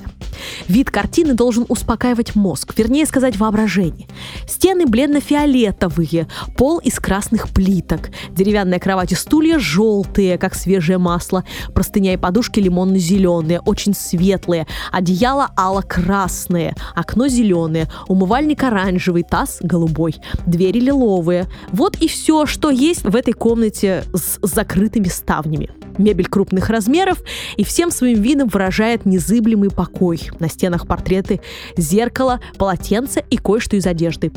Вид 0.68 0.90
картины 0.90 1.34
должен 1.34 1.64
успокаивать 1.68 2.34
мозг, 2.34 2.74
вернее 2.76 3.06
сказать 3.06 3.36
воображение. 3.36 4.08
Стены 4.46 4.86
бледно-фиолетовые, 4.86 6.28
пол 6.56 6.78
из 6.78 6.98
красных 6.98 7.48
плиток, 7.48 8.10
деревянная 8.30 8.78
кровать 8.78 9.12
и 9.12 9.14
стулья 9.14 9.58
желтые, 9.58 10.38
как 10.38 10.54
свежее 10.54 10.98
масло, 10.98 11.44
простыня 11.74 12.14
и 12.14 12.16
подушки 12.16 12.60
лимонно-зеленые, 12.60 13.60
очень 13.60 13.94
светлые, 13.94 14.66
одеяло 14.92 15.50
ало-красное, 15.56 16.74
окно 16.94 17.28
зеленое, 17.28 17.88
умывальник 18.08 18.62
оранжевый, 18.62 19.22
таз 19.22 19.58
голубой, 19.62 20.16
двери 20.46 20.80
лиловые. 20.80 21.46
Вот 21.72 21.96
и 21.96 22.08
все, 22.08 22.46
что 22.46 22.70
есть 22.70 23.04
в 23.04 23.14
этой 23.14 23.32
комнате 23.32 24.04
с 24.12 24.38
закрытыми 24.42 25.08
ставнями. 25.08 25.70
Мебель 25.98 26.28
крупных 26.28 26.70
размеров 26.70 27.22
и 27.56 27.64
всем 27.64 27.90
своим 27.90 28.22
видом 28.22 28.48
выражает 28.48 29.04
незыблемый 29.04 29.70
покой. 29.70 30.30
На 30.38 30.48
стенах 30.48 30.86
портреты, 30.86 31.40
зеркало, 31.76 32.40
полотенце 32.56 33.24
и 33.30 33.36
кое-что 33.36 33.76
из 33.76 33.86
одежды. 33.86 34.32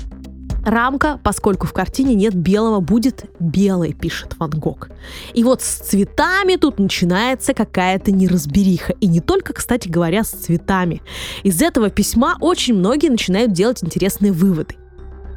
Рамка, 0.66 1.20
поскольку 1.24 1.66
в 1.66 1.74
картине 1.74 2.14
нет 2.14 2.36
белого, 2.36 2.80
будет 2.80 3.26
белой, 3.40 3.94
пишет 3.94 4.36
Ван 4.38 4.52
Гог. 4.52 4.90
И 5.34 5.44
вот 5.44 5.62
с 5.62 5.80
цветами 5.80 6.56
тут 6.56 6.80
начинается 6.80 7.54
какая-то 7.54 8.12
неразбериха. 8.12 8.94
И 8.94 9.08
не 9.08 9.22
только, 9.22 9.54
кстати 9.54 9.88
говоря, 9.88 10.24
с 10.24 10.30
цветами. 10.30 11.02
Из 11.44 11.62
этого 11.62 11.90
письма 11.90 12.38
очень 12.40 12.76
многие 12.76 13.10
начинают 13.10 13.54
делать 13.54 13.84
интересные 13.84 14.32
выводы. 14.32 14.76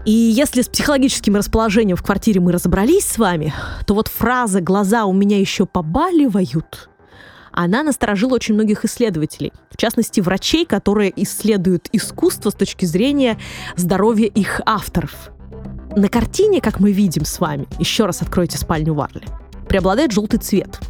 И 0.05 0.13
если 0.13 0.61
с 0.61 0.69
психологическим 0.69 1.35
расположением 1.35 1.97
в 1.97 2.03
квартире 2.03 2.41
мы 2.41 2.53
разобрались 2.53 3.07
с 3.07 3.17
вами, 3.17 3.55
то 3.87 3.95
вот 3.95 4.09
фраза 4.09 4.61
«глаза 4.61 5.07
у 5.07 5.15
меня 5.15 5.39
еще 5.39 5.65
побаливают» 5.65 6.91
она 7.55 7.83
насторожила 7.83 8.35
очень 8.35 8.55
многих 8.55 8.85
исследователей, 8.85 9.53
в 9.71 9.77
частности 9.77 10.21
врачей, 10.21 10.67
которые 10.67 11.13
исследуют 11.23 11.89
искусство 11.93 12.51
с 12.51 12.55
точки 12.55 12.85
зрения 12.85 13.39
здоровья 13.77 14.27
их 14.27 14.61
авторов. 14.67 15.31
На 15.97 16.09
картине, 16.09 16.61
как 16.61 16.81
мы 16.81 16.93
видим 16.93 17.25
с 17.25 17.39
вами, 17.39 17.67
еще 17.79 18.07
раз 18.07 18.23
откройте 18.23 18.59
спальню 18.59 18.95
Варли, 18.95 19.23
преобладает 19.69 20.13
желтый 20.13 20.41
цвет. 20.41 20.81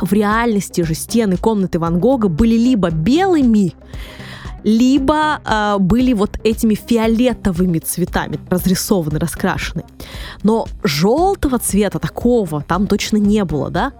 В 0.00 0.12
реальности 0.12 0.80
же 0.80 0.94
стены 0.94 1.36
комнаты 1.36 1.78
Ван 1.78 1.98
Гога 1.98 2.28
были 2.28 2.56
либо 2.56 2.90
белыми, 2.90 3.74
либо 4.64 5.40
э, 5.44 5.76
были 5.78 6.12
вот 6.12 6.38
этими 6.44 6.74
фиолетовыми 6.74 7.78
цветами, 7.78 8.38
разрисованы, 8.48 9.18
раскрашены. 9.18 9.84
Но 10.42 10.66
желтого 10.84 11.58
цвета 11.58 11.98
такого 11.98 12.62
там 12.62 12.86
точно 12.86 13.18
не 13.18 13.44
было, 13.44 13.70
да? 13.70 13.92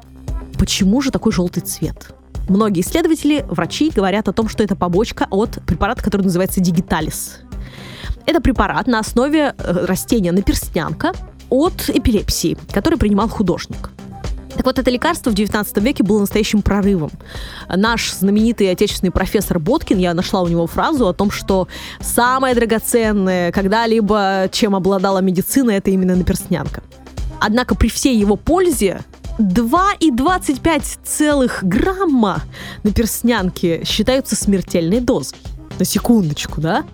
Почему 0.61 1.01
же 1.01 1.11
такой 1.11 1.33
желтый 1.33 1.63
цвет? 1.63 2.13
Многие 2.47 2.83
исследователи, 2.83 3.47
врачи 3.49 3.89
говорят 3.89 4.29
о 4.29 4.35
том, 4.35 4.47
что 4.47 4.63
это 4.63 4.77
побочка 4.77 5.27
от 5.31 5.59
препарата, 5.65 6.03
который 6.05 6.21
называется 6.21 6.61
дигиталис. 6.61 7.39
Это 8.27 8.43
препарат 8.43 8.87
на 8.87 8.99
основе 8.99 9.55
э, 9.57 9.87
растения 9.87 10.33
наперстнянка 10.33 11.13
от 11.49 11.89
эпилепсии, 11.89 12.59
который 12.73 12.99
принимал 12.99 13.31
художник. 13.31 13.89
Так 14.55 14.67
вот, 14.67 14.79
это 14.79 14.91
лекарство 14.91 15.31
в 15.31 15.35
19 15.35 15.79
веке 15.79 16.03
было 16.03 16.21
настоящим 16.21 16.61
прорывом. 16.61 17.11
Наш 17.75 18.13
знаменитый 18.13 18.71
отечественный 18.71 19.13
профессор 19.13 19.59
Боткин, 19.59 19.97
я 19.97 20.13
нашла 20.13 20.43
у 20.43 20.49
него 20.49 20.67
фразу 20.67 21.09
о 21.09 21.15
том, 21.15 21.31
что 21.31 21.69
самое 22.03 22.55
драгоценное 22.55 23.51
когда-либо, 23.51 24.51
чем 24.53 24.77
обладала 24.77 25.21
медицина, 25.21 25.71
это 25.71 25.91
именно 25.91 26.17
наперстнянка. 26.17 26.83
Однако 27.41 27.75
при 27.75 27.89
всей 27.89 28.19
его 28.19 28.37
пользе 28.37 29.01
2,25 29.41 31.61
грамма 31.62 32.43
наперстнянки 32.82 33.82
считаются 33.84 34.36
смертельной 34.36 35.01
дозой. 35.01 35.38
На 35.78 35.86
секундочку, 35.86 36.61
да? 36.61 36.84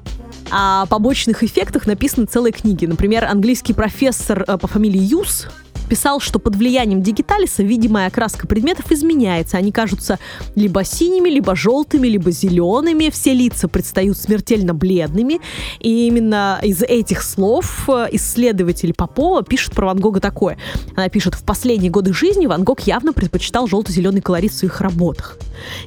О 0.51 0.87
побочных 0.87 1.43
эффектах 1.43 1.87
написаны 1.87 2.27
целые 2.27 2.53
книги. 2.53 2.85
Например, 2.87 3.25
английский 3.25 3.75
профессор 3.75 4.45
э, 4.47 4.59
по 4.59 4.69
фамилии 4.69 5.01
Юс 5.01 5.49
писал, 5.87 6.21
что 6.21 6.39
под 6.39 6.57
влиянием 6.57 7.03
дигиталиса 7.03 7.63
видимая 7.63 8.09
окраска 8.09 8.47
предметов 8.47 8.91
изменяется. 8.93 9.57
Они 9.57 9.73
кажутся 9.73 10.19
либо 10.55 10.85
синими, 10.85 11.29
либо 11.29 11.57
желтыми, 11.57 12.09
либо 12.09 12.31
зелеными. 12.31 13.11
Все 13.11 13.35
лица 13.35 13.69
предстают 13.69 14.19
смертельно 14.19 14.75
бледными. 14.75 15.41
И 15.81 16.07
именно 16.07 16.59
из 16.63 16.83
этих 16.83 17.23
слов 17.23 17.89
э, 17.89 18.09
исследователь 18.13 18.95
Попова 18.95 19.43
пишет 19.43 19.75
про 19.75 19.87
Ван 19.87 19.99
Гога 19.99 20.21
такое. 20.21 20.59
Она 20.95 21.09
пишет, 21.09 21.35
в 21.35 21.43
последние 21.45 21.91
годы 21.91 22.13
жизни 22.13 22.47
Ван 22.47 22.65
Гог 22.65 22.81
явно 22.81 23.13
предпочитал 23.13 23.67
желто-зеленый 23.67 24.21
колорит 24.21 24.53
в 24.53 24.57
своих 24.57 24.81
работах. 24.81 25.39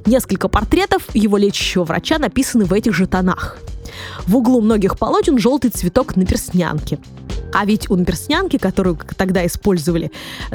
Несколько 0.06 0.48
портретов 0.48 1.04
его 1.14 1.38
лечащего 1.38 1.84
врача 1.84 2.18
написаны 2.18 2.66
в 2.66 2.74
этих 2.74 2.94
же 2.94 3.08
тонах. 3.08 3.58
В 4.26 4.38
углу 4.38 4.62
многих 4.62 4.98
полотен 4.98 5.38
желтый 5.38 5.72
цветок 5.72 6.16
на 6.16 6.26
перстнянке. 6.26 7.00
А 7.52 7.66
ведь 7.66 7.90
у 7.90 7.96
наперстнянки, 7.96 8.58
которую 8.58 8.98
тогда 9.18 9.46
использовали, 9.46 10.12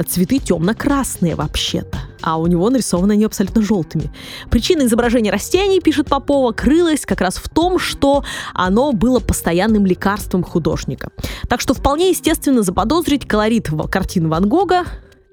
цветы 0.07 0.39
темно-красные 0.39 1.35
вообще-то. 1.35 1.97
А 2.21 2.37
у 2.37 2.47
него 2.47 2.69
нарисованы 2.69 3.13
они 3.13 3.25
абсолютно 3.25 3.61
желтыми. 3.61 4.11
Причина 4.49 4.83
изображения 4.83 5.31
растений, 5.31 5.81
пишет 5.81 6.07
Попова, 6.07 6.53
крылась 6.53 7.05
как 7.05 7.21
раз 7.21 7.35
в 7.35 7.49
том, 7.49 7.79
что 7.79 8.23
оно 8.53 8.93
было 8.93 9.19
постоянным 9.19 9.85
лекарством 9.85 10.43
художника. 10.43 11.09
Так 11.49 11.61
что 11.61 11.73
вполне 11.73 12.09
естественно 12.09 12.63
заподозрить 12.63 13.27
колорит 13.27 13.69
картин 13.91 14.29
Ван 14.29 14.47
Гога, 14.47 14.85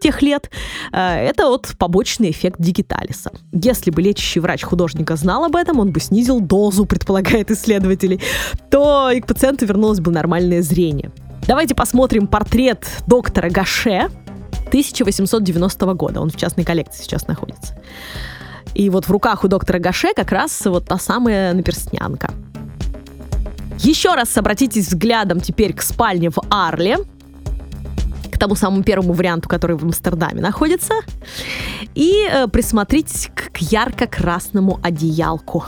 тех 0.02 0.22
лет, 0.22 0.50
э, 0.92 0.98
это 0.98 1.46
вот 1.46 1.74
побочный 1.78 2.30
эффект 2.30 2.56
дигиталиса. 2.60 3.30
Если 3.52 3.90
бы 3.90 4.02
лечащий 4.02 4.40
врач 4.40 4.62
художника 4.62 5.16
знал 5.16 5.44
об 5.44 5.56
этом, 5.56 5.78
он 5.78 5.92
бы 5.92 6.00
снизил 6.00 6.40
дозу, 6.40 6.84
предполагает 6.84 7.50
исследователей, 7.50 8.20
то 8.70 9.10
и 9.10 9.20
к 9.20 9.26
пациенту 9.26 9.66
вернулось 9.66 10.00
бы 10.00 10.10
нормальное 10.10 10.62
зрение. 10.62 11.10
Давайте 11.46 11.74
посмотрим 11.74 12.26
портрет 12.26 12.86
доктора 13.06 13.50
Гаше 13.50 14.10
1890 14.68 15.94
года. 15.94 16.20
Он 16.20 16.30
в 16.30 16.36
частной 16.36 16.64
коллекции 16.64 17.02
сейчас 17.02 17.26
находится. 17.26 17.78
И 18.74 18.88
вот 18.90 19.06
в 19.06 19.10
руках 19.10 19.44
у 19.44 19.48
доктора 19.48 19.78
Гаше 19.78 20.14
как 20.14 20.32
раз 20.32 20.64
вот 20.64 20.86
та 20.86 20.98
самая 20.98 21.52
наперстнянка. 21.52 22.30
Еще 23.78 24.14
раз 24.14 24.36
обратитесь 24.38 24.86
взглядом 24.86 25.40
теперь 25.40 25.74
к 25.74 25.82
спальне 25.82 26.30
в 26.30 26.38
Арле, 26.48 26.98
тому 28.42 28.56
самому 28.56 28.82
первому 28.82 29.12
варианту, 29.12 29.48
который 29.48 29.76
в 29.76 29.84
Амстердаме 29.84 30.42
находится, 30.42 30.94
и 31.94 32.26
э, 32.28 32.48
присмотритесь 32.48 33.30
к, 33.32 33.52
к 33.52 33.58
ярко-красному 33.58 34.80
одеялку. 34.82 35.66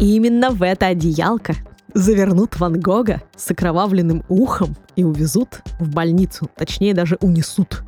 И 0.00 0.16
именно 0.16 0.50
в 0.50 0.64
это 0.64 0.86
одеялко 0.86 1.54
завернут 1.94 2.58
Ван 2.58 2.80
Гога 2.80 3.22
с 3.36 3.48
окровавленным 3.48 4.24
ухом 4.28 4.74
и 4.96 5.04
увезут 5.04 5.60
в 5.78 5.88
больницу, 5.88 6.50
точнее 6.56 6.94
даже 6.94 7.16
унесут. 7.20 7.84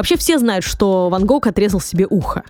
Вообще 0.00 0.16
все 0.16 0.38
знают, 0.38 0.64
что 0.64 1.10
Ван 1.10 1.26
Гог 1.26 1.46
отрезал 1.46 1.78
себе 1.78 2.06
ухо. 2.08 2.42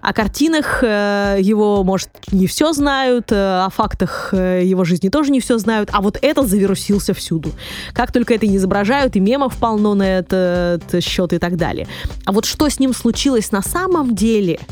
О 0.00 0.14
картинах 0.14 0.82
э, 0.82 1.36
его, 1.42 1.84
может, 1.84 2.08
не 2.32 2.46
все 2.46 2.72
знают, 2.72 3.30
э, 3.32 3.36
о 3.36 3.68
фактах 3.68 4.30
э, 4.32 4.62
его 4.64 4.82
жизни 4.84 5.10
тоже 5.10 5.30
не 5.30 5.40
все 5.40 5.58
знают, 5.58 5.90
а 5.92 6.00
вот 6.00 6.16
это 6.22 6.40
завирусился 6.46 7.12
всюду. 7.12 7.52
Как 7.92 8.12
только 8.12 8.32
это 8.32 8.46
не 8.46 8.56
изображают, 8.56 9.14
и 9.14 9.20
мемов 9.20 9.58
полно 9.58 9.92
на 9.92 10.04
этот 10.04 11.04
счет 11.04 11.34
и 11.34 11.38
так 11.38 11.58
далее. 11.58 11.86
А 12.24 12.32
вот 12.32 12.46
что 12.46 12.66
с 12.66 12.80
ним 12.80 12.94
случилось 12.94 13.52
на 13.52 13.60
самом 13.60 14.14
деле– 14.14 14.58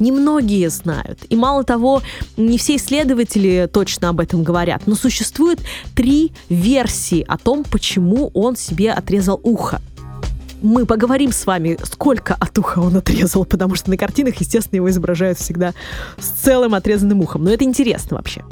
немногие 0.00 0.68
знают. 0.68 1.20
И 1.30 1.36
мало 1.36 1.64
того, 1.64 2.02
не 2.36 2.58
все 2.58 2.76
исследователи 2.76 3.70
точно 3.72 4.10
об 4.10 4.20
этом 4.20 4.42
говорят, 4.42 4.82
но 4.86 4.96
существует 4.96 5.60
три 5.94 6.32
версии 6.50 7.24
о 7.26 7.38
том, 7.38 7.64
почему 7.64 8.30
он 8.34 8.56
себе 8.56 8.92
отрезал 8.92 9.40
ухо 9.42 9.80
мы 10.64 10.86
поговорим 10.86 11.30
с 11.30 11.46
вами, 11.46 11.78
сколько 11.84 12.34
от 12.34 12.58
уха 12.58 12.78
он 12.78 12.96
отрезал, 12.96 13.44
потому 13.44 13.74
что 13.74 13.90
на 13.90 13.96
картинах, 13.96 14.36
естественно, 14.36 14.76
его 14.76 14.90
изображают 14.90 15.38
всегда 15.38 15.74
с 16.18 16.26
целым 16.26 16.74
отрезанным 16.74 17.20
ухом. 17.20 17.44
Но 17.44 17.50
это 17.50 17.64
интересно 17.64 18.16
вообще. 18.16 18.42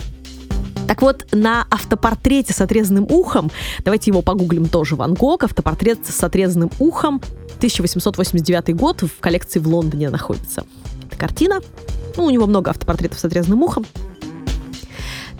Так 0.86 1.00
вот, 1.00 1.24
на 1.32 1.66
автопортрете 1.70 2.52
с 2.52 2.60
отрезанным 2.60 3.06
ухом, 3.08 3.50
давайте 3.84 4.10
его 4.10 4.20
погуглим 4.20 4.68
тоже, 4.68 4.94
Ван 4.94 5.14
Гог, 5.14 5.44
автопортрет 5.44 6.06
с 6.06 6.22
отрезанным 6.22 6.70
ухом, 6.78 7.22
1889 7.56 8.76
год, 8.76 9.02
в 9.02 9.20
коллекции 9.20 9.58
в 9.58 9.66
Лондоне 9.68 10.10
находится 10.10 10.64
эта 11.06 11.16
картина. 11.16 11.60
Ну, 12.16 12.24
у 12.26 12.30
него 12.30 12.46
много 12.46 12.70
автопортретов 12.70 13.18
с 13.18 13.24
отрезанным 13.24 13.62
ухом. 13.62 13.86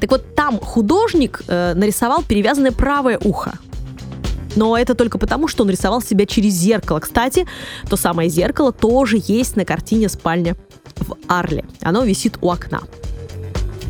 Так 0.01 0.11
вот, 0.11 0.35
там 0.35 0.59
художник 0.59 1.43
э, 1.47 1.75
нарисовал 1.75 2.23
перевязанное 2.23 2.73
правое 2.73 3.18
ухо. 3.23 3.53
Но 4.57 4.76
это 4.76 4.94
только 4.94 5.18
потому, 5.18 5.48
что 5.48 5.64
он 5.64 5.70
рисовал 5.70 6.03
себя 6.03 6.26
через 6.26 6.55
зеркало. 6.55 7.00
Кстати, 7.00 7.46
то 7.88 7.96
самое 7.96 8.28
зеркало 8.28 8.72
тоже 8.72 9.20
есть 9.26 9.57
на 9.57 9.64
картине 9.64 10.09
«Спальня 10.09 10.57
в 10.96 11.16
Арле». 11.28 11.64
Оно 11.80 12.05
висит 12.05 12.38
у 12.40 12.50
окна. 12.50 12.80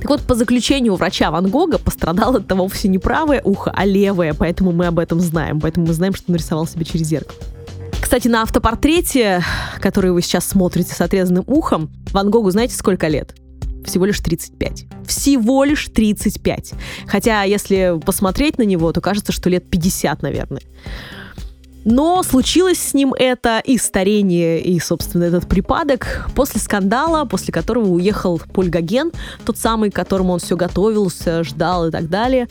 Так 0.01 0.11
вот, 0.11 0.23
по 0.23 0.35
заключению 0.35 0.97
врача 0.97 1.31
Ван 1.31 1.49
Гога 1.49 1.79
пострадало 1.79 2.39
это 2.39 2.57
вовсе 2.57 2.89
не 2.89 2.99
правое 2.99 3.41
ухо, 3.45 3.73
а 3.75 3.85
левое, 3.85 4.35
поэтому 4.35 4.73
мы 4.73 4.87
об 4.87 4.99
этом 4.99 5.21
знаем. 5.21 5.61
Поэтому 5.61 5.87
мы 5.87 5.93
знаем, 5.93 6.15
что 6.15 6.25
он 6.29 6.37
рисовал 6.37 6.67
себя 6.67 6.85
через 6.85 7.07
зеркало. 7.07 7.39
Кстати, 8.01 8.27
на 8.29 8.43
автопортрете, 8.43 9.43
который 9.81 10.11
вы 10.11 10.21
сейчас 10.21 10.47
смотрите 10.47 10.93
с 10.93 11.01
отрезанным 11.01 11.45
ухом, 11.47 11.91
Ван 12.13 12.31
Гогу 12.31 12.51
знаете 12.51 12.75
сколько 12.75 13.07
лет? 13.09 13.35
Всего 13.85 14.05
лишь 14.05 14.21
35. 14.21 14.87
Всего 15.07 15.65
лишь 15.65 15.89
35. 15.89 16.73
Хотя, 17.07 17.43
если 17.43 18.01
посмотреть 18.05 18.59
на 18.59 18.63
него, 18.63 18.93
то 18.93 19.01
кажется, 19.01 19.33
что 19.33 19.51
лет 19.51 19.69
50, 19.69 20.23
наверное. 20.23 20.63
Но 21.85 22.23
случилось 22.23 22.79
с 22.79 22.95
ним 22.95 23.13
это 23.13 23.61
и 23.65 23.77
старение, 23.77 24.61
и, 24.61 24.79
собственно, 24.79 25.25
этот 25.25 25.49
припадок 25.49 26.29
после 26.35 26.61
скандала, 26.61 27.25
после 27.25 27.53
которого 27.53 27.89
уехал 27.89 28.41
Поль 28.53 28.69
Гоген, 28.69 29.11
тот 29.45 29.59
самый, 29.59 29.91
к 29.91 29.95
которому 29.95 30.35
он 30.35 30.39
все 30.39 30.57
готовился, 30.57 31.43
ждал 31.43 31.89
и 31.89 31.91
так 31.91 32.09
далее. 32.09 32.47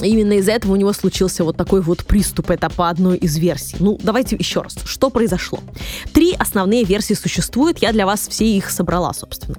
Именно 0.00 0.34
из-за 0.34 0.52
этого 0.52 0.72
у 0.72 0.76
него 0.76 0.92
случился 0.92 1.44
вот 1.44 1.56
такой 1.56 1.80
вот 1.80 2.04
приступ. 2.04 2.50
Это 2.50 2.68
по 2.70 2.88
одной 2.88 3.16
из 3.16 3.36
версий. 3.38 3.76
Ну, 3.80 3.98
давайте 4.02 4.36
еще 4.36 4.62
раз. 4.62 4.76
Что 4.84 5.10
произошло? 5.10 5.60
Три 6.12 6.34
основные 6.38 6.84
версии 6.84 7.14
существуют. 7.14 7.78
Я 7.78 7.92
для 7.92 8.06
вас 8.06 8.28
все 8.28 8.46
их 8.46 8.70
собрала, 8.70 9.12
собственно. 9.12 9.56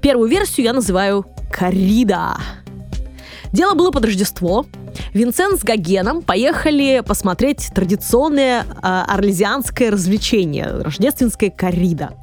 Первую 0.00 0.28
версию 0.28 0.64
я 0.64 0.72
называю 0.72 1.26
«Коррида». 1.52 2.63
Дело 3.54 3.74
было 3.74 3.92
под 3.92 4.04
Рождество. 4.04 4.66
Винсент 5.12 5.60
с 5.60 5.62
Гогеном 5.62 6.22
поехали 6.22 7.04
посмотреть 7.06 7.70
традиционное 7.72 8.62
э, 8.62 8.64
орлезианское 8.82 9.92
развлечение, 9.92 10.66
рождественская 10.66 11.50
коррида. 11.50 12.14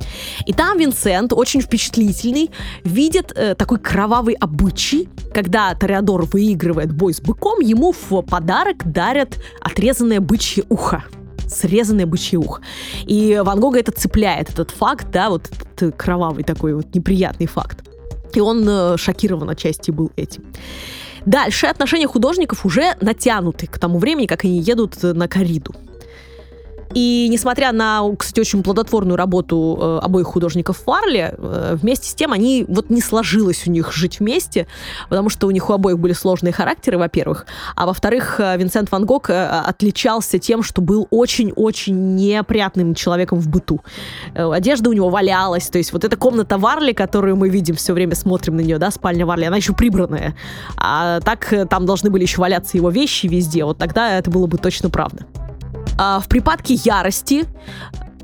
И 0.46 0.52
там 0.52 0.78
Винсент, 0.78 1.32
очень 1.32 1.62
впечатлительный, 1.62 2.52
видит 2.84 3.32
э, 3.34 3.56
такой 3.56 3.80
кровавый 3.80 4.34
обычай, 4.34 5.08
когда 5.34 5.74
Тореадор 5.74 6.26
выигрывает 6.26 6.92
бой 6.92 7.14
с 7.14 7.22
быком, 7.22 7.62
ему 7.62 7.94
в 7.94 8.24
подарок 8.24 8.92
дарят 8.92 9.40
отрезанное 9.62 10.20
бычье 10.20 10.66
ухо 10.68 11.06
срезанное 11.48 12.06
бычье 12.06 12.40
ухо. 12.40 12.62
И 13.06 13.42
Ван 13.44 13.60
Гога 13.60 13.80
это 13.80 13.92
цепляет, 13.92 14.50
этот 14.50 14.72
факт, 14.72 15.08
да, 15.12 15.30
вот 15.30 15.50
этот 15.76 15.96
кровавый 15.98 16.46
такой 16.46 16.74
вот 16.74 16.96
неприятный 16.96 17.46
факт. 17.46 17.86
И 18.34 18.40
он 18.40 18.66
э, 18.68 18.98
шокирован 18.98 19.50
отчасти 19.50 19.92
был 19.92 20.12
этим. 20.16 20.46
Дальше 21.26 21.67
отношения 21.67 22.07
художников 22.07 22.65
уже 22.65 22.95
натянуты 23.01 23.67
к 23.67 23.78
тому 23.78 23.99
времени, 23.99 24.26
как 24.26 24.43
они 24.43 24.59
едут 24.59 25.01
на 25.03 25.28
кориду. 25.28 25.76
И 26.94 27.28
несмотря 27.30 27.72
на, 27.72 28.02
кстати, 28.18 28.39
очень 28.39 28.64
плодотворную 28.64 29.18
работу 29.18 29.78
э, 29.80 30.00
обоих 30.04 30.28
художников 30.28 30.78
Фарли, 30.86 31.34
э, 31.38 31.78
вместе 31.82 32.10
с 32.10 32.14
тем 32.14 32.32
они 32.34 32.66
вот 32.68 32.89
не 32.89 33.02
сложилось 33.02 33.68
у 33.68 33.72
них 33.72 33.92
жить 33.92 34.20
вместе, 34.20 34.68
потому 35.10 35.30
что 35.30 35.48
у 35.48 35.52
них 35.52 35.70
у 35.70 35.74
обоих 35.74 36.00
были 36.00 36.14
сложные 36.14 36.54
характеры, 36.54 36.98
во-первых, 36.98 37.46
а 37.76 37.86
во-вторых, 37.86 38.39
э, 38.39 38.58
Винсент 38.58 38.92
Ван 38.92 39.06
Гог 39.06 39.30
э, 39.30 39.46
отличался 39.46 40.39
тем, 40.39 40.64
что 40.64 40.82
был 40.82 41.08
очень-очень 41.10 42.16
неопрятным 42.16 42.96
человеком 42.96 43.39
в 43.39 43.48
быту. 43.48 43.82
Э, 44.34 44.52
одежда 44.52 44.89
у 44.89 44.94
него 44.94 45.10
валялась, 45.10 45.68
то 45.70 45.78
есть 45.78 45.94
вот 45.94 46.04
эта 46.04 46.18
комната 46.18 46.58
Варли, 46.58 46.94
которую 46.94 47.36
мы 47.36 47.50
видим 47.50 47.76
все 47.76 47.94
время, 47.94 48.16
смотрим 48.16 48.56
на 48.58 48.62
нее, 48.62 48.78
да, 48.78 48.92
спальня 48.92 49.26
Варли, 49.26 49.46
она 49.46 49.58
еще 49.58 49.74
прибранная, 49.74 50.36
а 50.78 51.20
так 51.22 51.52
э, 51.54 51.66
там 51.66 51.86
должны 51.86 52.10
были 52.10 52.24
еще 52.24 52.42
валяться 52.42 52.78
его 52.78 52.89
вещи 52.89 53.28
везде, 53.28 53.66
вот 53.66 53.78
тогда 53.78 54.18
это 54.18 54.30
было 54.30 54.48
бы 54.48 54.58
точно 54.58 54.89
правда. 54.89 55.26
А, 56.04 56.20
в 56.20 56.28
припадке 56.28 56.74
ярости 56.74 57.45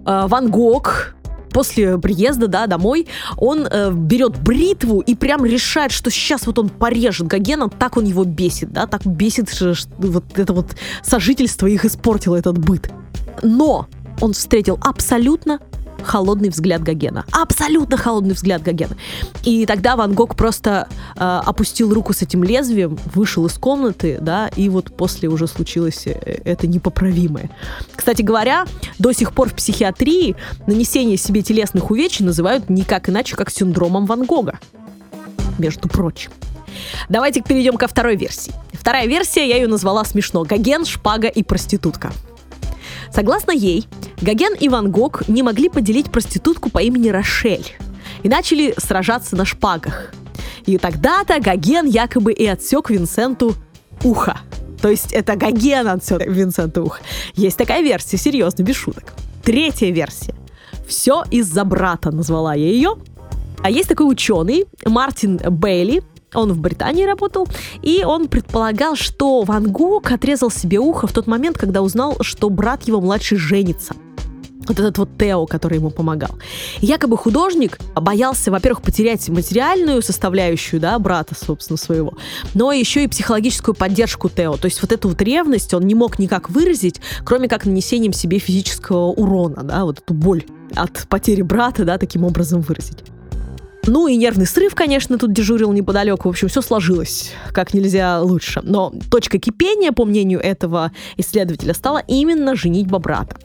а, 0.03 0.27
Ван 0.27 0.49
Гог 0.49 1.13
после 1.51 1.99
приезда, 1.99 2.47
да, 2.47 2.67
домой, 2.67 3.07
он 3.37 3.65
э, 3.65 3.91
берет 3.91 4.37
бритву 4.37 4.99
и 4.99 5.15
прям 5.15 5.45
решает, 5.45 5.91
что 5.91 6.11
сейчас 6.11 6.45
вот 6.45 6.59
он 6.59 6.69
порежет 6.69 7.25
Гогена, 7.27 7.69
так 7.69 7.97
он 7.97 8.03
его 8.03 8.25
бесит, 8.25 8.71
да, 8.71 8.85
так 8.85 9.05
бесит, 9.05 9.49
что, 9.49 9.73
что 9.73 9.89
вот 9.97 10.25
это 10.37 10.53
вот 10.53 10.75
сожительство 11.03 11.65
их 11.65 11.85
испортило 11.85 12.35
этот 12.35 12.59
быт. 12.59 12.91
Но 13.41 13.87
он 14.21 14.33
встретил 14.33 14.77
абсолютно 14.83 15.59
холодный 16.03 16.49
взгляд 16.49 16.83
Гогена. 16.83 17.25
Абсолютно 17.31 17.97
холодный 17.97 18.33
взгляд 18.33 18.61
Гогена. 18.61 18.95
И 19.43 19.65
тогда 19.65 19.95
Ван 19.95 20.13
Гог 20.13 20.35
просто 20.35 20.87
э, 21.15 21.19
опустил 21.19 21.93
руку 21.93 22.13
с 22.13 22.21
этим 22.21 22.43
лезвием, 22.43 22.97
вышел 23.13 23.45
из 23.45 23.53
комнаты, 23.53 24.17
да, 24.21 24.49
и 24.55 24.69
вот 24.69 24.95
после 24.95 25.29
уже 25.29 25.47
случилось 25.47 26.07
э, 26.07 26.41
это 26.45 26.67
непоправимое. 26.67 27.49
Кстати 27.95 28.21
говоря, 28.21 28.65
до 28.99 29.11
сих 29.11 29.33
пор 29.33 29.49
в 29.49 29.53
психиатрии 29.53 30.35
нанесение 30.65 31.17
себе 31.17 31.41
телесных 31.41 31.91
увечий 31.91 32.25
называют 32.25 32.69
никак 32.69 33.09
иначе, 33.09 33.35
как 33.35 33.49
синдромом 33.49 34.05
Ван 34.05 34.25
Гога. 34.25 34.59
Между 35.57 35.87
прочим. 35.87 36.31
Давайте 37.09 37.41
перейдем 37.41 37.77
ко 37.77 37.87
второй 37.87 38.15
версии. 38.15 38.53
Вторая 38.73 39.07
версия, 39.07 39.47
я 39.47 39.55
ее 39.55 39.67
назвала 39.67 40.05
смешно. 40.05 40.43
Гоген, 40.43 40.85
шпага 40.85 41.27
и 41.27 41.43
проститутка. 41.43 42.11
Согласно 43.11 43.51
ей, 43.51 43.87
Гоген 44.21 44.55
и 44.59 44.67
Ван 44.67 44.91
Гог 44.91 45.27
не 45.27 45.43
могли 45.43 45.69
поделить 45.69 46.11
проститутку 46.11 46.71
по 46.71 46.79
имени 46.79 47.09
Рошель 47.09 47.67
и 48.23 48.29
начали 48.29 48.73
сражаться 48.77 49.35
на 49.35 49.45
шпагах. 49.45 50.11
И 50.65 50.77
тогда-то 50.77 51.39
Гоген 51.39 51.85
якобы 51.85 52.33
и 52.33 52.45
отсек 52.45 52.89
Винсенту 52.89 53.53
ухо. 54.03 54.39
То 54.81 54.89
есть 54.89 55.13
это 55.13 55.35
Гоген 55.35 55.87
отсек 55.87 56.25
Винсенту 56.25 56.85
ухо. 56.85 56.99
Есть 57.35 57.57
такая 57.57 57.83
версия, 57.83 58.17
серьезно, 58.17 58.63
без 58.63 58.75
шуток. 58.75 59.13
Третья 59.43 59.91
версия. 59.91 60.33
Все 60.87 61.23
из-за 61.29 61.63
брата, 61.63 62.11
назвала 62.11 62.55
я 62.55 62.65
ее. 62.65 62.95
А 63.61 63.69
есть 63.69 63.89
такой 63.89 64.11
ученый, 64.11 64.65
Мартин 64.85 65.37
Бейли, 65.37 66.01
он 66.33 66.53
в 66.53 66.59
Британии 66.59 67.05
работал, 67.05 67.47
и 67.81 68.03
он 68.03 68.27
предполагал, 68.27 68.95
что 68.95 69.43
Ван 69.43 69.71
Гог 69.71 70.11
отрезал 70.11 70.49
себе 70.51 70.79
ухо 70.79 71.07
в 71.07 71.13
тот 71.13 71.27
момент, 71.27 71.57
когда 71.57 71.81
узнал, 71.81 72.17
что 72.21 72.49
брат 72.49 72.87
его 72.87 72.99
младший 73.01 73.37
женится 73.37 73.95
вот 74.69 74.79
этот 74.79 74.97
вот 74.97 75.09
Тео, 75.17 75.45
который 75.45 75.75
ему 75.75 75.89
помогал. 75.89 76.31
якобы 76.81 77.17
художник 77.17 77.79
боялся, 77.95 78.51
во-первых, 78.51 78.81
потерять 78.81 79.27
материальную 79.29 80.01
составляющую, 80.01 80.79
да, 80.79 80.97
брата, 80.99 81.35
собственно, 81.35 81.77
своего, 81.77 82.13
но 82.53 82.71
еще 82.71 83.03
и 83.03 83.07
психологическую 83.07 83.75
поддержку 83.75 84.29
Тео. 84.29 84.57
То 84.57 84.65
есть 84.65 84.81
вот 84.81 84.91
эту 84.91 85.09
вот 85.09 85.21
ревность 85.21 85.73
он 85.73 85.83
не 85.83 85.95
мог 85.95 86.19
никак 86.19 86.49
выразить, 86.49 87.01
кроме 87.23 87.47
как 87.47 87.65
нанесением 87.65 88.13
себе 88.13 88.39
физического 88.39 89.07
урона, 89.07 89.63
да, 89.63 89.85
вот 89.85 89.99
эту 89.99 90.13
боль 90.13 90.45
от 90.75 91.07
потери 91.07 91.41
брата, 91.41 91.85
да, 91.85 91.97
таким 91.97 92.23
образом 92.23 92.61
выразить. 92.61 93.03
Ну 93.87 94.07
и 94.07 94.17
нервный 94.17 94.45
срыв, 94.45 94.75
конечно, 94.75 95.17
тут 95.17 95.31
дежурил 95.31 95.71
неподалеку. 95.71 96.27
В 96.27 96.31
общем, 96.31 96.49
все 96.49 96.61
сложилось 96.61 97.31
как 97.53 97.73
нельзя 97.73 98.21
лучше. 98.21 98.59
Но 98.63 98.93
точка 99.09 99.39
кипения, 99.39 99.93
по 99.93 100.03
мнению 100.03 100.41
этого 100.41 100.91
исследователя, 101.15 101.73
стала 101.73 102.03
именно 102.05 102.55
женитьба 102.55 102.99
брата. 102.99 103.37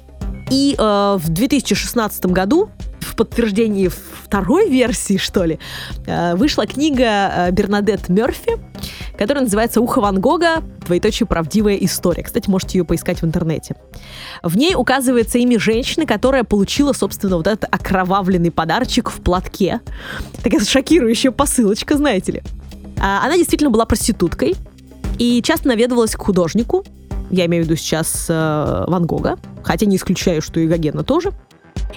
И 0.52 0.74
э, 0.76 1.18
в 1.18 1.30
2016 1.30 2.26
году 2.26 2.68
в 3.00 3.16
подтверждении 3.16 3.88
второй 3.88 4.68
версии, 4.68 5.16
что 5.16 5.44
ли, 5.44 5.58
э, 6.06 6.34
вышла 6.34 6.66
книга 6.66 7.04
э, 7.04 7.50
Бернадет 7.52 8.10
Мерфи, 8.10 8.58
которая 9.16 9.44
называется 9.44 9.80
«Ухо 9.80 10.02
Ван 10.02 10.20
Гога. 10.20 10.62
Двоеточие 10.84 11.26
правдивая 11.26 11.76
история». 11.76 12.22
Кстати, 12.22 12.50
можете 12.50 12.76
ее 12.76 12.84
поискать 12.84 13.22
в 13.22 13.24
интернете. 13.24 13.76
В 14.42 14.58
ней 14.58 14.74
указывается 14.74 15.38
имя 15.38 15.58
женщины, 15.58 16.04
которая 16.04 16.44
получила, 16.44 16.92
собственно, 16.92 17.38
вот 17.38 17.46
этот 17.46 17.64
окровавленный 17.72 18.50
подарочек 18.50 19.08
в 19.08 19.22
платке. 19.22 19.80
Такая 20.42 20.60
шокирующая 20.60 21.30
посылочка, 21.30 21.96
знаете 21.96 22.32
ли. 22.32 22.42
А, 23.00 23.24
она 23.24 23.38
действительно 23.38 23.70
была 23.70 23.86
проституткой 23.86 24.54
и 25.18 25.40
часто 25.40 25.68
наведывалась 25.68 26.14
к 26.14 26.20
художнику, 26.20 26.84
я 27.30 27.46
имею 27.46 27.64
в 27.64 27.66
виду 27.66 27.76
сейчас 27.76 28.26
э, 28.28 28.84
Ван 28.86 29.06
Гога, 29.06 29.38
хотя 29.62 29.86
не 29.86 29.96
исключаю, 29.96 30.42
что 30.42 30.60
и 30.60 30.66
Гогена 30.66 31.04
тоже. 31.04 31.32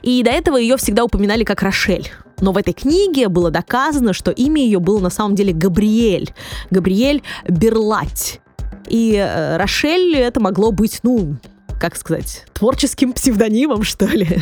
И 0.01 0.23
до 0.23 0.31
этого 0.31 0.57
ее 0.57 0.77
всегда 0.77 1.03
упоминали 1.03 1.43
как 1.43 1.61
Рошель. 1.61 2.09
Но 2.39 2.51
в 2.51 2.57
этой 2.57 2.73
книге 2.73 3.29
было 3.29 3.49
доказано, 3.49 4.13
что 4.13 4.31
имя 4.31 4.61
ее 4.61 4.79
было 4.79 4.99
на 4.99 5.09
самом 5.09 5.35
деле 5.35 5.53
Габриэль. 5.53 6.33
Габриэль 6.69 7.23
Берлать. 7.47 8.41
И 8.87 9.15
э, 9.15 9.57
Рошель 9.57 10.15
это 10.15 10.39
могло 10.39 10.71
быть, 10.71 10.99
ну, 11.03 11.37
как 11.79 11.95
сказать, 11.95 12.45
творческим 12.53 13.13
псевдонимом, 13.13 13.83
что 13.83 14.05
ли. 14.05 14.41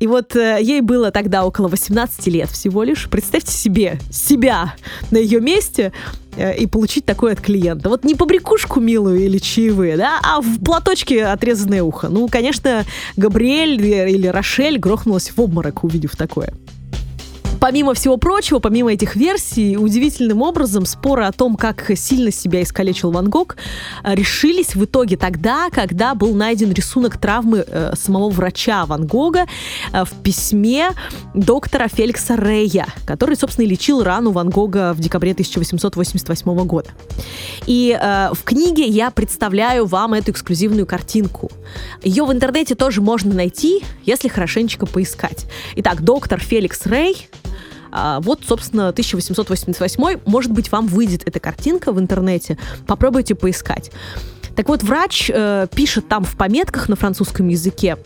И 0.00 0.06
вот 0.06 0.34
э, 0.34 0.58
ей 0.62 0.80
было 0.80 1.10
тогда 1.10 1.44
около 1.44 1.68
18 1.68 2.26
лет 2.28 2.50
всего 2.50 2.82
лишь. 2.82 3.08
Представьте 3.10 3.52
себе 3.52 3.98
себя 4.10 4.74
на 5.10 5.18
ее 5.18 5.42
месте 5.42 5.92
э, 6.36 6.56
и 6.56 6.66
получить 6.66 7.04
такое 7.04 7.34
от 7.34 7.42
клиента. 7.42 7.90
Вот 7.90 8.02
не 8.02 8.14
побрякушку 8.14 8.80
милую 8.80 9.20
или 9.20 9.36
чаевые, 9.36 9.98
да, 9.98 10.18
а 10.22 10.40
в 10.40 10.64
платочке 10.64 11.26
отрезанное 11.26 11.82
ухо. 11.82 12.08
Ну, 12.08 12.28
конечно, 12.28 12.86
Габриэль 13.18 13.78
или 13.84 14.26
Рошель 14.26 14.78
грохнулась 14.78 15.30
в 15.36 15.38
обморок, 15.38 15.84
увидев 15.84 16.16
такое. 16.16 16.54
Помимо 17.60 17.92
всего 17.92 18.16
прочего, 18.16 18.58
помимо 18.58 18.90
этих 18.92 19.16
версий, 19.16 19.76
удивительным 19.76 20.40
образом 20.40 20.86
споры 20.86 21.24
о 21.24 21.32
том, 21.32 21.56
как 21.56 21.90
сильно 21.94 22.30
себя 22.30 22.62
искалечил 22.62 23.10
Ван 23.10 23.28
Гог, 23.28 23.56
э, 24.02 24.14
решились 24.14 24.74
в 24.74 24.84
итоге 24.86 25.18
тогда, 25.18 25.68
когда 25.70 26.14
был 26.14 26.34
найден 26.34 26.72
рисунок 26.72 27.18
травмы 27.18 27.64
э, 27.66 27.92
самого 27.96 28.30
врача 28.30 28.86
Ван 28.86 29.06
Гога 29.06 29.46
э, 29.92 30.04
в 30.04 30.10
письме 30.22 30.90
доктора 31.34 31.88
Феликса 31.88 32.34
Рея, 32.34 32.86
который, 33.04 33.36
собственно, 33.36 33.66
и 33.66 33.68
лечил 33.68 34.02
рану 34.02 34.30
Ван 34.30 34.48
Гога 34.48 34.94
в 34.94 35.00
декабре 35.00 35.32
1888 35.32 36.64
года. 36.64 36.88
И 37.66 37.96
э, 38.00 38.30
в 38.32 38.42
книге 38.42 38.86
я 38.86 39.10
представляю 39.10 39.84
вам 39.84 40.14
эту 40.14 40.30
эксклюзивную 40.30 40.86
картинку. 40.86 41.50
Ее 42.02 42.24
в 42.24 42.32
интернете 42.32 42.74
тоже 42.74 43.02
можно 43.02 43.34
найти, 43.34 43.82
если 44.04 44.28
хорошенечко 44.28 44.86
поискать. 44.86 45.44
Итак, 45.76 46.02
доктор 46.02 46.40
Феликс 46.40 46.86
Рей 46.86 47.28
а, 47.92 48.20
вот, 48.20 48.40
собственно, 48.46 48.88
1888. 48.88 50.20
Может 50.26 50.52
быть, 50.52 50.70
вам 50.72 50.86
выйдет 50.86 51.22
эта 51.26 51.40
картинка 51.40 51.92
в 51.92 52.00
интернете. 52.00 52.58
Попробуйте 52.86 53.34
поискать. 53.34 53.90
Так 54.56 54.68
вот, 54.68 54.82
врач 54.82 55.30
э, 55.32 55.66
пишет 55.74 56.08
там 56.08 56.24
в 56.24 56.36
пометках 56.36 56.88
на 56.88 56.96
французском 56.96 57.48
языке 57.48 57.96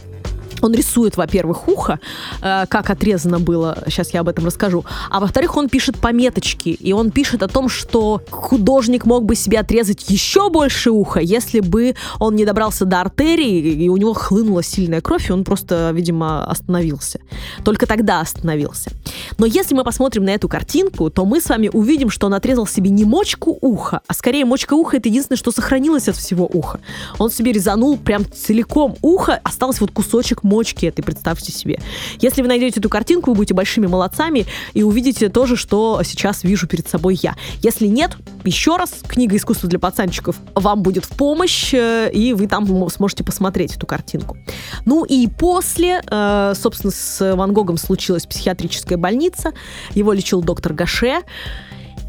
он 0.65 0.73
рисует, 0.75 1.17
во-первых, 1.17 1.69
ухо, 1.69 2.01
э, 2.41 2.65
как 2.69 2.91
отрезано 2.91 3.39
было, 3.39 3.79
сейчас 3.87 4.15
я 4.15 4.21
об 4.21 4.29
этом 4.29 4.47
расскажу, 4.47 4.85
а 5.11 5.21
во-вторых, 5.21 5.57
он 5.57 5.69
пишет 5.69 5.99
пометочки, 5.99 6.71
и 6.71 6.93
он 6.93 7.11
пишет 7.11 7.43
о 7.43 7.49
том, 7.49 7.69
что 7.69 8.23
художник 8.31 9.05
мог 9.05 9.25
бы 9.25 9.35
себе 9.37 9.61
отрезать 9.61 10.11
еще 10.11 10.51
больше 10.51 10.91
уха, 10.91 11.21
если 11.21 11.61
бы 11.61 11.95
он 12.19 12.35
не 12.35 12.45
добрался 12.45 12.85
до 12.85 13.01
артерии, 13.01 13.85
и 13.85 13.89
у 13.89 13.97
него 13.97 14.15
хлынула 14.15 14.63
сильная 14.63 15.01
кровь, 15.01 15.29
и 15.29 15.33
он 15.33 15.45
просто, 15.45 15.91
видимо, 15.93 16.47
остановился. 16.47 17.21
Только 17.65 17.87
тогда 17.87 18.21
остановился. 18.21 18.91
Но 19.39 19.47
если 19.47 19.75
мы 19.75 19.85
посмотрим 19.85 20.25
на 20.25 20.31
эту 20.31 20.49
картинку, 20.49 21.11
то 21.11 21.25
мы 21.25 21.41
с 21.41 21.49
вами 21.49 21.71
увидим, 21.73 22.11
что 22.11 22.27
он 22.27 22.35
отрезал 22.35 22.67
себе 22.67 22.91
не 22.91 23.05
мочку 23.05 23.59
уха, 23.61 24.01
а 24.07 24.15
скорее 24.15 24.45
мочка 24.45 24.75
уха 24.75 24.97
это 24.97 25.09
единственное, 25.09 25.39
что 25.39 25.51
сохранилось 25.51 26.09
от 26.09 26.17
всего 26.17 26.47
уха. 26.47 26.81
Он 27.19 27.31
себе 27.31 27.53
резанул 27.53 27.99
прям 27.99 28.25
целиком 28.33 28.97
ухо, 29.03 29.41
остался 29.45 29.81
вот 29.81 29.91
кусочек 29.91 30.43
мочки 30.43 30.54
этой, 30.63 31.03
представьте 31.03 31.53
себе. 31.53 31.81
Если 32.21 32.43
вы 32.43 32.49
найдете 32.49 32.81
эту 32.81 32.89
картинку, 32.89 33.31
вы 33.31 33.37
будете 33.37 33.55
большими 33.55 33.87
молодцами 33.87 34.47
и 34.73 34.83
увидите 34.83 35.29
то 35.29 35.47
же, 35.47 35.57
что 35.57 36.01
сейчас 36.05 36.45
вижу 36.45 36.67
перед 36.67 36.89
собой 36.89 37.19
я. 37.23 37.37
Если 37.63 37.87
нет, 37.87 38.17
еще 38.45 38.77
раз, 38.77 39.03
книга 39.07 39.37
искусства 39.37 39.69
для 39.69 39.79
пацанчиков 39.79 40.37
вам 40.55 40.83
будет 40.83 41.05
в 41.05 41.11
помощь, 41.11 41.73
э, 41.73 42.11
и 42.13 42.33
вы 42.33 42.47
там 42.47 42.89
сможете 42.91 43.25
посмотреть 43.25 43.77
эту 43.77 43.87
картинку. 43.87 44.37
Ну 44.85 45.05
и 45.05 45.27
после, 45.29 46.03
э, 46.07 46.53
собственно, 46.57 46.93
с 46.93 47.35
Ван 47.35 47.53
Гогом 47.53 47.77
случилась 47.77 48.27
психиатрическая 48.27 48.99
больница, 48.99 49.53
его 49.95 50.13
лечил 50.13 50.43
доктор 50.43 50.73
Гаше, 50.73 51.23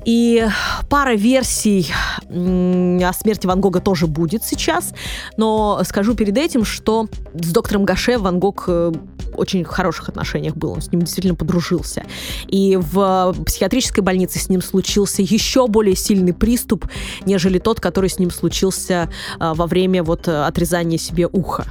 и 0.06 0.48
пара 0.90 1.16
версий 1.16 1.92
о 2.30 3.12
смерти 3.14 3.48
Ван 3.48 3.60
Гога 3.60 3.80
тоже 3.82 4.08
будет 4.08 4.44
сейчас. 4.44 4.94
Но 5.38 5.82
скажу 5.84 6.16
перед 6.16 6.38
этим, 6.38 6.64
что 6.64 7.08
с 7.34 7.52
доктором 7.52 7.86
Гаше 7.86 8.18
Ван 8.18 8.40
Гог 8.40 8.66
э, 8.68 8.94
очень 9.34 9.64
хороших 9.64 10.10
отношениях 10.10 10.56
был, 10.56 10.74
он 10.74 10.82
с 10.82 10.92
ним 10.92 11.02
действительно 11.02 11.36
подружился. 11.36 12.04
И 12.48 12.78
в 12.80 13.36
психиатрической 13.46 14.04
больнице 14.04 14.40
с 14.40 14.50
ним 14.50 14.62
случился 14.62 15.22
еще 15.22 15.68
более 15.68 15.96
сильный 15.96 16.34
приступ, 16.34 16.86
нежели 17.26 17.60
тот, 17.60 17.80
который 17.80 18.10
с 18.10 18.20
ним 18.20 18.32
случился 18.32 19.10
э, 19.40 19.54
во 19.56 19.66
время 19.66 20.04
вот 20.04 20.28
отрезания 20.28 20.98
себе 20.98 21.28
уха. 21.28 21.66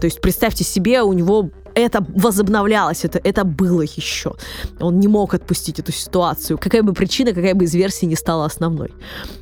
То 0.00 0.06
есть 0.06 0.20
представьте 0.20 0.64
себе, 0.64 1.02
у 1.02 1.12
него 1.12 1.50
это 1.86 2.04
возобновлялось, 2.14 3.04
это, 3.04 3.20
это 3.22 3.44
было 3.44 3.82
еще. 3.82 4.34
Он 4.80 5.00
не 5.00 5.08
мог 5.08 5.34
отпустить 5.34 5.78
эту 5.78 5.92
ситуацию. 5.92 6.58
Какая 6.58 6.82
бы 6.82 6.92
причина, 6.92 7.32
какая 7.32 7.54
бы 7.54 7.64
из 7.64 7.74
версий 7.74 8.06
не 8.06 8.16
стала 8.16 8.44
основной. 8.44 8.92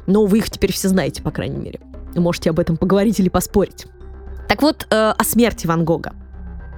Но 0.07 0.27
вы 0.27 0.39
их 0.39 0.51
теперь 0.51 0.73
все 0.73 0.89
знаете, 0.89 1.23
по 1.23 1.31
крайней 1.31 1.59
мере. 1.59 1.81
Вы 2.15 2.21
можете 2.21 2.51
об 2.51 2.59
этом 2.59 2.77
поговорить 2.77 3.21
или 3.21 3.29
поспорить. 3.29 3.87
Так 4.49 4.63
вот, 4.63 4.87
э, 4.91 5.15
о 5.17 5.25
смерти 5.25 5.67
Ван 5.67 5.85
Гога. 5.85 6.13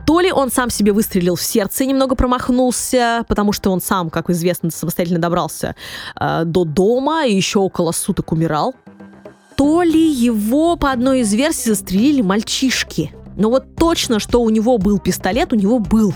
То 0.07 0.21
ли 0.21 0.33
он 0.33 0.51
сам 0.51 0.71
себе 0.71 0.93
выстрелил 0.93 1.37
в 1.37 1.43
сердце 1.43 1.85
и 1.85 1.87
немного 1.87 2.17
промахнулся, 2.17 3.25
потому 3.29 3.53
что 3.53 3.71
он 3.71 3.81
сам, 3.81 4.11
как 4.11 4.29
известно, 4.31 4.71
самостоятельно 4.71 5.21
добрался 5.21 5.77
э, 6.19 6.43
до 6.45 6.65
дома 6.65 7.27
и 7.27 7.35
еще 7.35 7.61
около 7.61 7.93
суток 7.93 8.33
умирал. 8.33 8.75
То 9.57 9.83
ли 9.83 10.11
его, 10.11 10.77
по 10.77 10.91
одной 10.91 11.21
из 11.21 11.33
версий, 11.33 11.71
застрелили 11.71 12.23
мальчишки– 12.23 13.13
но 13.41 13.49
вот 13.49 13.75
точно, 13.75 14.21
что 14.21 14.43
у 14.43 14.51
него 14.51 14.77
был 14.77 14.99
пистолет, 14.99 15.53
у 15.55 15.57
него 15.57 15.79
был. 15.79 16.13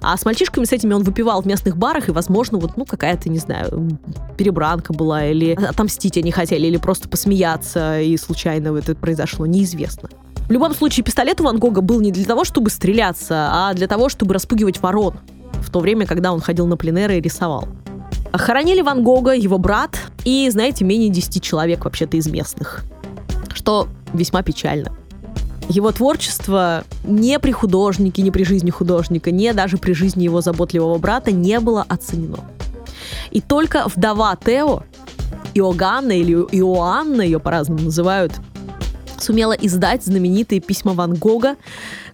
А 0.00 0.16
с 0.16 0.24
мальчишками 0.24 0.64
с 0.64 0.72
этими 0.72 0.94
он 0.94 1.02
выпивал 1.02 1.42
в 1.42 1.46
местных 1.46 1.76
барах, 1.76 2.08
и, 2.08 2.12
возможно, 2.12 2.58
вот, 2.58 2.76
ну, 2.76 2.86
какая-то, 2.86 3.28
не 3.28 3.38
знаю, 3.38 3.98
перебранка 4.38 4.92
была, 4.92 5.26
или 5.26 5.54
отомстить 5.54 6.16
они 6.16 6.30
хотели, 6.30 6.68
или 6.68 6.76
просто 6.76 7.08
посмеяться, 7.08 8.00
и 8.00 8.16
случайно 8.16 8.68
это 8.76 8.94
произошло, 8.94 9.46
неизвестно. 9.46 10.08
В 10.46 10.50
любом 10.52 10.74
случае, 10.74 11.02
пистолет 11.02 11.40
у 11.40 11.44
Ван 11.44 11.58
Гога 11.58 11.80
был 11.80 12.00
не 12.00 12.12
для 12.12 12.24
того, 12.24 12.44
чтобы 12.44 12.70
стреляться, 12.70 13.48
а 13.50 13.74
для 13.74 13.88
того, 13.88 14.08
чтобы 14.08 14.32
распугивать 14.32 14.80
ворон, 14.80 15.14
в 15.54 15.70
то 15.70 15.80
время, 15.80 16.06
когда 16.06 16.32
он 16.32 16.40
ходил 16.40 16.68
на 16.68 16.76
пленеры 16.76 17.16
и 17.18 17.20
рисовал. 17.20 17.66
Хоронили 18.32 18.80
Ван 18.80 19.02
Гога, 19.02 19.32
его 19.32 19.58
брат 19.58 19.98
и, 20.24 20.48
знаете, 20.50 20.84
менее 20.84 21.08
10 21.08 21.42
человек 21.42 21.84
вообще-то 21.84 22.16
из 22.16 22.28
местных. 22.28 22.84
Что 23.52 23.88
весьма 24.12 24.42
печально. 24.42 24.92
Его 25.68 25.92
творчество 25.92 26.84
не 27.04 27.38
при 27.38 27.52
художнике, 27.52 28.22
не 28.22 28.30
при 28.30 28.44
жизни 28.44 28.70
художника, 28.70 29.30
не 29.30 29.52
даже 29.52 29.78
при 29.78 29.92
жизни 29.92 30.24
его 30.24 30.40
заботливого 30.40 30.98
брата 30.98 31.32
не 31.32 31.58
было 31.60 31.84
оценено. 31.88 32.38
И 33.30 33.40
только 33.40 33.84
вдова 33.86 34.36
Тео, 34.36 34.82
Иоганна 35.54 36.12
или 36.12 36.32
Иоанна, 36.34 37.22
ее 37.22 37.40
по-разному 37.40 37.82
называют, 37.82 38.32
сумела 39.18 39.52
издать 39.52 40.04
знаменитые 40.04 40.60
письма 40.60 40.92
Ван 40.92 41.14
Гога 41.14 41.56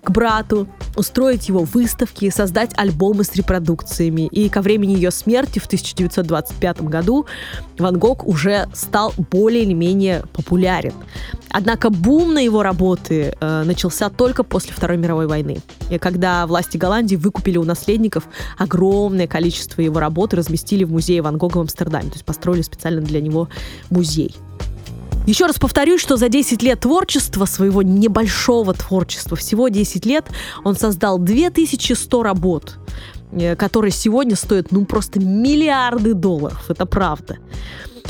к 0.02 0.10
брату, 0.10 0.66
устроить 0.96 1.48
его 1.48 1.64
выставки, 1.64 2.30
создать 2.30 2.70
альбомы 2.76 3.24
с 3.24 3.34
репродукциями. 3.34 4.28
И 4.28 4.48
ко 4.48 4.62
времени 4.62 4.94
ее 4.94 5.10
смерти 5.10 5.58
в 5.58 5.66
1925 5.66 6.82
году 6.82 7.26
Ван 7.78 7.98
Гог 7.98 8.26
уже 8.26 8.68
стал 8.74 9.12
более 9.30 9.64
или 9.64 9.72
менее 9.72 10.24
популярен. 10.32 10.94
Однако 11.50 11.90
бум 11.90 12.34
на 12.34 12.38
его 12.38 12.62
работы 12.62 13.34
э, 13.38 13.62
начался 13.64 14.08
только 14.08 14.44
после 14.44 14.72
Второй 14.72 14.96
мировой 14.96 15.26
войны, 15.26 15.60
и 15.90 15.98
когда 15.98 16.46
власти 16.46 16.76
Голландии 16.76 17.16
выкупили 17.16 17.58
у 17.58 17.64
наследников 17.64 18.24
огромное 18.56 19.26
количество 19.26 19.80
его 19.82 19.98
работ 19.98 20.32
и 20.32 20.36
разместили 20.36 20.84
в 20.84 20.92
музее 20.92 21.22
Ван 21.22 21.36
Гога 21.38 21.58
в 21.58 21.60
Амстердаме, 21.62 22.08
то 22.08 22.14
есть 22.14 22.24
построили 22.24 22.62
специально 22.62 23.00
для 23.00 23.20
него 23.20 23.48
музей. 23.90 24.36
Еще 25.26 25.46
раз 25.46 25.58
повторюсь, 25.58 26.00
что 26.00 26.16
за 26.16 26.28
10 26.28 26.62
лет 26.62 26.80
творчества, 26.80 27.44
своего 27.44 27.82
небольшого 27.82 28.72
творчества, 28.74 29.36
всего 29.36 29.68
10 29.68 30.06
лет, 30.06 30.26
он 30.64 30.76
создал 30.76 31.18
2100 31.18 32.22
работ, 32.22 32.78
э, 33.32 33.54
которые 33.54 33.92
сегодня 33.92 34.34
стоят, 34.34 34.72
ну, 34.72 34.84
просто 34.86 35.20
миллиарды 35.20 36.14
долларов. 36.14 36.70
Это 36.70 36.86
правда. 36.86 37.38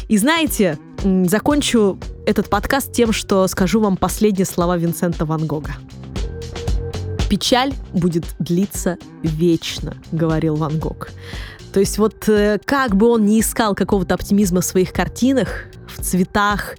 И 0.08 0.16
знаете, 0.18 0.78
закончу 1.02 1.98
этот 2.26 2.48
подкаст 2.48 2.92
тем, 2.92 3.12
что 3.12 3.46
скажу 3.48 3.80
вам 3.80 3.96
последние 3.96 4.46
слова 4.46 4.76
Винсента 4.76 5.24
Ван 5.24 5.46
Гога. 5.46 5.74
«Печаль 7.28 7.72
будет 7.92 8.24
длиться 8.38 8.98
вечно»,— 9.22 9.96
говорил 10.12 10.56
Ван 10.56 10.78
Гог. 10.78 11.10
То 11.72 11.80
есть 11.80 11.98
вот 11.98 12.28
э, 12.28 12.58
как 12.64 12.96
бы 12.96 13.08
он 13.08 13.24
ни 13.24 13.40
искал 13.40 13.74
какого-то 13.74 14.14
оптимизма 14.14 14.60
в 14.60 14.64
своих 14.64 14.92
картинах, 14.92 15.66
в 15.96 16.02
цветах, 16.02 16.76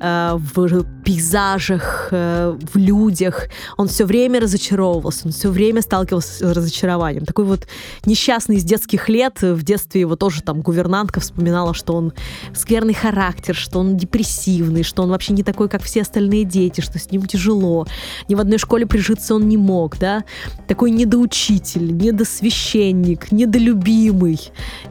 э, 0.00 0.34
в 0.34 0.84
пейзажах, 1.04 2.08
э, 2.10 2.56
в 2.72 2.76
людях. 2.76 3.48
Он 3.76 3.88
все 3.88 4.04
время 4.04 4.40
разочаровывался, 4.40 5.26
он 5.26 5.32
все 5.32 5.50
время 5.50 5.82
сталкивался 5.82 6.32
с 6.32 6.54
разочарованием. 6.54 7.24
Такой 7.24 7.44
вот 7.44 7.66
несчастный 8.06 8.56
из 8.56 8.64
детских 8.64 9.08
лет. 9.08 9.42
В 9.42 9.62
детстве 9.62 10.00
его 10.00 10.16
тоже 10.16 10.42
там 10.42 10.60
гувернантка 10.60 11.20
вспоминала, 11.20 11.74
что 11.74 11.94
он 11.94 12.12
скверный 12.54 12.94
характер, 12.94 13.54
что 13.54 13.80
он 13.80 13.96
депрессивный, 13.96 14.82
что 14.82 15.02
он 15.02 15.10
вообще 15.10 15.32
не 15.32 15.42
такой, 15.42 15.68
как 15.68 15.82
все 15.82 16.02
остальные 16.02 16.44
дети, 16.44 16.80
что 16.80 16.98
с 16.98 17.10
ним 17.10 17.26
тяжело. 17.26 17.86
Ни 18.28 18.34
в 18.34 18.40
одной 18.40 18.58
школе 18.58 18.86
прижиться 18.86 19.34
он 19.34 19.48
не 19.48 19.56
мог, 19.56 19.98
да? 19.98 20.24
Такой 20.66 20.90
недоучитель, 20.90 21.96
недосвященник, 21.96 23.30
недолюбимый, 23.32 24.40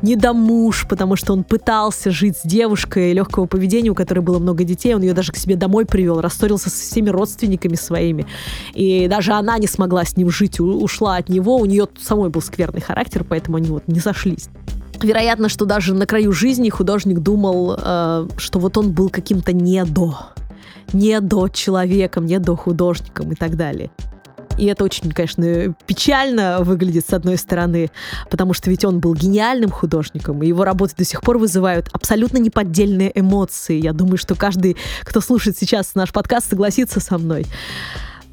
недомуж, 0.01 0.86
потому 0.88 1.15
что 1.15 1.34
он 1.34 1.43
пытался 1.43 2.11
жить 2.11 2.38
с 2.38 2.43
девушкой 2.43 3.13
легкого 3.13 3.45
поведения 3.45 3.62
поведения, 3.64 3.91
у 3.91 3.95
которой 3.95 4.20
было 4.20 4.39
много 4.39 4.66
детей, 4.66 4.93
он 4.93 5.03
ее 5.03 5.14
даже 5.14 5.32
к 5.32 5.38
себе 5.38 5.55
домой 5.55 5.86
привел, 5.86 6.20
рассорился 6.20 6.70
со 6.70 6.82
всеми 6.82 7.09
родственниками 7.09 7.76
своими. 7.76 8.26
И 8.74 9.07
даже 9.07 9.32
она 9.32 9.57
не 9.57 9.68
смогла 9.68 10.03
с 10.03 10.18
ним 10.18 10.30
жить, 10.30 10.59
ушла 10.59 11.16
от 11.16 11.30
него, 11.30 11.55
у 11.55 11.66
нее 11.66 11.88
самой 12.01 12.30
был 12.30 12.41
скверный 12.41 12.82
характер, 12.82 13.26
поэтому 13.28 13.55
они 13.55 13.70
вот 13.70 13.88
не 13.88 14.01
сошлись. 14.01 14.49
Вероятно, 15.01 15.47
что 15.47 15.64
даже 15.66 15.93
на 15.93 16.05
краю 16.05 16.34
жизни 16.34 16.70
художник 16.70 17.20
думал, 17.20 17.78
э, 17.78 18.28
что 18.38 18.59
вот 18.59 18.78
он 18.78 18.91
был 18.91 19.09
каким-то 19.09 19.53
не 19.53 19.86
до, 19.86 20.18
не 20.91 21.22
до 21.22 21.47
человеком, 21.47 22.26
не 22.26 22.39
до 22.39 22.57
художником 22.57 23.32
и 23.32 23.36
так 23.36 23.55
далее. 23.55 23.89
И 24.58 24.66
это 24.66 24.84
очень, 24.84 25.12
конечно, 25.12 25.74
печально 25.88 26.60
выглядит 26.62 27.06
с 27.08 27.14
одной 27.14 27.38
стороны, 27.38 27.89
потому 28.30 28.54
что 28.54 28.70
ведь 28.70 28.86
он 28.86 28.99
был 28.99 29.14
гениальным 29.14 29.72
художником, 29.72 30.43
и 30.43 30.47
его 30.47 30.64
работы 30.64 30.93
до 30.97 31.06
сих 31.06 31.22
пор 31.22 31.38
вызывают 31.38 31.89
абсолютно 31.91 32.38
неподдельные 32.38 33.12
эмоции. 33.14 33.80
Я 33.80 33.93
думаю, 33.93 34.18
что 34.18 34.36
каждый, 34.36 34.78
кто 35.01 35.22
слушает 35.22 35.58
сейчас 35.58 35.95
наш 35.95 36.12
подкаст, 36.12 36.49
согласится 36.49 36.99
со 36.99 37.18
мной. 37.18 37.45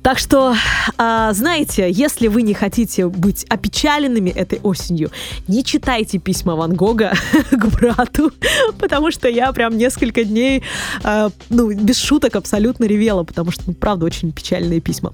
Так 0.03 0.18
что, 0.18 0.55
а, 0.96 1.32
знаете, 1.34 1.90
если 1.90 2.28
вы 2.28 2.40
не 2.40 2.55
хотите 2.55 3.07
быть 3.07 3.44
опечаленными 3.44 4.30
этой 4.30 4.59
осенью, 4.62 5.11
не 5.46 5.62
читайте 5.62 6.16
письма 6.18 6.57
Ван 6.57 6.74
Гога 6.74 7.12
к 7.51 7.66
брату, 7.66 8.32
потому 8.78 9.11
что 9.11 9.28
я 9.28 9.53
прям 9.53 9.76
несколько 9.76 10.24
дней, 10.24 10.62
а, 11.03 11.30
ну, 11.51 11.70
без 11.70 11.98
шуток 11.98 12.36
абсолютно 12.36 12.84
ревела, 12.84 13.24
потому 13.24 13.51
что, 13.51 13.64
ну, 13.66 13.74
правда, 13.74 14.07
очень 14.07 14.32
печальные 14.32 14.80
письма. 14.80 15.12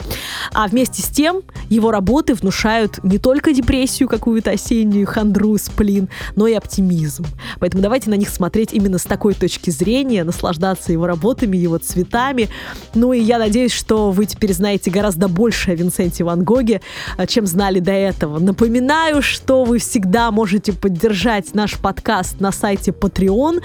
А 0.55 0.69
вместе 0.69 1.03
с 1.03 1.07
тем 1.07 1.43
его 1.69 1.91
работы 1.91 2.35
внушают 2.35 3.03
не 3.03 3.19
только 3.19 3.53
депрессию 3.53 4.09
какую-то 4.09 4.53
осеннюю, 4.53 5.07
хандру, 5.07 5.59
сплин, 5.59 6.09
но 6.37 6.47
и 6.47 6.53
оптимизм. 6.53 7.27
Поэтому 7.59 7.83
давайте 7.83 8.09
на 8.09 8.15
них 8.15 8.29
смотреть 8.29 8.73
именно 8.73 8.99
с 8.99 9.05
такой 9.05 9.35
точки 9.35 9.71
зрения, 9.71 10.23
наслаждаться 10.23 10.93
его 10.93 11.09
работами, 11.09 11.57
его 11.57 11.79
цветами. 11.79 12.49
Ну 12.95 13.13
и 13.13 13.21
я 13.21 13.41
надеюсь, 13.41 13.73
что 13.73 14.13
вы 14.13 14.27
теперь 14.27 14.53
знаете 14.53 14.76
знаете 14.77 14.91
гораздо 14.91 15.29
больше 15.29 15.71
о 15.71 15.75
Винсенте 15.75 16.23
Ван 16.23 16.45
Гоге, 16.45 16.83
э, 17.17 17.27
чем 17.27 17.47
знали 17.47 17.81
до 17.81 17.93
этого. 17.93 18.39
Напоминаю, 18.39 19.23
что 19.23 19.65
вы 19.65 19.79
всегда 19.79 20.31
можете 20.31 20.75
поддержать 20.75 21.55
наш 21.55 21.79
подкаст 21.79 22.41
на 22.41 22.53
сайте 22.53 22.91
Patreon 22.91 23.63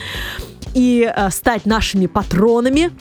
и 0.74 1.12
э, 1.14 1.30
стать 1.32 1.66
нашими 1.66 2.06
патронами. 2.06 2.92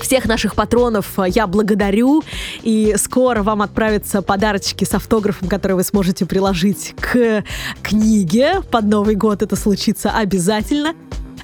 Всех 0.00 0.24
наших 0.24 0.54
патронов 0.54 1.18
э, 1.18 1.24
я 1.28 1.46
благодарю, 1.46 2.22
и 2.62 2.94
скоро 2.96 3.42
вам 3.42 3.60
отправятся 3.60 4.22
подарочки 4.22 4.84
с 4.84 4.94
автографом, 4.94 5.46
которые 5.48 5.76
вы 5.76 5.84
сможете 5.84 6.24
приложить 6.24 6.94
к 6.98 7.44
книге. 7.82 8.62
Под 8.70 8.84
Новый 8.86 9.16
год 9.16 9.42
это 9.42 9.54
случится 9.54 10.10
обязательно. 10.12 10.94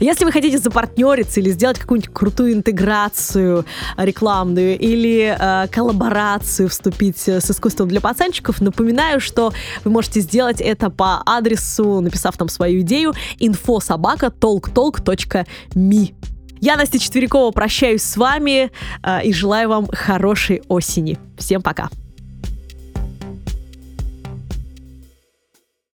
Если 0.01 0.24
вы 0.24 0.32
хотите 0.32 0.59
запартнериться 0.59 1.38
или 1.40 1.51
сделать 1.51 1.78
какую-нибудь 1.78 2.12
крутую 2.12 2.53
интеграцию 2.53 3.64
рекламную 3.97 4.78
или 4.78 5.34
э, 5.38 5.68
коллаборацию, 5.68 6.68
вступить 6.68 7.28
с 7.28 7.51
искусством 7.51 7.88
для 7.88 8.01
пацанчиков, 8.01 8.61
напоминаю, 8.61 9.20
что 9.20 9.53
вы 9.84 9.90
можете 9.90 10.20
сделать 10.20 10.61
это 10.61 10.90
по 10.90 11.22
адресу, 11.24 12.01
написав 12.01 12.36
там 12.36 12.49
свою 12.49 12.82
идею, 12.82 13.14
infosobaka.talktalk.me. 13.40 16.14
Я, 16.61 16.76
Настя 16.76 16.99
Четверякова, 16.99 17.51
прощаюсь 17.51 18.03
с 18.03 18.16
вами 18.16 18.70
э, 19.03 19.24
и 19.24 19.32
желаю 19.32 19.68
вам 19.68 19.86
хорошей 19.92 20.62
осени. 20.68 21.18
Всем 21.38 21.62
пока! 21.62 21.90